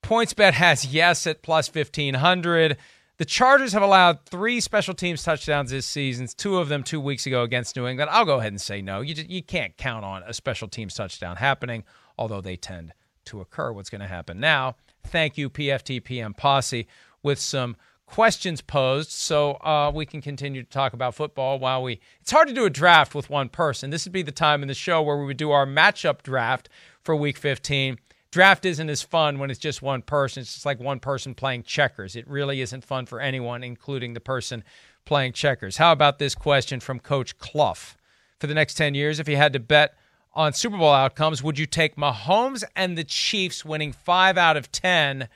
PointsBet 0.04 0.54
has 0.54 0.86
yes 0.86 1.28
at 1.28 1.44
plus 1.44 1.74
1500. 1.74 2.78
The 3.18 3.26
Chargers 3.26 3.74
have 3.74 3.84
allowed 3.84 4.26
three 4.26 4.60
special 4.60 4.96
teams 4.96 5.22
touchdowns 5.22 5.70
this 5.70 5.86
season, 5.86 6.28
two 6.36 6.58
of 6.58 6.70
them 6.70 6.82
two 6.82 7.00
weeks 7.00 7.28
ago 7.28 7.44
against 7.44 7.76
New 7.76 7.86
England. 7.86 8.10
I'll 8.12 8.26
go 8.26 8.40
ahead 8.40 8.52
and 8.52 8.60
say 8.60 8.82
no. 8.82 9.02
You, 9.02 9.14
just, 9.14 9.30
you 9.30 9.44
can't 9.44 9.78
count 9.78 10.04
on 10.04 10.24
a 10.24 10.34
special 10.34 10.68
teams 10.68 10.96
touchdown 10.96 11.36
happening, 11.36 11.84
although 12.18 12.42
they 12.42 12.56
tend 12.56 12.94
to 13.26 13.40
occur. 13.40 13.72
What's 13.72 13.92
going 13.92 14.02
to 14.02 14.08
happen 14.08 14.40
now? 14.40 14.76
Thank 15.06 15.38
you, 15.38 15.52
PFT 15.52 16.04
PM 16.04 16.34
Posse, 16.34 16.88
with 17.22 17.38
some 17.38 17.76
questions 18.12 18.62
posed 18.62 19.10
so 19.10 19.54
uh, 19.56 19.92
we 19.94 20.06
can 20.06 20.22
continue 20.22 20.62
to 20.62 20.70
talk 20.70 20.94
about 20.94 21.16
football 21.16 21.58
while 21.58 21.82
we. 21.82 22.00
It's 22.20 22.32
hard 22.32 22.48
to 22.50 22.54
do 22.54 22.66
a 22.66 22.70
draft 22.70 23.16
with 23.16 23.30
one 23.30 23.50
person. 23.50 23.90
This 23.90 24.06
would 24.06 24.14
be 24.14 24.22
the 24.22 24.32
time 24.32 24.62
in 24.62 24.68
the 24.68 24.74
show 24.74 25.02
where 25.02 25.18
we 25.18 25.26
would 25.26 25.38
do 25.38 25.52
our 25.52 25.66
matchup 25.66 26.22
draft 26.22 26.70
for 27.02 27.16
week 27.16 27.38
15 27.38 27.98
draft 28.32 28.66
isn't 28.66 28.90
as 28.90 29.02
fun 29.02 29.40
when 29.40 29.52
it's 29.52 29.60
just 29.60 29.82
one 29.82 30.02
person. 30.02 30.42
It's 30.42 30.54
just 30.54 30.66
like 30.66 30.80
one 30.80 31.00
person 31.00 31.36
playing 31.36 31.64
checkers. 31.64 32.16
It 32.16 32.28
really 32.28 32.62
isn't 32.62 32.86
fun 32.86 33.06
for 33.06 33.20
anyone, 33.20 33.64
including 33.64 34.14
the 34.14 34.20
person 34.20 34.64
playing 35.06 35.34
checkers. 35.34 35.78
How 35.78 35.92
about 35.92 36.18
this 36.18 36.34
question 36.34 36.80
from 36.80 37.00
Coach 37.00 37.38
Clough? 37.38 37.96
For 38.40 38.48
the 38.48 38.56
next 38.56 38.74
10 38.74 38.96
years, 38.96 39.20
if 39.20 39.28
you 39.28 39.36
had 39.36 39.54
to 39.54 39.60
bet 39.60 39.94
on 40.34 40.54
Super 40.54 40.78
Bowl 40.78 40.92
outcomes, 40.92 41.44
would 41.44 41.60
you 41.60 41.68
take 41.68 41.96
Mahomes 41.96 42.64
and 42.76 42.98
the 42.98 43.04
Chiefs 43.04 43.64
winning 43.64 43.92
five 43.92 44.38
out 44.38 44.58
of 44.58 44.72
10, 44.72 45.28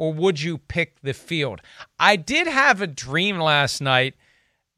or 0.00 0.14
would 0.14 0.40
you 0.40 0.56
pick 0.56 0.98
the 1.02 1.12
field? 1.12 1.60
I 1.98 2.16
did 2.16 2.46
have 2.46 2.80
a 2.80 2.86
dream 2.86 3.38
last 3.38 3.82
night 3.82 4.14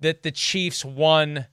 that 0.00 0.24
the 0.24 0.32
Chiefs 0.32 0.84
won 0.84 1.46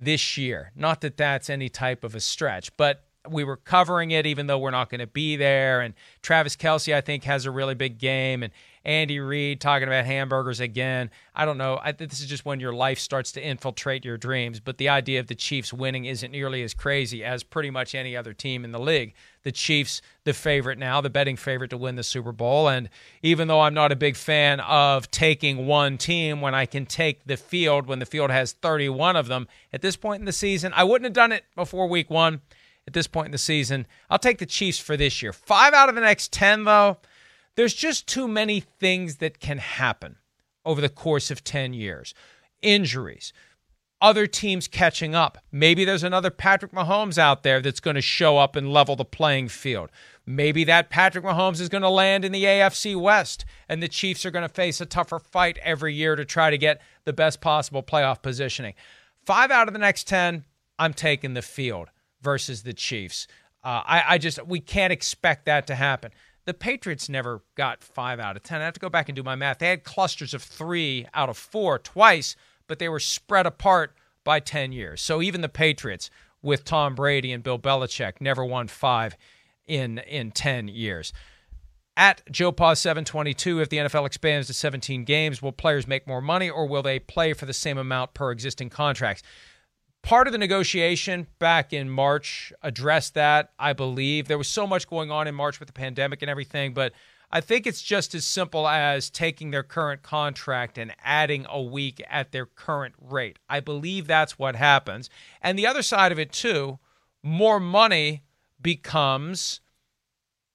this 0.00 0.36
year. 0.36 0.72
Not 0.74 1.02
that 1.02 1.16
that's 1.16 1.48
any 1.48 1.68
type 1.68 2.02
of 2.02 2.16
a 2.16 2.20
stretch, 2.20 2.76
but 2.76 3.04
we 3.30 3.44
were 3.44 3.56
covering 3.56 4.10
it 4.10 4.26
even 4.26 4.48
though 4.48 4.58
we're 4.58 4.72
not 4.72 4.90
going 4.90 4.98
to 4.98 5.06
be 5.06 5.36
there. 5.36 5.82
And 5.82 5.94
Travis 6.20 6.56
Kelce, 6.56 6.92
I 6.92 7.00
think, 7.00 7.22
has 7.22 7.46
a 7.46 7.52
really 7.52 7.76
big 7.76 7.98
game. 7.98 8.42
And 8.42 8.52
Andy 8.84 9.20
Reid 9.20 9.60
talking 9.60 9.88
about 9.88 10.04
hamburgers 10.04 10.60
again. 10.60 11.10
I 11.34 11.44
don't 11.44 11.58
know. 11.58 11.78
I, 11.82 11.92
this 11.92 12.20
is 12.20 12.26
just 12.26 12.44
when 12.44 12.60
your 12.60 12.72
life 12.72 12.98
starts 12.98 13.32
to 13.32 13.46
infiltrate 13.46 14.04
your 14.04 14.16
dreams. 14.16 14.60
But 14.60 14.78
the 14.78 14.88
idea 14.88 15.20
of 15.20 15.28
the 15.28 15.34
Chiefs 15.34 15.72
winning 15.72 16.04
isn't 16.04 16.30
nearly 16.30 16.62
as 16.62 16.74
crazy 16.74 17.24
as 17.24 17.42
pretty 17.42 17.70
much 17.70 17.94
any 17.94 18.16
other 18.16 18.32
team 18.32 18.64
in 18.64 18.72
the 18.72 18.80
league. 18.80 19.14
The 19.44 19.52
Chiefs, 19.52 20.02
the 20.24 20.32
favorite 20.32 20.78
now, 20.78 21.00
the 21.00 21.10
betting 21.10 21.36
favorite 21.36 21.70
to 21.70 21.76
win 21.76 21.96
the 21.96 22.02
Super 22.02 22.32
Bowl. 22.32 22.68
And 22.68 22.88
even 23.22 23.48
though 23.48 23.60
I'm 23.60 23.74
not 23.74 23.92
a 23.92 23.96
big 23.96 24.16
fan 24.16 24.60
of 24.60 25.10
taking 25.10 25.66
one 25.66 25.98
team 25.98 26.40
when 26.40 26.54
I 26.54 26.66
can 26.66 26.86
take 26.86 27.24
the 27.24 27.36
field 27.36 27.86
when 27.86 27.98
the 27.98 28.06
field 28.06 28.30
has 28.30 28.52
31 28.52 29.16
of 29.16 29.28
them 29.28 29.48
at 29.72 29.82
this 29.82 29.96
point 29.96 30.20
in 30.20 30.26
the 30.26 30.32
season, 30.32 30.72
I 30.74 30.84
wouldn't 30.84 31.04
have 31.04 31.12
done 31.12 31.32
it 31.32 31.44
before 31.54 31.88
week 31.88 32.10
one 32.10 32.40
at 32.86 32.94
this 32.94 33.06
point 33.06 33.26
in 33.26 33.32
the 33.32 33.38
season. 33.38 33.86
I'll 34.10 34.18
take 34.18 34.38
the 34.38 34.46
Chiefs 34.46 34.78
for 34.78 34.96
this 34.96 35.22
year. 35.22 35.32
Five 35.32 35.72
out 35.72 35.88
of 35.88 35.94
the 35.94 36.00
next 36.00 36.32
10, 36.32 36.64
though, 36.64 36.98
there's 37.56 37.74
just 37.74 38.06
too 38.06 38.26
many 38.26 38.60
things 38.60 39.16
that 39.16 39.40
can 39.40 39.58
happen 39.58 40.16
over 40.64 40.80
the 40.80 40.88
course 40.88 41.30
of 41.30 41.44
10 41.44 41.72
years. 41.72 42.14
Injuries, 42.62 43.32
other 44.00 44.26
teams 44.26 44.68
catching 44.68 45.14
up. 45.14 45.38
Maybe 45.50 45.84
there's 45.84 46.02
another 46.02 46.30
Patrick 46.30 46.72
Mahomes 46.72 47.18
out 47.18 47.42
there 47.42 47.60
that's 47.60 47.80
going 47.80 47.96
to 47.96 48.02
show 48.02 48.38
up 48.38 48.56
and 48.56 48.72
level 48.72 48.96
the 48.96 49.04
playing 49.04 49.48
field. 49.48 49.90
Maybe 50.24 50.64
that 50.64 50.90
Patrick 50.90 51.24
Mahomes 51.24 51.60
is 51.60 51.68
going 51.68 51.82
to 51.82 51.88
land 51.88 52.24
in 52.24 52.32
the 52.32 52.44
AFC 52.44 53.00
West 53.00 53.44
and 53.68 53.82
the 53.82 53.88
Chiefs 53.88 54.24
are 54.24 54.30
going 54.30 54.46
to 54.46 54.54
face 54.54 54.80
a 54.80 54.86
tougher 54.86 55.18
fight 55.18 55.58
every 55.62 55.94
year 55.94 56.16
to 56.16 56.24
try 56.24 56.50
to 56.50 56.58
get 56.58 56.80
the 57.04 57.12
best 57.12 57.40
possible 57.40 57.82
playoff 57.82 58.22
positioning. 58.22 58.74
Five 59.24 59.50
out 59.50 59.68
of 59.68 59.72
the 59.72 59.80
next 59.80 60.06
10, 60.08 60.44
I'm 60.78 60.94
taking 60.94 61.34
the 61.34 61.42
field 61.42 61.88
versus 62.20 62.62
the 62.62 62.72
Chiefs. 62.72 63.26
Uh, 63.64 63.82
I, 63.84 64.04
I 64.08 64.18
just 64.18 64.44
we 64.46 64.58
can't 64.60 64.92
expect 64.92 65.46
that 65.46 65.66
to 65.68 65.76
happen. 65.76 66.10
The 66.44 66.54
Patriots 66.54 67.08
never 67.08 67.42
got 67.54 67.84
five 67.84 68.18
out 68.18 68.36
of 68.36 68.42
ten. 68.42 68.60
I 68.60 68.64
have 68.64 68.74
to 68.74 68.80
go 68.80 68.88
back 68.88 69.08
and 69.08 69.16
do 69.16 69.22
my 69.22 69.36
math. 69.36 69.58
They 69.58 69.68
had 69.68 69.84
clusters 69.84 70.34
of 70.34 70.42
three 70.42 71.06
out 71.14 71.28
of 71.28 71.36
four 71.36 71.78
twice, 71.78 72.34
but 72.66 72.78
they 72.78 72.88
were 72.88 73.00
spread 73.00 73.46
apart 73.46 73.94
by 74.24 74.40
ten 74.40 74.72
years. 74.72 75.00
So 75.00 75.22
even 75.22 75.40
the 75.40 75.48
Patriots 75.48 76.10
with 76.42 76.64
Tom 76.64 76.94
Brady 76.94 77.32
and 77.32 77.42
Bill 77.42 77.58
Belichick 77.58 78.20
never 78.20 78.44
won 78.44 78.66
five 78.68 79.16
in 79.66 79.98
in 79.98 80.32
ten 80.32 80.68
years. 80.68 81.12
At 81.96 82.22
Joe 82.30 82.52
Paw 82.52 82.72
722, 82.72 83.60
if 83.60 83.68
the 83.68 83.76
NFL 83.76 84.06
expands 84.06 84.46
to 84.46 84.54
17 84.54 85.04
games, 85.04 85.42
will 85.42 85.52
players 85.52 85.86
make 85.86 86.06
more 86.06 86.22
money 86.22 86.48
or 86.48 86.66
will 86.66 86.82
they 86.82 86.98
play 86.98 87.34
for 87.34 87.44
the 87.44 87.52
same 87.52 87.76
amount 87.76 88.14
per 88.14 88.30
existing 88.30 88.70
contracts? 88.70 89.22
Part 90.02 90.26
of 90.26 90.32
the 90.32 90.38
negotiation 90.38 91.26
back 91.38 91.72
in 91.72 91.88
March 91.88 92.52
addressed 92.62 93.14
that, 93.14 93.52
I 93.58 93.72
believe. 93.72 94.28
There 94.28 94.38
was 94.38 94.48
so 94.48 94.66
much 94.66 94.88
going 94.88 95.10
on 95.10 95.26
in 95.26 95.34
March 95.34 95.58
with 95.60 95.68
the 95.68 95.72
pandemic 95.72 96.22
and 96.22 96.30
everything, 96.30 96.74
but 96.74 96.92
I 97.30 97.40
think 97.40 97.66
it's 97.66 97.80
just 97.80 98.14
as 98.14 98.26
simple 98.26 98.68
as 98.68 99.08
taking 99.08 99.50
their 99.50 99.62
current 99.62 100.02
contract 100.02 100.76
and 100.76 100.94
adding 101.02 101.46
a 101.48 101.62
week 101.62 102.02
at 102.10 102.30
their 102.30 102.44
current 102.44 102.94
rate. 103.00 103.38
I 103.48 103.60
believe 103.60 104.06
that's 104.06 104.38
what 104.38 104.54
happens. 104.54 105.08
And 105.40 105.58
the 105.58 105.66
other 105.66 105.82
side 105.82 106.12
of 106.12 106.18
it, 106.18 106.30
too, 106.30 106.78
more 107.22 107.58
money 107.58 108.22
becomes 108.60 109.60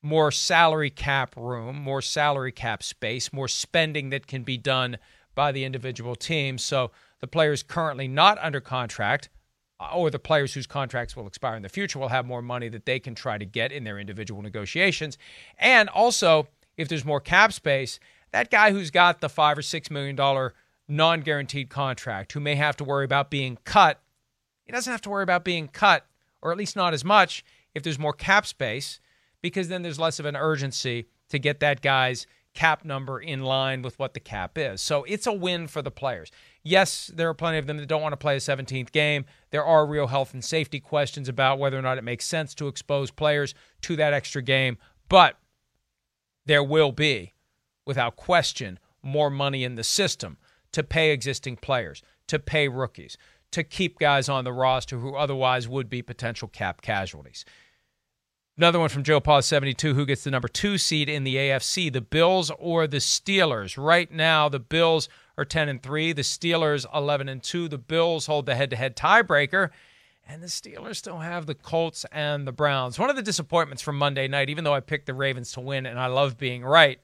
more 0.04 0.32
salary 0.32 0.92
cap 0.92 1.36
room, 1.36 1.78
more 1.78 2.02
salary 2.02 2.52
cap 2.52 2.84
space, 2.84 3.34
more 3.34 3.48
spending 3.48 4.12
that 4.12 4.28
can 4.28 4.44
be 4.44 4.58
done 4.58 4.98
by 5.34 5.52
the 5.52 5.64
individual 5.64 6.16
teams. 6.16 6.64
So 6.64 6.92
the 7.22 7.28
players 7.28 7.64
currently 7.64 8.08
not 8.08 8.38
under 8.40 8.62
contract 8.62 9.30
Uh, 9.80 9.90
or 9.94 10.10
the 10.10 10.18
players 10.18 10.54
whose 10.56 10.66
contracts 10.66 11.16
will 11.16 11.28
expire 11.28 11.56
in 11.56 11.62
the 11.62 11.70
future 11.70 12.00
will 12.00 12.08
have 12.08 12.26
more 12.26 12.42
money 12.42 12.68
that 12.68 12.86
they 12.86 13.00
can 13.00 13.14
try 13.14 13.38
to 13.38 13.46
get 13.46 13.72
in 13.72 13.84
their 13.84 14.00
individual 14.00 14.42
negotiations. 14.42 15.20
And 15.60 15.88
also, 15.90 16.48
if 16.78 16.88
there's 16.88 17.06
more 17.06 17.22
cap 17.22 17.54
space, 17.54 18.00
that 18.32 18.50
guy 18.50 18.72
who's 18.72 18.90
got 18.90 19.22
the 19.22 19.30
five 19.30 19.56
or 19.58 19.62
six 19.62 19.92
million 19.92 20.16
dollar 20.16 20.56
non 20.88 21.22
guaranteed 21.22 21.70
contract 21.70 22.32
who 22.32 22.40
may 22.40 22.56
have 22.56 22.76
to 22.78 22.84
worry 22.84 23.06
about 23.06 23.30
being 23.30 23.58
cut, 23.66 24.02
he 24.64 24.72
doesn't 24.72 24.92
have 24.92 25.02
to 25.02 25.10
worry 25.10 25.24
about 25.24 25.44
being 25.44 25.68
cut, 25.68 26.06
or 26.42 26.52
at 26.52 26.58
least 26.58 26.76
not 26.76 26.94
as 26.94 27.06
much 27.06 27.46
if 27.76 27.84
there's 27.84 28.00
more 28.00 28.14
cap 28.14 28.48
space, 28.48 29.00
because 29.42 29.68
then 29.68 29.84
there's 29.84 30.00
less 30.00 30.20
of 30.20 30.26
an 30.26 30.36
urgency 30.36 31.08
to 31.30 31.38
get 31.38 31.60
that 31.60 31.82
guy's 31.82 32.26
cap 32.58 32.84
number 32.84 33.20
in 33.20 33.44
line 33.44 33.84
with 33.84 34.00
what 34.00 34.16
the 34.16 34.20
cap 34.20 34.58
is. 34.58 34.82
So 34.82 35.04
it's 35.04 35.28
a 35.28 35.32
win 35.32 35.68
for 35.68 35.84
the 35.84 35.92
players. 35.92 36.32
Yes, 36.64 37.12
there 37.14 37.30
are 37.30 37.36
plenty 37.36 37.60
of 37.60 37.68
them 37.68 37.78
that 37.78 37.86
don't 37.86 38.02
want 38.02 38.14
to 38.14 38.18
play 38.18 38.36
a 38.36 38.40
17th 38.40 38.92
game. 38.92 39.26
There 39.52 39.64
are 39.64 39.86
real 39.86 40.08
health 40.08 40.34
and 40.34 40.44
safety 40.44 40.80
questions 40.80 41.30
about 41.30 41.60
whether 41.60 41.78
or 41.78 41.84
not 41.84 42.00
it 42.00 42.04
makes 42.04 42.26
sense 42.26 42.56
to 42.56 42.68
expose 42.68 43.12
players 43.12 43.54
to 43.82 43.96
that 43.98 44.12
extra 44.12 44.42
game, 44.42 44.80
but 45.08 45.38
there 46.48 46.64
will 46.64 46.92
be, 46.92 47.36
without 47.86 48.16
question, 48.16 48.80
more 49.04 49.30
money 49.30 49.64
in 49.64 49.76
the 49.76 49.84
system 49.84 50.38
to 50.72 50.82
pay 50.82 51.12
existing 51.12 51.58
players, 51.58 52.02
to 52.26 52.40
pay 52.40 52.68
rookies, 52.68 53.20
to 53.52 53.64
keep 53.64 54.00
guys 54.00 54.28
on 54.28 54.46
the 54.46 54.52
roster 54.52 54.98
who 54.98 55.16
otherwise 55.16 55.68
would 55.68 55.92
be 55.92 56.02
potential 56.02 56.48
cap 56.48 56.82
casualties. 56.82 57.46
Another 58.60 58.80
one 58.80 58.90
from 58.90 59.04
Joe 59.04 59.20
Paul 59.20 59.44
72 59.44 59.94
who 59.94 60.04
gets 60.04 60.24
the 60.24 60.32
number 60.32 60.48
2 60.48 60.80
seed 60.80 61.10
in 61.10 61.24
the 61.24 61.36
AFC, 61.36 61.94
the 61.94 62.02
Bills 62.02 62.52
or 62.58 62.88
the 62.88 62.98
Steelers. 62.98 63.78
Right 63.78 64.12
now 64.12 64.50
the 64.50 64.60
Bills 64.60 65.10
are 65.38 65.46
10 65.46 65.70
and 65.70 65.84
3, 65.84 66.12
the 66.14 66.24
Steelers 66.24 66.84
11 66.92 67.30
and 67.30 67.44
2. 67.44 67.68
The 67.68 67.78
Bills 67.78 68.26
hold 68.26 68.48
the 68.48 68.56
head-to-head 68.56 68.96
tiebreaker 68.96 69.70
and 70.28 70.42
the 70.42 70.48
Steelers 70.48 70.96
still 70.96 71.20
have 71.20 71.46
the 71.46 71.54
Colts 71.54 72.04
and 72.12 72.48
the 72.48 72.52
Browns. 72.52 72.98
One 72.98 73.12
of 73.12 73.16
the 73.16 73.22
disappointments 73.22 73.84
from 73.84 73.96
Monday 73.96 74.28
night 74.28 74.50
even 74.50 74.64
though 74.64 74.74
I 74.74 74.80
picked 74.80 75.06
the 75.06 75.14
Ravens 75.14 75.52
to 75.52 75.62
win 75.62 75.86
and 75.86 76.00
I 76.00 76.08
love 76.08 76.40
being 76.40 76.66
right. 76.66 77.00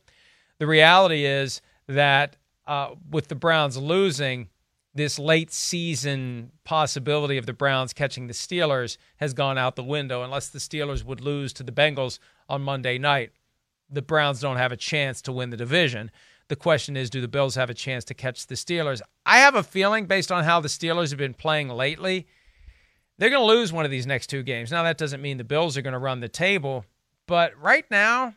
The 0.57 0.65
reality 0.65 1.23
is 1.23 1.61
that 1.85 2.35
uh, 2.65 2.95
with 3.11 3.27
the 3.27 3.35
Browns 3.35 3.77
losing, 3.77 4.49
this 4.95 5.17
late 5.17 5.51
season 5.51 6.51
possibility 6.63 7.37
of 7.37 7.45
the 7.45 7.53
Browns 7.53 7.93
catching 7.93 8.27
the 8.27 8.33
Steelers 8.33 8.97
has 9.17 9.33
gone 9.33 9.57
out 9.57 9.75
the 9.75 9.83
window 9.83 10.23
unless 10.23 10.49
the 10.49 10.59
Steelers 10.59 11.03
would 11.03 11.21
lose 11.21 11.51
to 11.53 11.63
the 11.63 11.71
Bengals 11.71 12.19
on 12.47 12.61
Monday 12.61 12.97
night. 12.97 13.31
The 13.89 14.01
Browns 14.01 14.39
don't 14.39 14.57
have 14.57 14.71
a 14.71 14.77
chance 14.77 15.21
to 15.23 15.31
win 15.31 15.49
the 15.49 15.57
division. 15.57 16.11
The 16.47 16.55
question 16.55 16.95
is 16.95 17.09
do 17.09 17.21
the 17.21 17.27
Bills 17.27 17.55
have 17.55 17.69
a 17.69 17.73
chance 17.73 18.03
to 18.05 18.13
catch 18.13 18.45
the 18.45 18.55
Steelers? 18.55 19.01
I 19.25 19.39
have 19.39 19.55
a 19.55 19.63
feeling 19.63 20.05
based 20.05 20.31
on 20.31 20.43
how 20.43 20.59
the 20.59 20.67
Steelers 20.67 21.09
have 21.09 21.19
been 21.19 21.33
playing 21.33 21.69
lately, 21.69 22.27
they're 23.17 23.29
going 23.29 23.41
to 23.41 23.45
lose 23.45 23.71
one 23.71 23.85
of 23.85 23.91
these 23.91 24.07
next 24.07 24.27
two 24.27 24.43
games. 24.43 24.71
Now 24.71 24.83
that 24.83 24.97
doesn't 24.97 25.21
mean 25.21 25.37
the 25.37 25.43
Bills 25.43 25.77
are 25.77 25.81
going 25.81 25.93
to 25.93 25.99
run 25.99 26.19
the 26.19 26.29
table, 26.29 26.85
but 27.27 27.57
right 27.59 27.85
now 27.89 28.35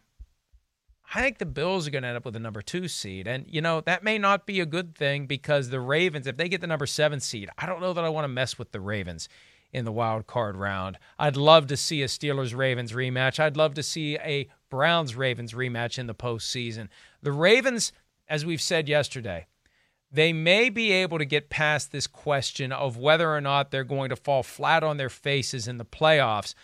I 1.14 1.22
think 1.22 1.38
the 1.38 1.46
Bills 1.46 1.86
are 1.86 1.90
going 1.90 2.02
to 2.02 2.09
end 2.09 2.16
up 2.16 2.24
with 2.24 2.36
a 2.36 2.40
number 2.40 2.62
two 2.62 2.88
seed. 2.88 3.26
And, 3.26 3.46
you 3.48 3.61
know, 3.61 3.80
that 3.82 4.02
may 4.02 4.18
not 4.18 4.46
be 4.46 4.61
a 4.61 4.66
good 4.66 4.94
thing 4.94 5.26
because 5.26 5.70
the 5.70 5.80
Ravens, 5.80 6.26
if 6.26 6.36
they 6.36 6.48
get 6.48 6.61
the 6.61 6.66
number 6.66 6.86
seven 6.86 7.20
seed, 7.20 7.48
I 7.57 7.66
don't 7.66 7.80
know 7.80 7.92
that 7.92 8.04
I 8.04 8.09
want 8.09 8.24
to 8.24 8.28
mess 8.28 8.59
with 8.59 8.72
the 8.72 8.80
Ravens 8.80 9.28
in 9.72 9.84
the 9.84 9.92
wild 9.92 10.26
card 10.26 10.57
round. 10.57 10.98
I'd 11.18 11.36
love 11.36 11.66
to 11.68 11.76
see 11.76 12.02
a 12.02 12.07
Steelers 12.07 12.57
Ravens 12.57 12.92
rematch. 12.92 13.38
I'd 13.38 13.57
love 13.57 13.74
to 13.74 13.82
see 13.82 14.16
a 14.18 14.48
Browns 14.68 15.14
Ravens 15.14 15.52
rematch 15.52 15.98
in 15.98 16.07
the 16.07 16.14
postseason. 16.14 16.88
The 17.22 17.32
Ravens, 17.32 17.92
as 18.28 18.44
we've 18.44 18.61
said 18.61 18.88
yesterday, 18.88 19.46
they 20.11 20.32
may 20.32 20.70
be 20.70 20.92
able 20.92 21.18
to 21.18 21.24
get 21.24 21.50
past 21.50 21.92
this 21.92 22.07
question 22.07 22.72
of 22.72 22.96
whether 22.96 23.34
or 23.34 23.40
not 23.40 23.70
they're 23.70 23.84
going 23.84 24.09
to 24.09 24.16
fall 24.16 24.42
flat 24.42 24.82
on 24.82 24.96
their 24.96 25.11
faces 25.11 25.68
in 25.68 25.78
the 25.78 25.84
playoffs 25.84 26.54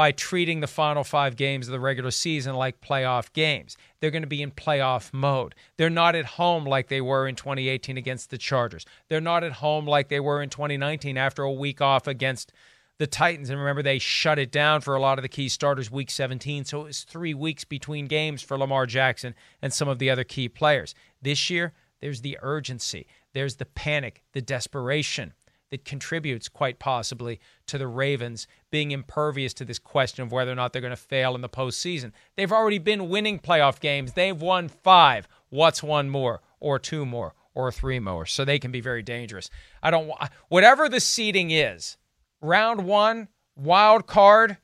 by 0.00 0.12
treating 0.12 0.60
the 0.60 0.66
final 0.66 1.04
five 1.04 1.36
games 1.36 1.68
of 1.68 1.72
the 1.72 1.78
regular 1.78 2.10
season 2.10 2.54
like 2.54 2.80
playoff 2.80 3.30
games. 3.34 3.76
They're 4.00 4.10
going 4.10 4.22
to 4.22 4.26
be 4.26 4.40
in 4.40 4.50
playoff 4.50 5.12
mode. 5.12 5.54
They're 5.76 5.90
not 5.90 6.14
at 6.14 6.24
home 6.24 6.64
like 6.64 6.88
they 6.88 7.02
were 7.02 7.28
in 7.28 7.34
2018 7.34 7.98
against 7.98 8.30
the 8.30 8.38
Chargers. 8.38 8.86
They're 9.10 9.20
not 9.20 9.44
at 9.44 9.52
home 9.52 9.84
like 9.84 10.08
they 10.08 10.18
were 10.18 10.42
in 10.42 10.48
2019 10.48 11.18
after 11.18 11.42
a 11.42 11.52
week 11.52 11.82
off 11.82 12.06
against 12.06 12.50
the 12.96 13.06
Titans. 13.06 13.50
And 13.50 13.58
remember, 13.58 13.82
they 13.82 13.98
shut 13.98 14.38
it 14.38 14.50
down 14.50 14.80
for 14.80 14.94
a 14.94 15.00
lot 15.02 15.18
of 15.18 15.22
the 15.22 15.28
key 15.28 15.50
starters 15.50 15.90
week 15.90 16.10
17. 16.10 16.64
So 16.64 16.80
it 16.80 16.84
was 16.84 17.02
three 17.02 17.34
weeks 17.34 17.64
between 17.64 18.06
games 18.06 18.40
for 18.40 18.56
Lamar 18.56 18.86
Jackson 18.86 19.34
and 19.60 19.70
some 19.70 19.86
of 19.86 19.98
the 19.98 20.08
other 20.08 20.24
key 20.24 20.48
players. 20.48 20.94
This 21.20 21.50
year, 21.50 21.74
there's 22.00 22.22
the 22.22 22.38
urgency, 22.40 23.06
there's 23.34 23.56
the 23.56 23.66
panic, 23.66 24.22
the 24.32 24.40
desperation 24.40 25.34
that 25.70 25.84
contributes 25.84 26.48
quite 26.48 26.78
possibly 26.78 27.40
to 27.66 27.78
the 27.78 27.86
Ravens 27.86 28.46
being 28.70 28.90
impervious 28.90 29.54
to 29.54 29.64
this 29.64 29.78
question 29.78 30.22
of 30.22 30.32
whether 30.32 30.52
or 30.52 30.56
not 30.56 30.72
they're 30.72 30.82
going 30.82 30.90
to 30.90 30.96
fail 30.96 31.34
in 31.34 31.40
the 31.40 31.48
postseason. 31.48 32.12
They've 32.36 32.52
already 32.52 32.78
been 32.78 33.08
winning 33.08 33.38
playoff 33.38 33.80
games. 33.80 34.12
They've 34.12 34.40
won 34.40 34.68
five. 34.68 35.28
What's 35.48 35.82
one 35.82 36.10
more, 36.10 36.40
or 36.58 36.78
two 36.78 37.06
more, 37.06 37.34
or 37.54 37.72
three 37.72 38.00
more? 38.00 38.26
So 38.26 38.44
they 38.44 38.58
can 38.58 38.72
be 38.72 38.80
very 38.80 39.02
dangerous. 39.02 39.50
I 39.82 39.90
don't 39.90 40.08
want 40.08 40.30
whatever 40.48 40.88
the 40.88 41.00
seeding 41.00 41.50
is. 41.50 41.96
Round 42.40 42.84
one, 42.84 43.28
wild 43.56 44.06
card. 44.06 44.56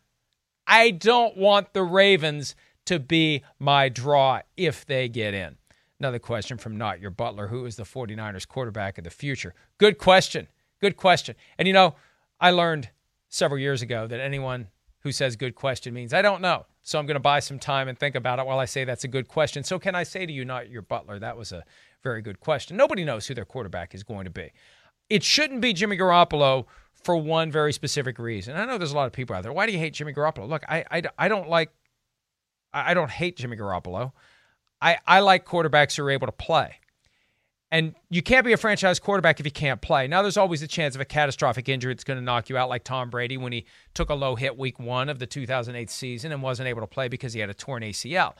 I 0.66 0.90
don't 0.90 1.36
want 1.36 1.72
the 1.72 1.82
Ravens 1.82 2.56
to 2.86 2.98
be 2.98 3.42
my 3.58 3.88
draw 3.88 4.40
if 4.56 4.86
they 4.86 5.08
get 5.08 5.34
in. 5.34 5.56
Another 5.98 6.18
question 6.18 6.58
from 6.58 6.76
Not 6.76 7.00
Your 7.00 7.10
Butler 7.10 7.48
Who 7.48 7.64
is 7.64 7.76
the 7.76 7.84
49ers 7.84 8.46
quarterback 8.46 8.98
of 8.98 9.04
the 9.04 9.10
future? 9.10 9.54
Good 9.78 9.98
question. 9.98 10.48
Good 10.80 10.96
question. 10.96 11.36
And 11.58 11.66
you 11.66 11.74
know, 11.74 11.94
I 12.40 12.50
learned 12.50 12.90
several 13.28 13.58
years 13.58 13.82
ago 13.82 14.06
that 14.06 14.20
anyone 14.20 14.68
who 15.00 15.12
says 15.12 15.36
good 15.36 15.54
question 15.54 15.94
means 15.94 16.12
I 16.12 16.22
don't 16.22 16.42
know. 16.42 16.66
So 16.82 16.98
I'm 16.98 17.06
going 17.06 17.16
to 17.16 17.20
buy 17.20 17.40
some 17.40 17.58
time 17.58 17.88
and 17.88 17.98
think 17.98 18.14
about 18.14 18.38
it 18.38 18.46
while 18.46 18.60
I 18.60 18.64
say 18.64 18.84
that's 18.84 19.04
a 19.04 19.08
good 19.08 19.26
question. 19.26 19.64
So 19.64 19.78
can 19.78 19.94
I 19.94 20.04
say 20.04 20.24
to 20.24 20.32
you, 20.32 20.44
not 20.44 20.70
your 20.70 20.82
butler, 20.82 21.18
that 21.18 21.36
was 21.36 21.50
a 21.50 21.64
very 22.02 22.22
good 22.22 22.38
question. 22.38 22.76
Nobody 22.76 23.04
knows 23.04 23.26
who 23.26 23.34
their 23.34 23.44
quarterback 23.44 23.94
is 23.94 24.04
going 24.04 24.24
to 24.24 24.30
be. 24.30 24.52
It 25.10 25.24
shouldn't 25.24 25.60
be 25.60 25.72
Jimmy 25.72 25.96
Garoppolo 25.96 26.66
for 27.02 27.16
one 27.16 27.50
very 27.50 27.72
specific 27.72 28.18
reason. 28.18 28.56
I 28.56 28.64
know 28.64 28.78
there's 28.78 28.92
a 28.92 28.96
lot 28.96 29.06
of 29.06 29.12
people 29.12 29.34
out 29.34 29.42
there. 29.42 29.52
Why 29.52 29.66
do 29.66 29.72
you 29.72 29.78
hate 29.78 29.94
Jimmy 29.94 30.12
Garoppolo? 30.12 30.48
Look, 30.48 30.64
I, 30.68 30.84
I, 30.90 31.02
I 31.18 31.28
don't 31.28 31.48
like, 31.48 31.70
I 32.72 32.94
don't 32.94 33.10
hate 33.10 33.36
Jimmy 33.36 33.56
Garoppolo. 33.56 34.12
I, 34.80 34.98
I 35.06 35.20
like 35.20 35.46
quarterbacks 35.46 35.96
who 35.96 36.04
are 36.04 36.10
able 36.10 36.26
to 36.26 36.32
play. 36.32 36.76
And 37.76 37.94
you 38.08 38.22
can't 38.22 38.46
be 38.46 38.54
a 38.54 38.56
franchise 38.56 38.98
quarterback 38.98 39.38
if 39.38 39.44
you 39.44 39.52
can't 39.52 39.82
play. 39.82 40.08
Now, 40.08 40.22
there's 40.22 40.38
always 40.38 40.62
a 40.62 40.66
chance 40.66 40.94
of 40.94 41.02
a 41.02 41.04
catastrophic 41.04 41.68
injury 41.68 41.92
that's 41.92 42.04
going 42.04 42.18
to 42.18 42.24
knock 42.24 42.48
you 42.48 42.56
out, 42.56 42.70
like 42.70 42.84
Tom 42.84 43.10
Brady 43.10 43.36
when 43.36 43.52
he 43.52 43.66
took 43.92 44.08
a 44.08 44.14
low 44.14 44.34
hit 44.34 44.56
week 44.56 44.80
one 44.80 45.10
of 45.10 45.18
the 45.18 45.26
2008 45.26 45.90
season 45.90 46.32
and 46.32 46.40
wasn't 46.40 46.68
able 46.68 46.80
to 46.80 46.86
play 46.86 47.08
because 47.08 47.34
he 47.34 47.40
had 47.40 47.50
a 47.50 47.54
torn 47.54 47.82
ACL. 47.82 48.32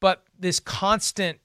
But 0.00 0.24
this 0.36 0.58
constant 0.58 1.38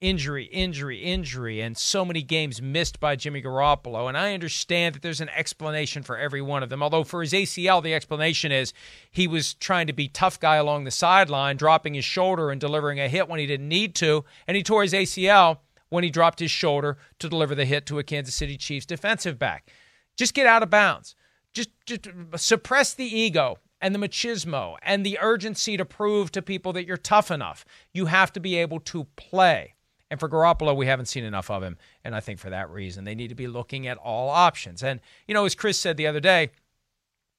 injury, 0.00 0.44
injury, 0.44 0.98
injury, 0.98 1.60
and 1.60 1.76
so 1.76 2.04
many 2.04 2.22
games 2.22 2.62
missed 2.62 3.00
by 3.00 3.16
Jimmy 3.16 3.42
Garoppolo. 3.42 4.06
And 4.08 4.16
I 4.16 4.32
understand 4.32 4.94
that 4.94 5.02
there's 5.02 5.20
an 5.20 5.30
explanation 5.30 6.04
for 6.04 6.16
every 6.16 6.40
one 6.40 6.62
of 6.62 6.68
them. 6.68 6.80
Although 6.80 7.02
for 7.02 7.22
his 7.22 7.32
ACL, 7.32 7.82
the 7.82 7.92
explanation 7.92 8.52
is 8.52 8.72
he 9.10 9.26
was 9.26 9.54
trying 9.54 9.88
to 9.88 9.92
be 9.92 10.06
tough 10.06 10.38
guy 10.38 10.54
along 10.54 10.84
the 10.84 10.92
sideline, 10.92 11.56
dropping 11.56 11.94
his 11.94 12.04
shoulder 12.04 12.52
and 12.52 12.60
delivering 12.60 13.00
a 13.00 13.08
hit 13.08 13.28
when 13.28 13.40
he 13.40 13.46
didn't 13.46 13.66
need 13.66 13.96
to, 13.96 14.24
and 14.46 14.56
he 14.56 14.62
tore 14.62 14.82
his 14.82 14.92
ACL 14.92 15.58
when 15.90 16.04
he 16.04 16.10
dropped 16.10 16.40
his 16.40 16.50
shoulder 16.50 16.98
to 17.18 17.28
deliver 17.28 17.54
the 17.54 17.64
hit 17.64 17.86
to 17.86 17.98
a 17.98 18.04
Kansas 18.04 18.34
City 18.34 18.56
Chiefs 18.56 18.86
defensive 18.86 19.38
back. 19.38 19.70
Just 20.16 20.34
get 20.34 20.46
out 20.46 20.62
of 20.62 20.70
bounds. 20.70 21.14
Just, 21.54 21.70
just 21.86 22.08
suppress 22.36 22.94
the 22.94 23.04
ego 23.04 23.58
and 23.80 23.94
the 23.94 23.98
machismo 23.98 24.76
and 24.82 25.04
the 25.04 25.18
urgency 25.20 25.76
to 25.76 25.84
prove 25.84 26.30
to 26.32 26.42
people 26.42 26.72
that 26.72 26.86
you're 26.86 26.96
tough 26.96 27.30
enough. 27.30 27.64
You 27.92 28.06
have 28.06 28.32
to 28.34 28.40
be 28.40 28.56
able 28.56 28.80
to 28.80 29.06
play. 29.16 29.74
And 30.10 30.18
for 30.18 30.28
Garoppolo, 30.28 30.74
we 30.74 30.86
haven't 30.86 31.06
seen 31.06 31.24
enough 31.24 31.50
of 31.50 31.62
him. 31.62 31.76
And 32.04 32.14
I 32.14 32.20
think 32.20 32.38
for 32.38 32.50
that 32.50 32.70
reason, 32.70 33.04
they 33.04 33.14
need 33.14 33.28
to 33.28 33.34
be 33.34 33.46
looking 33.46 33.86
at 33.86 33.98
all 33.98 34.30
options. 34.30 34.82
And, 34.82 35.00
you 35.26 35.34
know, 35.34 35.44
as 35.44 35.54
Chris 35.54 35.78
said 35.78 35.96
the 35.96 36.06
other 36.06 36.20
day, 36.20 36.50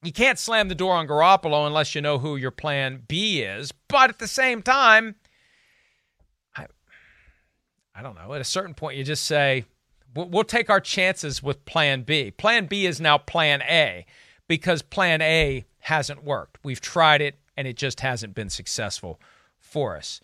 you 0.03 0.11
can't 0.11 0.39
slam 0.39 0.69
the 0.69 0.75
door 0.75 0.93
on 0.93 1.07
Garoppolo 1.07 1.67
unless 1.67 1.93
you 1.93 2.01
know 2.01 2.19
who 2.19 2.35
your 2.35 2.51
plan 2.51 3.03
B 3.07 3.41
is. 3.41 3.71
But 3.87 4.09
at 4.09 4.19
the 4.19 4.27
same 4.27 4.61
time, 4.61 5.15
I 7.99 8.01
don't 8.01 8.15
know. 8.15 8.33
At 8.33 8.39
a 8.39 8.45
certain 8.45 8.73
point, 8.73 8.97
you 8.97 9.03
just 9.03 9.25
say, 9.25 9.65
we'll 10.15 10.45
take 10.45 10.69
our 10.69 10.79
chances 10.79 11.43
with 11.43 11.65
plan 11.65 12.03
B. 12.03 12.31
Plan 12.31 12.65
B 12.65 12.85
is 12.85 13.01
now 13.01 13.17
plan 13.17 13.61
A 13.63 14.05
because 14.47 14.81
plan 14.81 15.21
A 15.21 15.65
hasn't 15.79 16.23
worked. 16.23 16.59
We've 16.63 16.79
tried 16.79 17.21
it 17.21 17.39
and 17.57 17.67
it 17.67 17.75
just 17.75 17.99
hasn't 17.99 18.35
been 18.35 18.49
successful 18.49 19.19
for 19.57 19.97
us. 19.97 20.21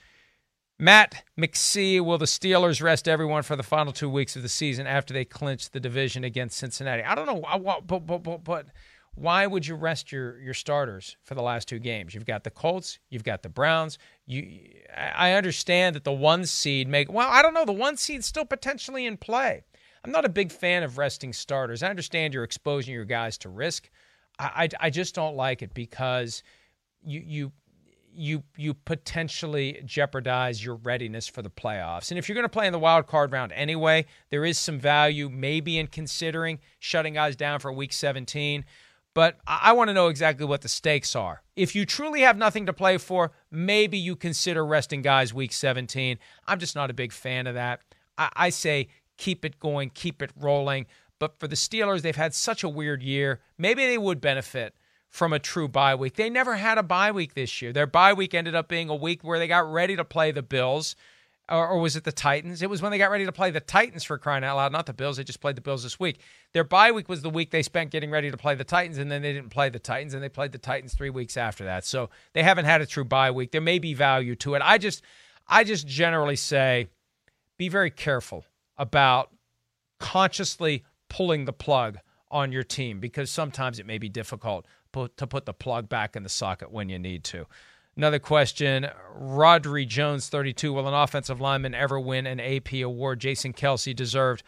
Matt 0.80 1.24
McSee, 1.38 2.00
will 2.00 2.18
the 2.18 2.26
Steelers 2.26 2.82
rest 2.82 3.10
everyone 3.10 3.44
for 3.44 3.58
the 3.58 3.64
final 3.64 3.92
two 3.92 4.10
weeks 4.10 4.38
of 4.38 4.42
the 4.42 4.50
season 4.50 4.88
after 4.88 5.14
they 5.14 5.26
clinch 5.26 5.72
the 5.72 5.82
division 5.82 6.24
against 6.24 6.58
Cincinnati? 6.58 7.04
I 7.04 7.14
don't 7.14 7.26
know, 7.26 7.42
but, 7.86 8.06
but, 8.06 8.24
but, 8.24 8.44
but 8.46 8.68
why 9.16 9.48
would 9.48 9.66
you 9.66 9.76
rest 9.76 10.12
your 10.12 10.40
your 10.40 10.54
starters 10.54 11.16
for 11.24 11.36
the 11.36 11.42
last 11.42 11.68
two 11.68 11.80
games? 11.80 12.14
You've 12.14 12.26
got 12.26 12.44
the 12.44 12.52
Colts, 12.52 13.00
you've 13.10 13.24
got 13.24 13.44
the 13.44 13.50
Browns. 13.50 13.98
You, 14.26 14.60
I 14.96 15.32
understand 15.34 15.96
that 15.96 16.04
the 16.04 16.12
one 16.12 16.46
seed 16.46 16.88
make 16.88 17.12
well. 17.12 17.30
I 17.30 17.42
don't 17.42 17.54
know. 17.54 17.66
The 17.66 17.72
one 17.72 17.98
seed's 17.98 18.26
still 18.26 18.46
potentially 18.46 19.06
in 19.06 19.18
play. 19.18 19.64
I'm 20.04 20.12
not 20.12 20.26
a 20.26 20.30
big 20.30 20.52
fan 20.52 20.84
of 20.84 20.98
resting 20.98 21.34
starters. 21.34 21.82
I 21.82 21.90
understand 21.90 22.34
you're 22.34 22.44
exposing 22.44 22.94
your 22.94 23.06
guys 23.06 23.38
to 23.40 23.50
risk. 23.50 23.90
I, 24.38 24.70
I, 24.80 24.88
I 24.88 24.90
just 24.90 25.16
don't 25.16 25.36
like 25.36 25.62
it 25.62 25.74
because 25.74 26.44
you 27.02 27.24
you 27.26 27.52
you 28.14 28.44
you 28.58 28.74
potentially 28.74 29.82
jeopardize 29.86 30.64
your 30.64 30.76
readiness 30.76 31.28
for 31.28 31.42
the 31.42 31.50
playoffs. 31.50 32.12
And 32.12 32.18
if 32.18 32.28
you're 32.28 32.36
going 32.36 32.46
to 32.46 32.50
play 32.50 32.68
in 32.68 32.74
the 32.74 32.80
wild 32.80 33.08
card 33.08 33.32
round 33.32 33.52
anyway, 33.54 34.06
there 34.30 34.46
is 34.46 34.58
some 34.58 34.80
value 34.80 35.30
maybe 35.30 35.78
in 35.78 35.88
considering 35.88 36.60
shutting 36.80 37.14
guys 37.14 37.36
down 37.36 37.60
for 37.60 37.72
week 37.72 37.94
17 37.94 38.66
but 39.16 39.38
I 39.48 39.72
want 39.72 39.88
to 39.88 39.94
know 39.94 40.10
exactly 40.10 40.46
what 40.46 40.62
the 40.62 40.68
stakes 40.68 41.16
are. 41.16 41.42
If 41.56 41.74
you 41.74 41.86
truly 41.86 42.22
have 42.22 42.38
nothing 42.38 42.66
to 42.66 42.74
play 42.74 42.98
for, 42.98 43.32
maybe 43.50 43.98
you 43.98 44.16
consider 44.16 44.64
resting 44.64 45.02
guys 45.02 45.34
week 45.34 45.54
17. 45.54 46.20
I'm 46.46 46.60
just 46.60 46.76
not 46.76 46.92
a 46.92 46.94
big 46.94 47.14
fan 47.14 47.48
of 47.48 47.56
that. 47.56 47.80
I, 48.18 48.30
I 48.36 48.50
say 48.50 48.90
keep 49.18 49.46
it 49.46 49.58
going, 49.58 49.90
keep 49.90 50.22
it 50.22 50.32
rolling. 50.36 50.86
But 51.18 51.40
for 51.40 51.48
the 51.48 51.56
Steelers, 51.56 52.02
they've 52.02 52.14
had 52.14 52.34
such 52.34 52.62
a 52.62 52.70
weird 52.70 53.02
year. 53.02 53.40
Maybe 53.58 53.88
they 53.88 53.98
would 53.98 54.20
benefit 54.20 54.76
from 55.08 55.32
a 55.32 55.40
true 55.40 55.70
bye 55.70 55.96
week. 55.96 56.16
They 56.16 56.30
never 56.30 56.58
had 56.58 56.78
a 56.78 56.84
bye 56.84 57.12
week 57.12 57.36
this 57.36 57.62
year. 57.62 57.72
Their 57.72 57.88
bye 57.88 58.12
week 58.12 58.34
ended 58.34 58.54
up 58.54 58.68
being 58.68 58.90
a 58.90 58.96
week 58.96 59.24
where 59.24 59.40
they 59.40 59.48
got 59.48 59.72
ready 59.72 59.96
to 59.96 60.04
play 60.04 60.32
the 60.32 60.44
Bills 60.44 60.98
or, 61.50 61.68
or, 61.68 61.80
was 61.80 61.96
it 61.96 62.04
the 62.04 62.12
Titans? 62.12 62.62
It 62.62 62.70
was 62.70 62.82
when 62.82 62.92
they 62.92 62.98
got 62.98 63.12
ready 63.12 63.26
to 63.26 63.32
play 63.32 63.52
the 63.52 63.60
Titans 63.60 64.04
for 64.04 64.18
crying 64.18 64.44
out 64.44 64.56
loud, 64.56 64.72
not 64.72 64.86
the 64.86 64.94
Bills. 64.94 65.18
They 65.18 65.24
just 65.24 65.42
played 65.42 65.56
the 65.56 65.62
Bills 65.62 65.84
this 65.84 66.00
week. 66.00 66.20
Their 66.54 66.64
bye 66.64 66.92
week 66.92 67.08
was 67.08 67.22
the 67.22 67.30
week 67.30 67.52
they 67.52 67.62
spent 67.62 67.92
getting 67.92 68.10
ready 68.10 68.32
to 68.32 68.38
play 68.38 68.56
the 68.56 68.64
Titans, 68.64 68.98
and 68.98 69.12
then 69.12 69.22
they 69.22 69.34
didn't 69.34 69.52
play 69.52 69.70
the 69.70 69.80
Titans, 69.80 70.14
and 70.14 70.24
they 70.24 70.30
played 70.30 70.52
the 70.52 70.58
Titans 70.58 70.96
three 70.96 71.12
weeks 71.12 71.38
after 71.38 71.64
that. 71.66 71.86
So 71.86 72.10
they 72.34 72.42
haven't 72.42 72.66
had 72.66 72.82
a 72.82 72.86
true 72.86 73.06
bye 73.06 73.32
week. 73.32 73.52
There 73.52 73.62
may 73.62 73.80
be 73.80 73.94
value 73.94 74.36
to 74.38 74.56
it. 74.56 74.62
I 74.66 74.78
just, 74.78 75.04
I 75.48 75.64
just 75.64 75.88
generally 75.88 76.36
say, 76.36 76.88
be 77.58 77.70
very 77.70 77.92
careful 77.92 78.46
about 78.78 79.30
consciously 80.00 80.84
pulling 81.10 81.46
the 81.46 81.54
plug 81.54 82.00
on 82.32 82.52
your 82.52 82.64
team 82.64 83.00
because 83.00 83.30
sometimes 83.30 83.80
it 83.80 83.86
may 83.86 83.98
be 83.98 84.10
difficult 84.10 84.66
to 84.94 85.28
put 85.28 85.46
the 85.46 85.54
plug 85.54 85.90
back 85.90 86.16
in 86.16 86.24
the 86.24 86.30
socket 86.30 86.72
when 86.72 86.90
you 86.90 86.98
need 86.98 87.24
to. 87.26 87.46
Another 87.98 88.20
question 88.20 88.88
Rodri 89.18 89.88
Jones, 89.88 90.28
32. 90.28 90.74
Will 90.74 90.88
an 90.88 90.94
offensive 90.94 91.40
lineman 91.40 91.74
ever 91.74 92.00
win 92.00 92.26
an 92.28 92.40
AP 92.40 92.74
award? 92.74 93.20
Jason 93.20 93.54
Kelce 93.54 93.96
deserved 93.96 94.44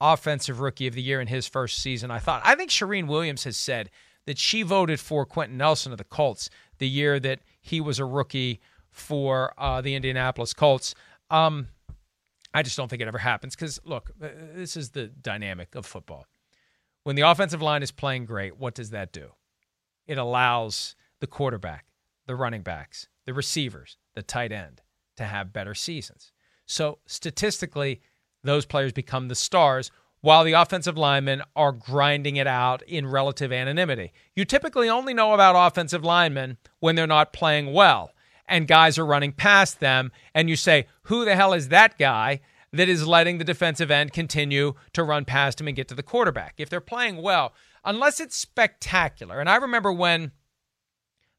Offensive 0.00 0.60
Rookie 0.60 0.86
of 0.86 0.94
the 0.94 1.02
Year 1.02 1.20
in 1.20 1.28
his 1.28 1.48
first 1.48 1.78
season. 1.78 2.10
I 2.10 2.18
thought, 2.18 2.42
I 2.44 2.54
think 2.54 2.70
Charean 2.70 3.06
Williams 3.06 3.44
has 3.44 3.56
said 3.56 3.90
that 4.26 4.38
she 4.38 4.62
voted 4.62 5.00
for 5.00 5.26
Quenton 5.26 5.58
Nelson 5.58 5.92
of 5.92 5.98
the 5.98 6.04
Colts 6.04 6.48
the 6.78 6.88
year 6.88 7.18
that 7.20 7.40
he 7.60 7.80
was 7.80 7.98
a 7.98 8.04
rookie 8.04 8.60
for 8.90 9.52
uh, 9.58 9.80
the 9.80 9.94
Indianapolis 9.94 10.52
Colts. 10.54 10.94
Um, 11.30 11.68
I 12.54 12.62
just 12.62 12.76
don't 12.76 12.88
think 12.88 13.02
it 13.02 13.08
ever 13.08 13.18
happens 13.18 13.56
because, 13.56 13.80
look, 13.84 14.10
uh, 14.22 14.28
this 14.54 14.76
is 14.76 14.90
the 14.90 15.06
dynamic 15.06 15.74
of 15.74 15.86
football. 15.86 16.26
When 17.04 17.16
the 17.16 17.22
offensive 17.22 17.62
line 17.62 17.82
is 17.82 17.90
playing 17.90 18.26
great, 18.26 18.58
what 18.58 18.74
does 18.74 18.90
that 18.90 19.12
do? 19.12 19.30
It 20.06 20.18
allows 20.18 20.94
the 21.20 21.26
quarterback 21.26 21.86
the 22.26 22.36
running 22.36 22.62
backs, 22.62 23.08
the 23.26 23.34
receivers, 23.34 23.96
the 24.14 24.22
tight 24.22 24.52
end 24.52 24.82
to 25.16 25.24
have 25.24 25.52
better 25.52 25.74
seasons. 25.74 26.32
So 26.66 26.98
statistically, 27.06 28.00
those 28.44 28.66
players 28.66 28.92
become 28.92 29.28
the 29.28 29.34
stars 29.34 29.90
while 30.20 30.44
the 30.44 30.52
offensive 30.52 30.96
linemen 30.96 31.42
are 31.56 31.72
grinding 31.72 32.36
it 32.36 32.46
out 32.46 32.82
in 32.82 33.06
relative 33.06 33.52
anonymity. 33.52 34.12
You 34.34 34.44
typically 34.44 34.88
only 34.88 35.14
know 35.14 35.34
about 35.34 35.66
offensive 35.66 36.04
linemen 36.04 36.58
when 36.78 36.94
they're 36.94 37.06
not 37.06 37.32
playing 37.32 37.72
well 37.72 38.12
and 38.52 38.68
guys 38.68 38.98
are 38.98 39.06
running 39.06 39.32
past 39.32 39.80
them, 39.80 40.12
and 40.34 40.48
you 40.48 40.56
say, 40.56 40.86
Who 41.04 41.24
the 41.24 41.36
hell 41.36 41.52
is 41.52 41.68
that 41.68 41.98
guy? 41.98 42.40
That 42.74 42.88
is 42.88 43.06
letting 43.06 43.36
the 43.36 43.44
defensive 43.44 43.90
end 43.90 44.14
continue 44.14 44.74
to 44.94 45.04
run 45.04 45.26
past 45.26 45.60
him 45.60 45.68
and 45.68 45.76
get 45.76 45.88
to 45.88 45.94
the 45.94 46.02
quarterback. 46.02 46.54
If 46.56 46.70
they're 46.70 46.80
playing 46.80 47.20
well, 47.20 47.52
unless 47.84 48.18
it's 48.18 48.34
spectacular, 48.34 49.40
and 49.40 49.48
I 49.48 49.56
remember 49.56 49.92
when 49.92 50.32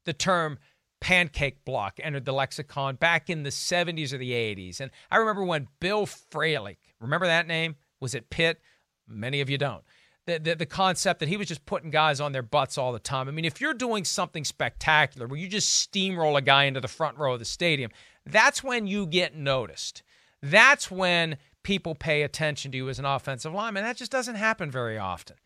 the 0.04 0.12
term 0.12 0.58
pancake 1.04 1.66
block 1.66 2.00
entered 2.02 2.24
the 2.24 2.32
lexicon 2.32 2.94
back 2.94 3.28
in 3.28 3.42
the 3.42 3.50
70s 3.50 4.14
or 4.14 4.16
the 4.16 4.32
80s. 4.32 4.80
And 4.80 4.90
I 5.10 5.18
remember 5.18 5.44
when 5.44 5.68
Bill 5.78 6.06
Fralic, 6.06 6.78
remember 6.98 7.26
that 7.26 7.46
name? 7.46 7.76
Was 8.00 8.14
it 8.14 8.30
Pitt? 8.30 8.58
Many 9.06 9.42
of 9.42 9.50
you 9.50 9.58
don't. 9.58 9.84
The, 10.24 10.38
the, 10.38 10.54
the, 10.54 10.64
concept 10.64 11.20
that 11.20 11.28
he 11.28 11.36
was 11.36 11.46
just 11.46 11.66
putting 11.66 11.90
guys 11.90 12.22
on 12.22 12.32
their 12.32 12.42
butts 12.42 12.78
all 12.78 12.90
the 12.90 12.98
time. 12.98 13.28
I 13.28 13.32
mean, 13.32 13.44
if 13.44 13.60
you're 13.60 13.74
doing 13.74 14.06
something 14.06 14.46
spectacular 14.46 15.26
where 15.26 15.38
you 15.38 15.46
just 15.46 15.92
steamroll 15.92 16.38
a 16.38 16.40
guy 16.40 16.64
into 16.64 16.80
the 16.80 16.88
front 16.88 17.18
row 17.18 17.34
of 17.34 17.38
the 17.38 17.44
stadium, 17.44 17.90
that's 18.24 18.64
when 18.64 18.86
you 18.86 19.06
get 19.06 19.36
noticed. 19.36 20.02
That's 20.42 20.90
when 20.90 21.36
people 21.64 21.94
pay 21.94 22.22
attention 22.22 22.72
to 22.72 22.78
you 22.78 22.88
as 22.88 22.98
an 22.98 23.04
offensive 23.04 23.52
lineman. 23.52 23.84
That 23.84 23.98
just 23.98 24.10
doesn't 24.10 24.36
happen 24.36 24.70
very 24.70 24.96
often. 24.96 25.36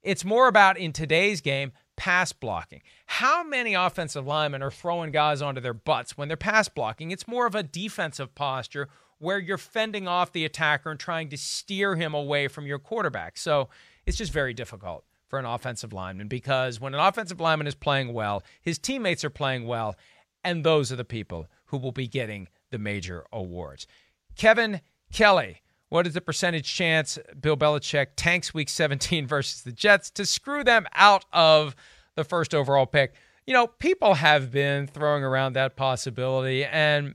It's 0.00 0.24
more 0.24 0.46
about 0.46 0.78
in 0.78 0.92
today's 0.92 1.40
game, 1.40 1.72
pass 1.98 2.32
blocking. 2.32 2.80
How 3.06 3.42
many 3.42 3.74
offensive 3.74 4.26
linemen 4.26 4.62
are 4.62 4.70
throwing 4.70 5.10
guys 5.10 5.42
onto 5.42 5.60
their 5.60 5.74
butts 5.74 6.16
when 6.16 6.28
they're 6.28 6.36
pass 6.36 6.68
blocking? 6.68 7.10
It's 7.10 7.28
more 7.28 7.44
of 7.44 7.56
a 7.56 7.62
defensive 7.62 8.34
posture 8.34 8.88
where 9.18 9.38
you're 9.38 9.58
fending 9.58 10.06
off 10.06 10.32
the 10.32 10.44
attacker 10.44 10.92
and 10.92 11.00
trying 11.00 11.28
to 11.28 11.36
steer 11.36 11.96
him 11.96 12.14
away 12.14 12.46
from 12.46 12.66
your 12.66 12.78
quarterback. 12.78 13.36
So 13.36 13.68
it's 14.06 14.16
just 14.16 14.32
very 14.32 14.54
difficult 14.54 15.04
for 15.26 15.40
an 15.40 15.44
offensive 15.44 15.92
lineman 15.92 16.28
because 16.28 16.80
when 16.80 16.94
an 16.94 17.00
offensive 17.00 17.40
lineman 17.40 17.66
is 17.66 17.74
playing 17.74 18.12
well, 18.14 18.44
his 18.62 18.78
teammates 18.78 19.24
are 19.24 19.30
playing 19.30 19.66
well, 19.66 19.96
and 20.44 20.64
those 20.64 20.92
are 20.92 20.96
the 20.96 21.04
people 21.04 21.48
who 21.66 21.78
will 21.78 21.92
be 21.92 22.06
getting 22.06 22.48
the 22.70 22.78
major 22.78 23.24
awards. 23.32 23.88
Kevin 24.36 24.80
Kelly, 25.12 25.62
what 25.88 26.06
is 26.06 26.14
the 26.14 26.20
percentage 26.20 26.72
chance 26.72 27.18
Bill 27.40 27.56
Belichick 27.56 28.08
tanks 28.16 28.52
week 28.52 28.68
17 28.68 29.26
versus 29.28 29.62
the 29.62 29.72
Jets 29.72 30.10
to 30.12 30.26
screw 30.26 30.64
them 30.64 30.86
out 30.94 31.24
of 31.32 31.74
the 32.14 32.24
first 32.24 32.54
overall 32.54 32.86
pick? 32.86 33.14
You 33.46 33.54
know, 33.54 33.66
people 33.66 34.14
have 34.14 34.50
been 34.50 34.86
throwing 34.86 35.24
around 35.24 35.54
that 35.54 35.74
possibility, 35.74 36.64
and 36.64 37.14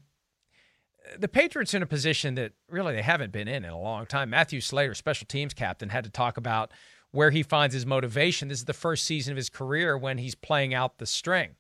the 1.18 1.28
Patriots 1.28 1.74
in 1.74 1.84
a 1.84 1.86
position 1.86 2.36
that 2.36 2.54
really 2.70 2.96
they 2.96 3.02
haven't 3.02 3.32
been 3.32 3.48
in 3.48 3.64
in 3.66 3.70
a 3.70 3.80
long 3.80 4.06
time. 4.08 4.30
Matthew 4.30 4.62
Slater, 4.62 4.96
special 4.96 5.28
teams 5.28 5.54
captain, 5.54 5.90
had 5.90 6.04
to 6.06 6.10
talk 6.10 6.38
about 6.38 6.72
where 7.12 7.30
he 7.30 7.44
finds 7.44 7.76
his 7.76 7.86
motivation. 7.86 8.48
This 8.48 8.60
is 8.60 8.66
the 8.66 8.74
first 8.74 9.04
season 9.04 9.32
of 9.32 9.38
his 9.38 9.50
career 9.50 9.96
when 9.96 10.18
he's 10.18 10.34
playing 10.34 10.74
out 10.74 10.98
the 10.98 11.06
string. 11.06 11.52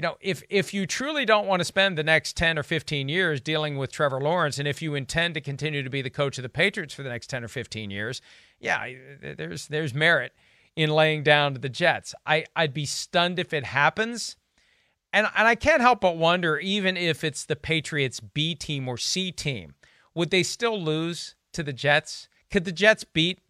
You 0.00 0.06
know, 0.06 0.16
if 0.22 0.42
if 0.48 0.72
you 0.72 0.86
truly 0.86 1.26
don't 1.26 1.46
want 1.46 1.60
to 1.60 1.64
spend 1.66 1.98
the 1.98 2.02
next 2.02 2.34
10 2.34 2.58
or 2.58 2.62
15 2.62 3.10
years 3.10 3.38
dealing 3.38 3.76
with 3.76 3.92
Trevor 3.92 4.18
Lawrence 4.18 4.58
and 4.58 4.66
if 4.66 4.80
you 4.80 4.94
intend 4.94 5.34
to 5.34 5.42
continue 5.42 5.82
to 5.82 5.90
be 5.90 6.00
the 6.00 6.08
coach 6.08 6.38
of 6.38 6.42
the 6.42 6.48
Patriots 6.48 6.94
for 6.94 7.02
the 7.02 7.10
next 7.10 7.26
10 7.26 7.44
or 7.44 7.48
15 7.48 7.90
years, 7.90 8.22
yeah, 8.58 8.94
there's 9.20 9.68
there's 9.68 9.92
merit 9.92 10.32
in 10.74 10.88
laying 10.88 11.22
down 11.22 11.52
to 11.52 11.60
the 11.60 11.68
Jets. 11.68 12.14
I 12.24 12.46
I'd 12.56 12.72
be 12.72 12.86
stunned 12.86 13.38
if 13.38 13.52
it 13.52 13.64
happens 13.64 14.36
and 15.12 15.28
and 15.36 15.46
I 15.46 15.54
can't 15.54 15.82
help 15.82 16.00
but 16.00 16.16
wonder, 16.16 16.56
even 16.56 16.96
if 16.96 17.22
it's 17.22 17.44
the 17.44 17.54
Patriots 17.54 18.20
B 18.20 18.54
team 18.54 18.88
or 18.88 18.96
C 18.96 19.30
team, 19.30 19.74
would 20.14 20.30
they 20.30 20.42
still 20.42 20.80
lose 20.80 21.34
to 21.52 21.62
the 21.62 21.74
Jets? 21.74 22.26
Could 22.50 22.64
the 22.64 22.72
Jets 22.72 23.04
beat 23.04 23.40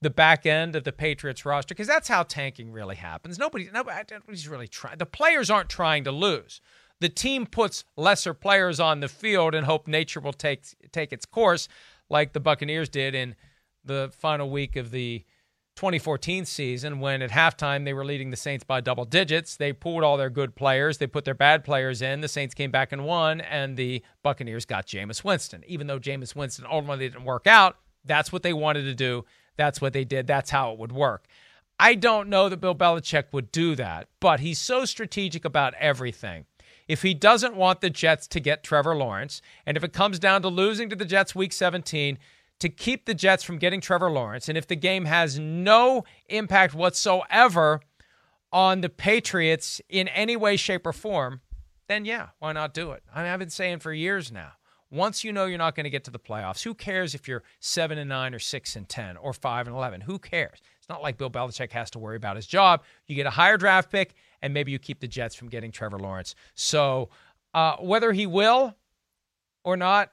the 0.00 0.10
back 0.10 0.46
end 0.46 0.76
of 0.76 0.84
the 0.84 0.92
Patriots 0.92 1.44
roster? 1.44 1.74
Because 1.74 1.86
that's 1.86 2.08
how 2.08 2.22
tanking 2.22 2.72
really 2.72 2.96
happens. 2.96 3.38
Nobody, 3.38 3.68
nobody's 3.72 4.48
really 4.48 4.68
trying. 4.68 4.98
The 4.98 5.06
players 5.06 5.50
aren't 5.50 5.68
trying 5.68 6.04
to 6.04 6.12
lose. 6.12 6.60
The 7.00 7.08
team 7.08 7.46
puts 7.46 7.84
lesser 7.96 8.34
players 8.34 8.80
on 8.80 9.00
the 9.00 9.08
field 9.08 9.54
and 9.54 9.66
hope 9.66 9.86
nature 9.86 10.20
will 10.20 10.32
take 10.32 10.64
take 10.92 11.12
its 11.12 11.26
course, 11.26 11.68
like 12.08 12.32
the 12.32 12.40
Buccaneers 12.40 12.88
did 12.88 13.14
in 13.14 13.36
the 13.84 14.10
final 14.18 14.50
week 14.50 14.76
of 14.76 14.90
the 14.90 15.24
2014 15.76 16.44
season 16.44 16.98
when 16.98 17.22
at 17.22 17.30
halftime 17.30 17.84
they 17.84 17.92
were 17.92 18.04
leading 18.04 18.30
the 18.30 18.36
Saints 18.36 18.64
by 18.64 18.80
double 18.80 19.04
digits. 19.04 19.56
They 19.56 19.72
pulled 19.72 20.02
all 20.02 20.16
their 20.16 20.28
good 20.28 20.56
players, 20.56 20.98
they 20.98 21.06
put 21.06 21.24
their 21.24 21.34
bad 21.34 21.62
players 21.62 22.02
in. 22.02 22.20
The 22.20 22.26
Saints 22.26 22.52
came 22.52 22.72
back 22.72 22.90
and 22.90 23.04
won, 23.04 23.40
and 23.40 23.76
the 23.76 24.02
Buccaneers 24.24 24.64
got 24.64 24.88
Jameis 24.88 25.22
Winston. 25.22 25.62
Even 25.68 25.86
though 25.86 26.00
Jameis 26.00 26.34
Winston 26.34 26.66
ultimately 26.68 27.08
didn't 27.08 27.24
work 27.24 27.46
out, 27.46 27.76
that's 28.04 28.32
what 28.32 28.42
they 28.42 28.52
wanted 28.52 28.82
to 28.84 28.94
do. 28.94 29.24
That's 29.58 29.82
what 29.82 29.92
they 29.92 30.04
did. 30.04 30.26
That's 30.26 30.48
how 30.48 30.72
it 30.72 30.78
would 30.78 30.92
work. 30.92 31.26
I 31.78 31.94
don't 31.94 32.30
know 32.30 32.48
that 32.48 32.60
Bill 32.60 32.74
Belichick 32.74 33.24
would 33.32 33.52
do 33.52 33.74
that, 33.74 34.08
but 34.20 34.40
he's 34.40 34.58
so 34.58 34.86
strategic 34.86 35.44
about 35.44 35.74
everything. 35.74 36.46
If 36.88 37.02
he 37.02 37.12
doesn't 37.12 37.54
want 37.54 37.82
the 37.82 37.90
Jets 37.90 38.26
to 38.28 38.40
get 38.40 38.64
Trevor 38.64 38.96
Lawrence, 38.96 39.42
and 39.66 39.76
if 39.76 39.84
it 39.84 39.92
comes 39.92 40.18
down 40.18 40.40
to 40.42 40.48
losing 40.48 40.88
to 40.88 40.96
the 40.96 41.04
Jets 41.04 41.34
week 41.34 41.52
17, 41.52 42.18
to 42.60 42.68
keep 42.68 43.04
the 43.04 43.14
Jets 43.14 43.44
from 43.44 43.58
getting 43.58 43.80
Trevor 43.80 44.10
Lawrence. 44.10 44.48
And 44.48 44.58
if 44.58 44.66
the 44.66 44.74
game 44.74 45.04
has 45.04 45.38
no 45.38 46.04
impact 46.28 46.74
whatsoever 46.74 47.80
on 48.52 48.80
the 48.80 48.88
Patriots 48.88 49.80
in 49.88 50.08
any 50.08 50.36
way, 50.36 50.56
shape, 50.56 50.86
or 50.86 50.92
form, 50.92 51.40
then 51.88 52.04
yeah, 52.04 52.28
why 52.38 52.52
not 52.52 52.74
do 52.74 52.92
it? 52.92 53.02
I 53.14 53.22
mean, 53.22 53.32
I've 53.32 53.38
been 53.38 53.50
saying 53.50 53.78
for 53.78 53.92
years 53.92 54.32
now. 54.32 54.52
Once 54.90 55.22
you 55.22 55.32
know 55.32 55.44
you're 55.44 55.58
not 55.58 55.74
going 55.74 55.84
to 55.84 55.90
get 55.90 56.04
to 56.04 56.10
the 56.10 56.18
playoffs, 56.18 56.62
who 56.62 56.74
cares 56.74 57.14
if 57.14 57.28
you're 57.28 57.42
seven 57.60 57.98
and 57.98 58.08
nine 58.08 58.34
or 58.34 58.38
six 58.38 58.74
and 58.74 58.88
ten 58.88 59.16
or 59.18 59.32
five 59.32 59.66
and 59.66 59.76
eleven? 59.76 60.00
Who 60.00 60.18
cares? 60.18 60.60
It's 60.78 60.88
not 60.88 61.02
like 61.02 61.18
Bill 61.18 61.30
Belichick 61.30 61.72
has 61.72 61.90
to 61.90 61.98
worry 61.98 62.16
about 62.16 62.36
his 62.36 62.46
job. 62.46 62.82
You 63.06 63.14
get 63.14 63.26
a 63.26 63.30
higher 63.30 63.58
draft 63.58 63.90
pick, 63.90 64.14
and 64.40 64.54
maybe 64.54 64.72
you 64.72 64.78
keep 64.78 65.00
the 65.00 65.08
Jets 65.08 65.34
from 65.34 65.48
getting 65.48 65.70
Trevor 65.70 65.98
Lawrence. 65.98 66.34
So 66.54 67.10
uh, 67.52 67.76
whether 67.76 68.12
he 68.12 68.26
will 68.26 68.74
or 69.64 69.76
not, 69.76 70.10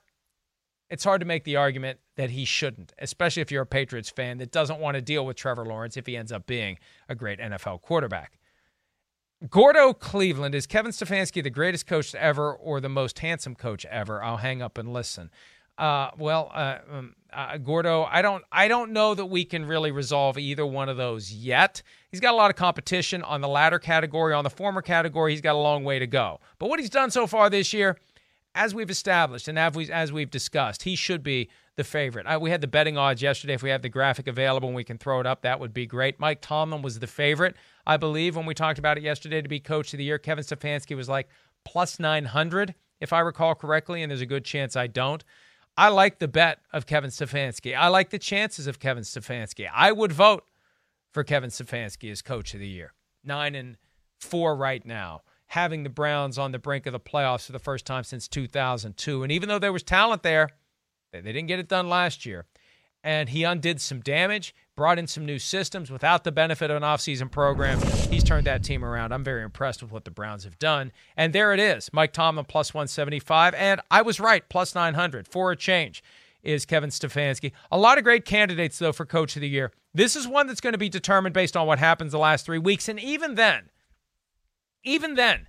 it's 0.90 1.04
hard 1.04 1.22
to 1.22 1.26
make 1.26 1.46
the 1.46 1.56
argument 1.56 2.00
that 2.16 2.30
he 2.30 2.46
shouldn't, 2.46 2.94
especially 3.00 3.42
if 3.42 3.52
you're 3.52 3.64
a 3.64 3.68
Patriots 3.68 4.10
fan 4.10 4.38
that 4.38 4.52
doesn't 4.52 4.80
want 4.80 4.96
to 4.96 5.02
deal 5.02 5.26
with 5.26 5.38
Trevor 5.38 5.66
Lawrence 5.66 5.98
if 5.98 6.06
he 6.06 6.16
ends 6.16 6.32
up 6.32 6.46
being 6.46 6.78
a 7.10 7.16
great 7.16 7.40
NFL 7.40 7.82
quarterback. 7.82 8.38
Gordo 9.50 9.94
Cleveland 9.94 10.56
is 10.56 10.66
Kevin 10.66 10.92
Stefanski 10.92 11.44
the 11.44 11.50
greatest 11.50 11.86
coach 11.88 12.16
ever 12.16 12.54
or 12.54 12.80
the 12.80 12.90
most 12.90 13.20
handsome 13.20 13.54
coach 13.54 13.86
ever? 13.86 14.24
I'll 14.24 14.38
hang 14.38 14.62
up 14.62 14.78
and 14.78 14.94
listen. 14.94 15.30
Uh, 15.78 16.12
well, 16.18 16.50
uh, 16.54 16.78
um, 16.90 17.16
uh, 17.34 17.58
Gordo, 17.58 18.04
I 18.06 18.22
don't, 18.22 18.46
I 18.50 18.70
don't 18.70 18.92
know 18.92 19.14
that 19.14 19.26
we 19.26 19.44
can 19.44 19.66
really 19.66 19.92
resolve 19.92 20.38
either 20.38 20.66
one 20.66 20.88
of 20.88 20.96
those 20.96 21.34
yet. 21.34 21.82
He's 22.12 22.22
got 22.22 22.34
a 22.34 22.38
lot 22.38 22.50
of 22.50 22.56
competition 22.56 23.24
on 23.24 23.42
the 23.42 23.50
latter 23.50 23.78
category. 23.78 24.34
On 24.34 24.46
the 24.46 24.50
former 24.50 24.82
category, 24.82 25.34
he's 25.34 25.42
got 25.42 25.56
a 25.56 25.60
long 25.60 25.84
way 25.84 26.00
to 26.00 26.08
go. 26.08 26.40
But 26.60 26.70
what 26.70 26.80
he's 26.80 26.90
done 26.90 27.12
so 27.12 27.28
far 27.28 27.50
this 27.50 27.74
year, 27.74 27.98
as 28.56 28.74
we've 28.74 28.90
established 28.90 29.50
and 29.50 29.60
as, 29.60 29.74
we, 29.74 29.92
as 29.92 30.14
we've 30.14 30.32
discussed, 30.32 30.84
he 30.84 30.96
should 30.96 31.24
be 31.24 31.50
the 31.76 31.84
favorite. 31.84 32.26
I, 32.26 32.38
we 32.38 32.52
had 32.52 32.62
the 32.62 32.68
betting 32.68 32.98
odds 32.98 33.22
yesterday. 33.22 33.54
If 33.54 33.62
we 33.62 33.70
have 33.70 33.82
the 33.82 33.90
graphic 33.90 34.28
available 34.28 34.70
and 34.70 34.76
we 34.78 34.86
can 34.86 34.98
throw 34.98 35.20
it 35.20 35.26
up, 35.26 35.42
that 35.42 35.60
would 35.60 35.74
be 35.74 35.86
great. 35.86 36.22
Mike 36.22 36.40
Tomlin 36.40 36.82
was 36.82 37.00
the 37.00 37.08
favorite, 37.08 37.58
I 37.88 37.98
believe, 37.98 38.36
when 38.36 38.46
we 38.46 38.54
talked 38.54 38.80
about 38.80 38.98
it 38.98 39.04
yesterday 39.04 39.42
to 39.42 39.50
be 39.50 39.60
coach 39.60 39.94
of 39.94 39.98
the 39.98 40.04
year. 40.04 40.18
Kevin 40.18 40.44
Stefanski 40.44 40.96
was 40.96 41.10
like 41.10 41.30
plus 41.64 42.00
900, 42.00 42.76
if 43.00 43.14
I 43.14 43.20
recall 43.20 43.56
correctly, 43.56 44.02
and 44.02 44.10
there's 44.10 44.22
a 44.22 44.26
good 44.26 44.46
chance 44.46 44.76
I 44.76 44.88
don't. 44.88 45.24
I 45.78 45.90
like 45.90 46.20
the 46.20 46.28
bet 46.28 46.60
of 46.72 46.86
Kevin 46.86 47.10
Stefanski. 47.10 47.76
I 47.78 47.90
like 47.90 48.10
the 48.10 48.20
chances 48.20 48.66
of 48.68 48.80
Kevin 48.80 49.04
Stefanski. 49.04 49.70
I 49.74 49.92
would 49.92 50.12
vote 50.12 50.46
for 51.12 51.24
Kevin 51.24 51.50
Stefanski 51.50 52.12
as 52.12 52.22
coach 52.22 52.54
of 52.54 52.60
the 52.60 52.68
year. 52.68 52.94
Nine 53.24 53.56
and 53.56 53.78
four 54.20 54.56
right 54.56 54.86
now 54.86 55.22
having 55.48 55.84
the 55.84 55.90
Browns 55.90 56.38
on 56.38 56.52
the 56.52 56.60
brink 56.60 56.86
of 56.86 56.94
the 56.94 57.00
playoffs 57.00 57.46
for 57.46 57.52
the 57.52 57.60
first 57.60 57.86
time 57.86 58.04
since 58.04 58.28
2002. 58.28 59.24
And 59.24 59.32
even 59.32 59.50
though 59.50 59.60
there 59.60 59.74
was 59.74 59.84
talent 59.84 60.24
there, 60.24 60.50
they 61.12 61.22
didn't 61.22 61.48
get 61.48 61.60
it 61.60 61.70
done 61.70 61.88
last 61.88 62.26
year. 62.26 62.46
And 63.04 63.30
he 63.30 63.44
undid 63.44 63.80
some 63.80 64.00
damage, 64.00 64.56
brought 64.76 65.00
in 65.00 65.08
some 65.08 65.26
new 65.26 65.40
systems 65.40 65.90
without 65.90 66.24
the 66.24 66.32
benefit 66.32 66.70
of 66.70 66.78
an 66.78 66.84
offseason 66.84 67.32
program. 67.32 67.80
He's 68.10 68.24
turned 68.24 68.48
that 68.48 68.64
team 68.64 68.84
around. 68.84 69.14
I'm 69.14 69.24
very 69.24 69.44
impressed 69.44 69.82
with 69.82 69.92
what 69.92 70.06
the 70.06 70.12
Browns 70.12 70.44
have 70.44 70.60
done. 70.60 70.92
And 71.16 71.34
there 71.34 71.54
it 71.54 71.60
is 71.60 71.90
Mike 71.94 72.14
Tomlin 72.14 72.46
plus 72.46 72.74
175. 72.74 73.54
And 73.54 73.82
I 73.90 74.02
was 74.02 74.20
right, 74.20 74.48
plus 74.50 74.76
900 74.76 75.28
for 75.28 75.52
a 75.52 75.56
change 75.56 76.04
is 76.44 76.66
Kevin 76.66 76.90
Stefanski. 76.90 77.52
A 77.72 77.78
lot 77.78 77.98
of 77.98 78.04
great 78.04 78.26
candidates, 78.26 78.78
though, 78.78 78.92
for 78.92 79.06
Coach 79.06 79.36
of 79.36 79.42
the 79.42 79.50
Year. 79.50 79.72
This 79.94 80.16
is 80.16 80.28
one 80.28 80.48
that's 80.48 80.62
going 80.62 80.74
to 80.74 80.80
be 80.80 80.90
determined 80.90 81.34
based 81.34 81.58
on 81.58 81.66
what 81.68 81.80
happens 81.80 82.12
the 82.12 82.20
last 82.20 82.46
three 82.46 82.60
weeks. 82.60 82.88
And 82.90 83.00
even 83.00 83.36
then, 83.36 83.70
even 84.84 85.16
then, 85.16 85.48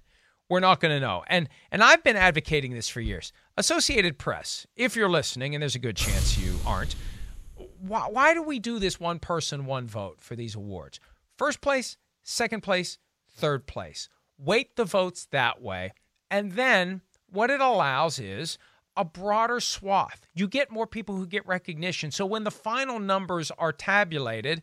we're 0.49 0.61
not 0.61 0.81
going 0.81 0.95
to 0.95 1.01
know. 1.01 1.25
And 1.27 1.49
and 1.71 1.83
I've 1.83 2.03
been 2.03 2.17
advocating 2.17 2.73
this 2.73 2.89
for 2.89 3.01
years. 3.01 3.33
Associated 3.57 4.19
Press, 4.19 4.67
if 4.77 4.95
you're 4.95 5.09
listening, 5.09 5.55
and 5.55 5.63
there's 5.63 5.75
a 5.75 5.81
good 5.81 5.97
chance 5.97 6.39
you 6.39 6.55
aren't, 6.65 6.95
why, 7.89 8.09
why 8.09 8.35
do 8.35 8.43
we 8.43 8.59
do 8.59 8.79
this 8.79 9.01
one 9.01 9.19
person, 9.19 9.67
one 9.67 9.87
vote 9.87 10.21
for 10.21 10.37
these 10.37 10.55
awards? 10.55 11.01
First 11.37 11.61
place, 11.61 11.97
second 12.23 12.63
place, 12.63 12.99
third 13.29 13.67
place. 13.67 14.09
Weight 14.39 14.77
the 14.77 14.85
votes 14.85 15.27
that 15.31 15.63
way. 15.63 15.93
And 16.31 16.53
then 16.53 17.03
what 17.31 17.51
it 17.51 17.61
allows 17.61 18.19
is 18.19 18.59
a 18.97 19.05
broader 19.05 19.61
swath. 19.61 20.27
You 20.35 20.49
get 20.49 20.71
more 20.71 20.87
people 20.87 21.17
who 21.17 21.27
get 21.27 21.47
recognition. 21.47 22.11
So 22.11 22.25
when 22.25 22.45
the 22.45 22.51
final 22.51 22.99
numbers 22.99 23.51
are 23.59 23.73
tabulated, 23.73 24.63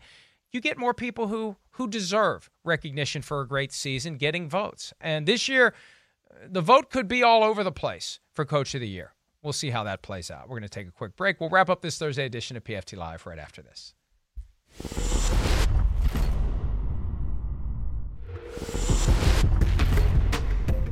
you 0.52 0.62
get 0.62 0.78
more 0.78 0.94
people 0.94 1.28
who 1.28 1.58
who 1.72 1.88
deserve 1.88 2.52
recognition 2.64 3.24
for 3.24 3.42
a 3.42 3.48
great 3.48 3.72
season 3.72 4.18
getting 4.18 4.48
votes. 4.48 4.94
And 5.02 5.28
this 5.28 5.48
year, 5.50 5.74
the 6.48 6.62
vote 6.62 6.92
could 6.92 7.08
be 7.08 7.24
all 7.24 7.44
over 7.44 7.64
the 7.64 7.72
place 7.72 8.20
for 8.32 8.46
Coach 8.46 8.76
of 8.76 8.82
the 8.82 8.88
Year. 8.88 9.14
We'll 9.44 9.54
see 9.54 9.70
how 9.70 9.84
that 9.84 10.02
plays 10.02 10.32
out. 10.32 10.48
We're 10.48 10.58
going 10.58 10.64
to 10.64 10.70
take 10.70 10.88
a 10.88 10.92
quick 10.92 11.18
break. 11.18 11.42
We'll 11.42 11.50
wrap 11.50 11.70
up 11.70 11.82
this 11.82 11.98
Thursday 11.98 12.26
edition 12.26 12.56
of 12.56 12.64
PFT 12.64 12.98
Live 12.98 13.26
right 13.26 13.38
after 13.38 13.62
this. 13.62 13.94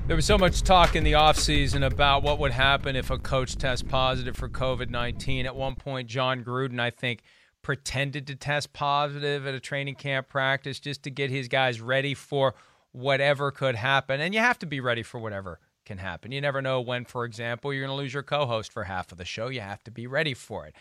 There 0.08 0.18
was 0.18 0.26
so 0.26 0.38
much 0.38 0.64
talk 0.64 0.98
in 0.98 1.06
the 1.06 1.14
offseason 1.14 1.86
about 1.86 2.24
what 2.24 2.40
would 2.40 2.52
happen 2.52 2.98
if 2.98 3.10
a 3.10 3.18
coach 3.18 3.56
tests 3.56 3.88
positive 3.88 4.36
for 4.36 4.50
COVID 4.50 4.90
19. 4.90 5.46
At 5.46 5.56
one 5.56 5.76
point, 5.76 6.10
Jon 6.10 6.44
Gruden, 6.44 6.82
I 6.82 6.90
think, 6.90 7.22
pretended 7.62 8.28
to 8.28 8.36
test 8.36 8.74
positive 8.74 9.48
at 9.48 9.54
a 9.54 9.62
training 9.62 9.96
camp 9.96 10.28
practice 10.28 10.82
just 10.82 11.04
to 11.04 11.10
get 11.10 11.30
his 11.30 11.48
guys 11.48 11.80
ready 11.80 12.14
for 12.14 12.56
whatever 12.92 13.52
could 13.52 13.76
happen. 13.76 14.20
And 14.20 14.34
you 14.34 14.42
have 14.42 14.60
to 14.60 14.66
be 14.66 14.82
ready 14.82 15.04
for 15.04 15.20
whatever 15.20 15.62
can 15.92 15.98
happen. 15.98 16.32
You 16.32 16.40
never 16.40 16.62
know 16.62 16.80
when, 16.80 17.04
for 17.04 17.26
example, 17.26 17.74
you're 17.74 17.86
going 17.86 17.96
to 17.96 18.02
lose 18.02 18.14
your 18.14 18.24
co 18.24 18.46
host 18.46 18.72
for 18.72 18.86
half 18.86 19.12
of 19.12 19.18
the 19.18 19.26
show. 19.26 19.50
You 19.50 19.60
have 19.60 19.84
to 19.84 19.92
be 19.92 20.08
ready 20.08 20.34
for 20.34 20.66
it. 20.66 20.74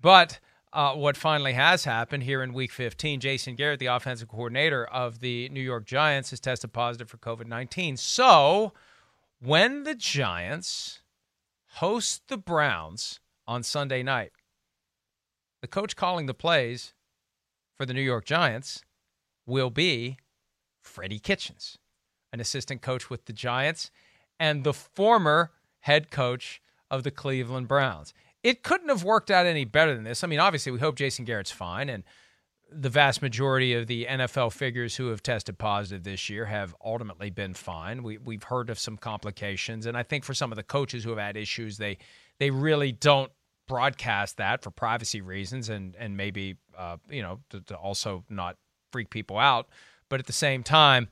But 0.00 0.40
uh, 0.72 0.94
what 0.94 1.16
finally 1.16 1.52
has 1.52 1.84
happened 1.84 2.24
here 2.24 2.42
in 2.42 2.52
week 2.52 2.72
15, 2.72 3.20
Jason 3.20 3.54
Garrett, 3.54 3.78
the 3.78 3.86
offensive 3.86 4.28
coordinator 4.28 4.84
of 4.84 5.20
the 5.20 5.48
New 5.50 5.60
York 5.60 5.86
Giants, 5.86 6.30
has 6.30 6.40
tested 6.40 6.72
positive 6.72 7.08
for 7.08 7.18
COVID 7.18 7.46
19. 7.46 7.96
So 7.96 8.72
when 9.40 9.84
the 9.84 9.94
Giants 9.94 11.02
host 11.74 12.22
the 12.26 12.36
Browns 12.36 13.20
on 13.46 13.62
Sunday 13.62 14.02
night, 14.02 14.32
the 15.62 15.68
coach 15.68 15.94
calling 15.94 16.26
the 16.26 16.34
plays 16.34 16.94
for 17.76 17.86
the 17.86 17.94
New 17.94 18.02
York 18.02 18.24
Giants 18.24 18.82
will 19.46 19.70
be 19.70 20.16
Freddie 20.82 21.20
Kitchens, 21.20 21.78
an 22.32 22.40
assistant 22.40 22.82
coach 22.82 23.08
with 23.08 23.26
the 23.26 23.32
Giants 23.32 23.92
and 24.38 24.64
the 24.64 24.72
former 24.74 25.52
head 25.80 26.10
coach 26.10 26.60
of 26.90 27.02
the 27.02 27.10
Cleveland 27.10 27.68
Browns 27.68 28.14
it 28.42 28.62
couldn't 28.62 28.88
have 28.88 29.04
worked 29.04 29.30
out 29.30 29.46
any 29.46 29.64
better 29.64 29.94
than 29.94 30.04
this. 30.04 30.22
I 30.22 30.26
mean, 30.26 30.40
obviously, 30.40 30.72
we 30.72 30.78
hope 30.78 30.96
Jason 30.96 31.24
Garrett's 31.24 31.50
fine, 31.50 31.88
and 31.88 32.04
the 32.70 32.90
vast 32.90 33.22
majority 33.22 33.72
of 33.74 33.86
the 33.86 34.06
NFL 34.08 34.52
figures 34.52 34.96
who 34.96 35.08
have 35.08 35.22
tested 35.22 35.58
positive 35.58 36.04
this 36.04 36.28
year 36.28 36.44
have 36.44 36.74
ultimately 36.84 37.30
been 37.30 37.54
fine. 37.54 38.02
We 38.02 38.18
we've 38.18 38.42
heard 38.42 38.70
of 38.70 38.78
some 38.78 38.96
complications, 38.96 39.86
and 39.86 39.96
I 39.96 40.02
think 40.02 40.24
for 40.24 40.34
some 40.34 40.52
of 40.52 40.56
the 40.56 40.62
coaches 40.62 41.04
who 41.04 41.10
have 41.10 41.18
had 41.18 41.36
issues, 41.36 41.78
they 41.78 41.98
they 42.38 42.50
really 42.50 42.92
don't 42.92 43.32
broadcast 43.66 44.36
that 44.36 44.62
for 44.62 44.70
privacy 44.70 45.20
reasons, 45.20 45.68
and 45.68 45.96
and 45.96 46.16
maybe 46.16 46.56
uh, 46.76 46.98
you 47.08 47.22
know 47.22 47.40
to, 47.50 47.60
to 47.62 47.76
also 47.76 48.24
not 48.28 48.56
freak 48.92 49.10
people 49.10 49.38
out. 49.38 49.68
But 50.08 50.20
at 50.20 50.26
the 50.26 50.32
same 50.32 50.62
time, 50.62 51.08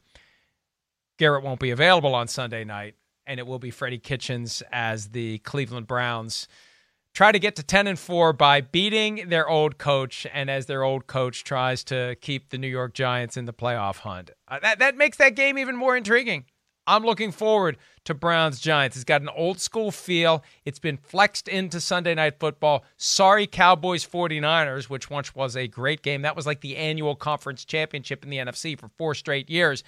Garrett 1.18 1.42
won't 1.42 1.60
be 1.60 1.70
available 1.70 2.14
on 2.14 2.28
Sunday 2.28 2.64
night, 2.64 2.94
and 3.26 3.40
it 3.40 3.46
will 3.46 3.58
be 3.58 3.70
Freddie 3.70 3.98
Kitchens 3.98 4.62
as 4.72 5.08
the 5.08 5.38
Cleveland 5.38 5.86
Browns 5.86 6.48
try 7.16 7.32
to 7.32 7.38
get 7.38 7.56
to 7.56 7.62
10 7.62 7.86
and 7.86 7.98
4 7.98 8.34
by 8.34 8.60
beating 8.60 9.30
their 9.30 9.48
old 9.48 9.78
coach 9.78 10.26
and 10.34 10.50
as 10.50 10.66
their 10.66 10.82
old 10.82 11.06
coach 11.06 11.44
tries 11.44 11.82
to 11.84 12.14
keep 12.20 12.50
the 12.50 12.58
New 12.58 12.68
York 12.68 12.92
Giants 12.92 13.38
in 13.38 13.46
the 13.46 13.54
playoff 13.54 13.98
hunt. 13.98 14.30
Uh, 14.46 14.58
that 14.60 14.78
that 14.80 14.96
makes 14.96 15.16
that 15.16 15.34
game 15.34 15.56
even 15.56 15.76
more 15.76 15.96
intriguing. 15.96 16.44
I'm 16.86 17.04
looking 17.04 17.32
forward 17.32 17.78
to 18.04 18.14
Browns 18.14 18.60
Giants. 18.60 18.96
It's 18.96 19.04
got 19.04 19.22
an 19.22 19.30
old 19.30 19.60
school 19.60 19.90
feel. 19.90 20.44
It's 20.64 20.78
been 20.78 20.96
flexed 20.96 21.48
into 21.48 21.80
Sunday 21.80 22.14
night 22.14 22.38
football. 22.38 22.84
Sorry 22.96 23.46
Cowboys 23.46 24.06
49ers, 24.06 24.84
which 24.84 25.10
once 25.10 25.34
was 25.34 25.56
a 25.56 25.66
great 25.66 26.02
game. 26.02 26.22
That 26.22 26.36
was 26.36 26.46
like 26.46 26.60
the 26.60 26.76
annual 26.76 27.16
conference 27.16 27.64
championship 27.64 28.22
in 28.22 28.30
the 28.30 28.36
NFC 28.36 28.78
for 28.78 28.88
four 28.96 29.14
straight 29.14 29.50
years 29.50 29.82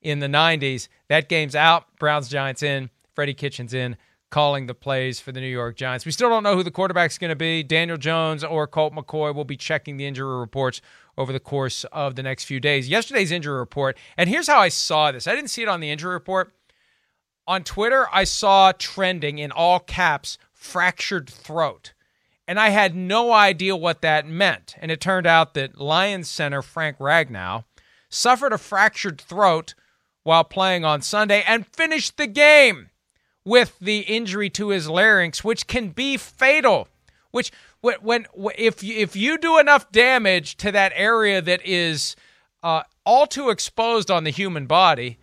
in 0.00 0.20
the 0.20 0.26
90s. 0.26 0.88
That 1.08 1.28
game's 1.28 1.54
out. 1.54 1.84
Browns 1.98 2.28
Giants 2.28 2.62
in. 2.62 2.90
Freddie 3.14 3.34
Kitchens 3.34 3.74
in 3.74 3.96
calling 4.30 4.66
the 4.66 4.74
plays 4.74 5.20
for 5.20 5.32
the 5.32 5.40
New 5.40 5.48
York 5.48 5.76
Giants. 5.76 6.04
We 6.04 6.12
still 6.12 6.28
don't 6.28 6.42
know 6.42 6.54
who 6.54 6.62
the 6.62 6.70
quarterback's 6.70 7.18
going 7.18 7.30
to 7.30 7.36
be. 7.36 7.62
Daniel 7.62 7.96
Jones 7.96 8.44
or 8.44 8.66
Colt 8.66 8.94
McCoy 8.94 9.34
will 9.34 9.44
be 9.44 9.56
checking 9.56 9.96
the 9.96 10.06
injury 10.06 10.38
reports 10.38 10.80
over 11.16 11.32
the 11.32 11.40
course 11.40 11.84
of 11.84 12.14
the 12.14 12.22
next 12.22 12.44
few 12.44 12.60
days. 12.60 12.88
Yesterday's 12.88 13.32
injury 13.32 13.58
report, 13.58 13.96
and 14.16 14.28
here's 14.28 14.46
how 14.46 14.60
I 14.60 14.68
saw 14.68 15.10
this. 15.10 15.26
I 15.26 15.34
didn't 15.34 15.50
see 15.50 15.62
it 15.62 15.68
on 15.68 15.80
the 15.80 15.90
injury 15.90 16.12
report. 16.12 16.52
On 17.46 17.64
Twitter, 17.64 18.06
I 18.12 18.24
saw 18.24 18.72
trending 18.72 19.38
in 19.38 19.50
all 19.50 19.80
caps 19.80 20.36
fractured 20.52 21.30
throat. 21.30 21.94
And 22.46 22.58
I 22.60 22.70
had 22.70 22.94
no 22.94 23.32
idea 23.32 23.76
what 23.76 24.02
that 24.02 24.26
meant. 24.26 24.74
And 24.78 24.90
it 24.90 25.00
turned 25.00 25.26
out 25.26 25.54
that 25.54 25.80
Lions 25.80 26.28
center 26.28 26.62
Frank 26.62 26.98
Ragnow 26.98 27.64
suffered 28.08 28.52
a 28.52 28.58
fractured 28.58 29.20
throat 29.20 29.74
while 30.28 30.44
playing 30.44 30.84
on 30.84 31.00
Sunday 31.00 31.42
and 31.46 31.66
finished 31.68 32.18
the 32.18 32.26
game 32.26 32.90
with 33.46 33.78
the 33.80 34.00
injury 34.00 34.50
to 34.50 34.68
his 34.68 34.86
larynx, 34.86 35.42
which 35.42 35.66
can 35.66 35.88
be 35.88 36.18
fatal. 36.18 36.86
Which 37.30 37.50
when, 37.80 37.94
when 38.02 38.26
if 38.58 38.82
you, 38.82 38.94
if 38.94 39.16
you 39.16 39.38
do 39.38 39.58
enough 39.58 39.90
damage 39.90 40.58
to 40.58 40.70
that 40.70 40.92
area 40.94 41.40
that 41.40 41.64
is 41.64 42.14
uh, 42.62 42.82
all 43.06 43.26
too 43.26 43.48
exposed 43.48 44.10
on 44.10 44.24
the 44.24 44.30
human 44.30 44.66
body, 44.66 45.16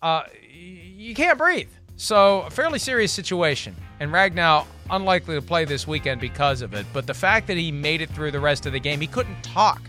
uh, 0.00 0.22
you 0.50 1.14
can't 1.14 1.36
breathe. 1.36 1.68
So 1.96 2.40
a 2.40 2.50
fairly 2.50 2.78
serious 2.78 3.12
situation. 3.12 3.76
And 4.00 4.10
Ragnow 4.10 4.64
unlikely 4.88 5.34
to 5.34 5.42
play 5.42 5.66
this 5.66 5.86
weekend 5.86 6.18
because 6.18 6.62
of 6.62 6.72
it. 6.72 6.86
But 6.94 7.06
the 7.06 7.12
fact 7.12 7.46
that 7.48 7.58
he 7.58 7.70
made 7.70 8.00
it 8.00 8.08
through 8.08 8.30
the 8.30 8.40
rest 8.40 8.64
of 8.64 8.72
the 8.72 8.80
game, 8.80 9.02
he 9.02 9.06
couldn't 9.06 9.42
talk. 9.42 9.82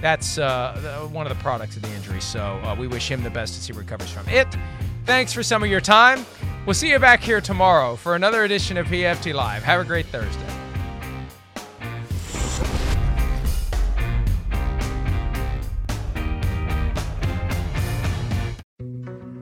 That's 0.00 0.38
uh, 0.38 1.08
one 1.12 1.26
of 1.26 1.36
the 1.36 1.42
products 1.42 1.76
of 1.76 1.82
the 1.82 1.92
injury. 1.92 2.20
So 2.20 2.40
uh, 2.40 2.76
we 2.78 2.86
wish 2.86 3.10
him 3.10 3.22
the 3.22 3.30
best 3.30 3.56
as 3.58 3.66
he 3.66 3.72
recovers 3.72 4.10
from 4.10 4.28
it. 4.28 4.46
Thanks 5.04 5.32
for 5.32 5.42
some 5.42 5.62
of 5.62 5.70
your 5.70 5.80
time. 5.80 6.24
We'll 6.66 6.74
see 6.74 6.90
you 6.90 6.98
back 6.98 7.20
here 7.20 7.40
tomorrow 7.40 7.96
for 7.96 8.14
another 8.14 8.44
edition 8.44 8.76
of 8.76 8.86
PFT 8.86 9.32
Live. 9.32 9.62
Have 9.62 9.80
a 9.80 9.84
great 9.84 10.06
Thursday. 10.06 10.57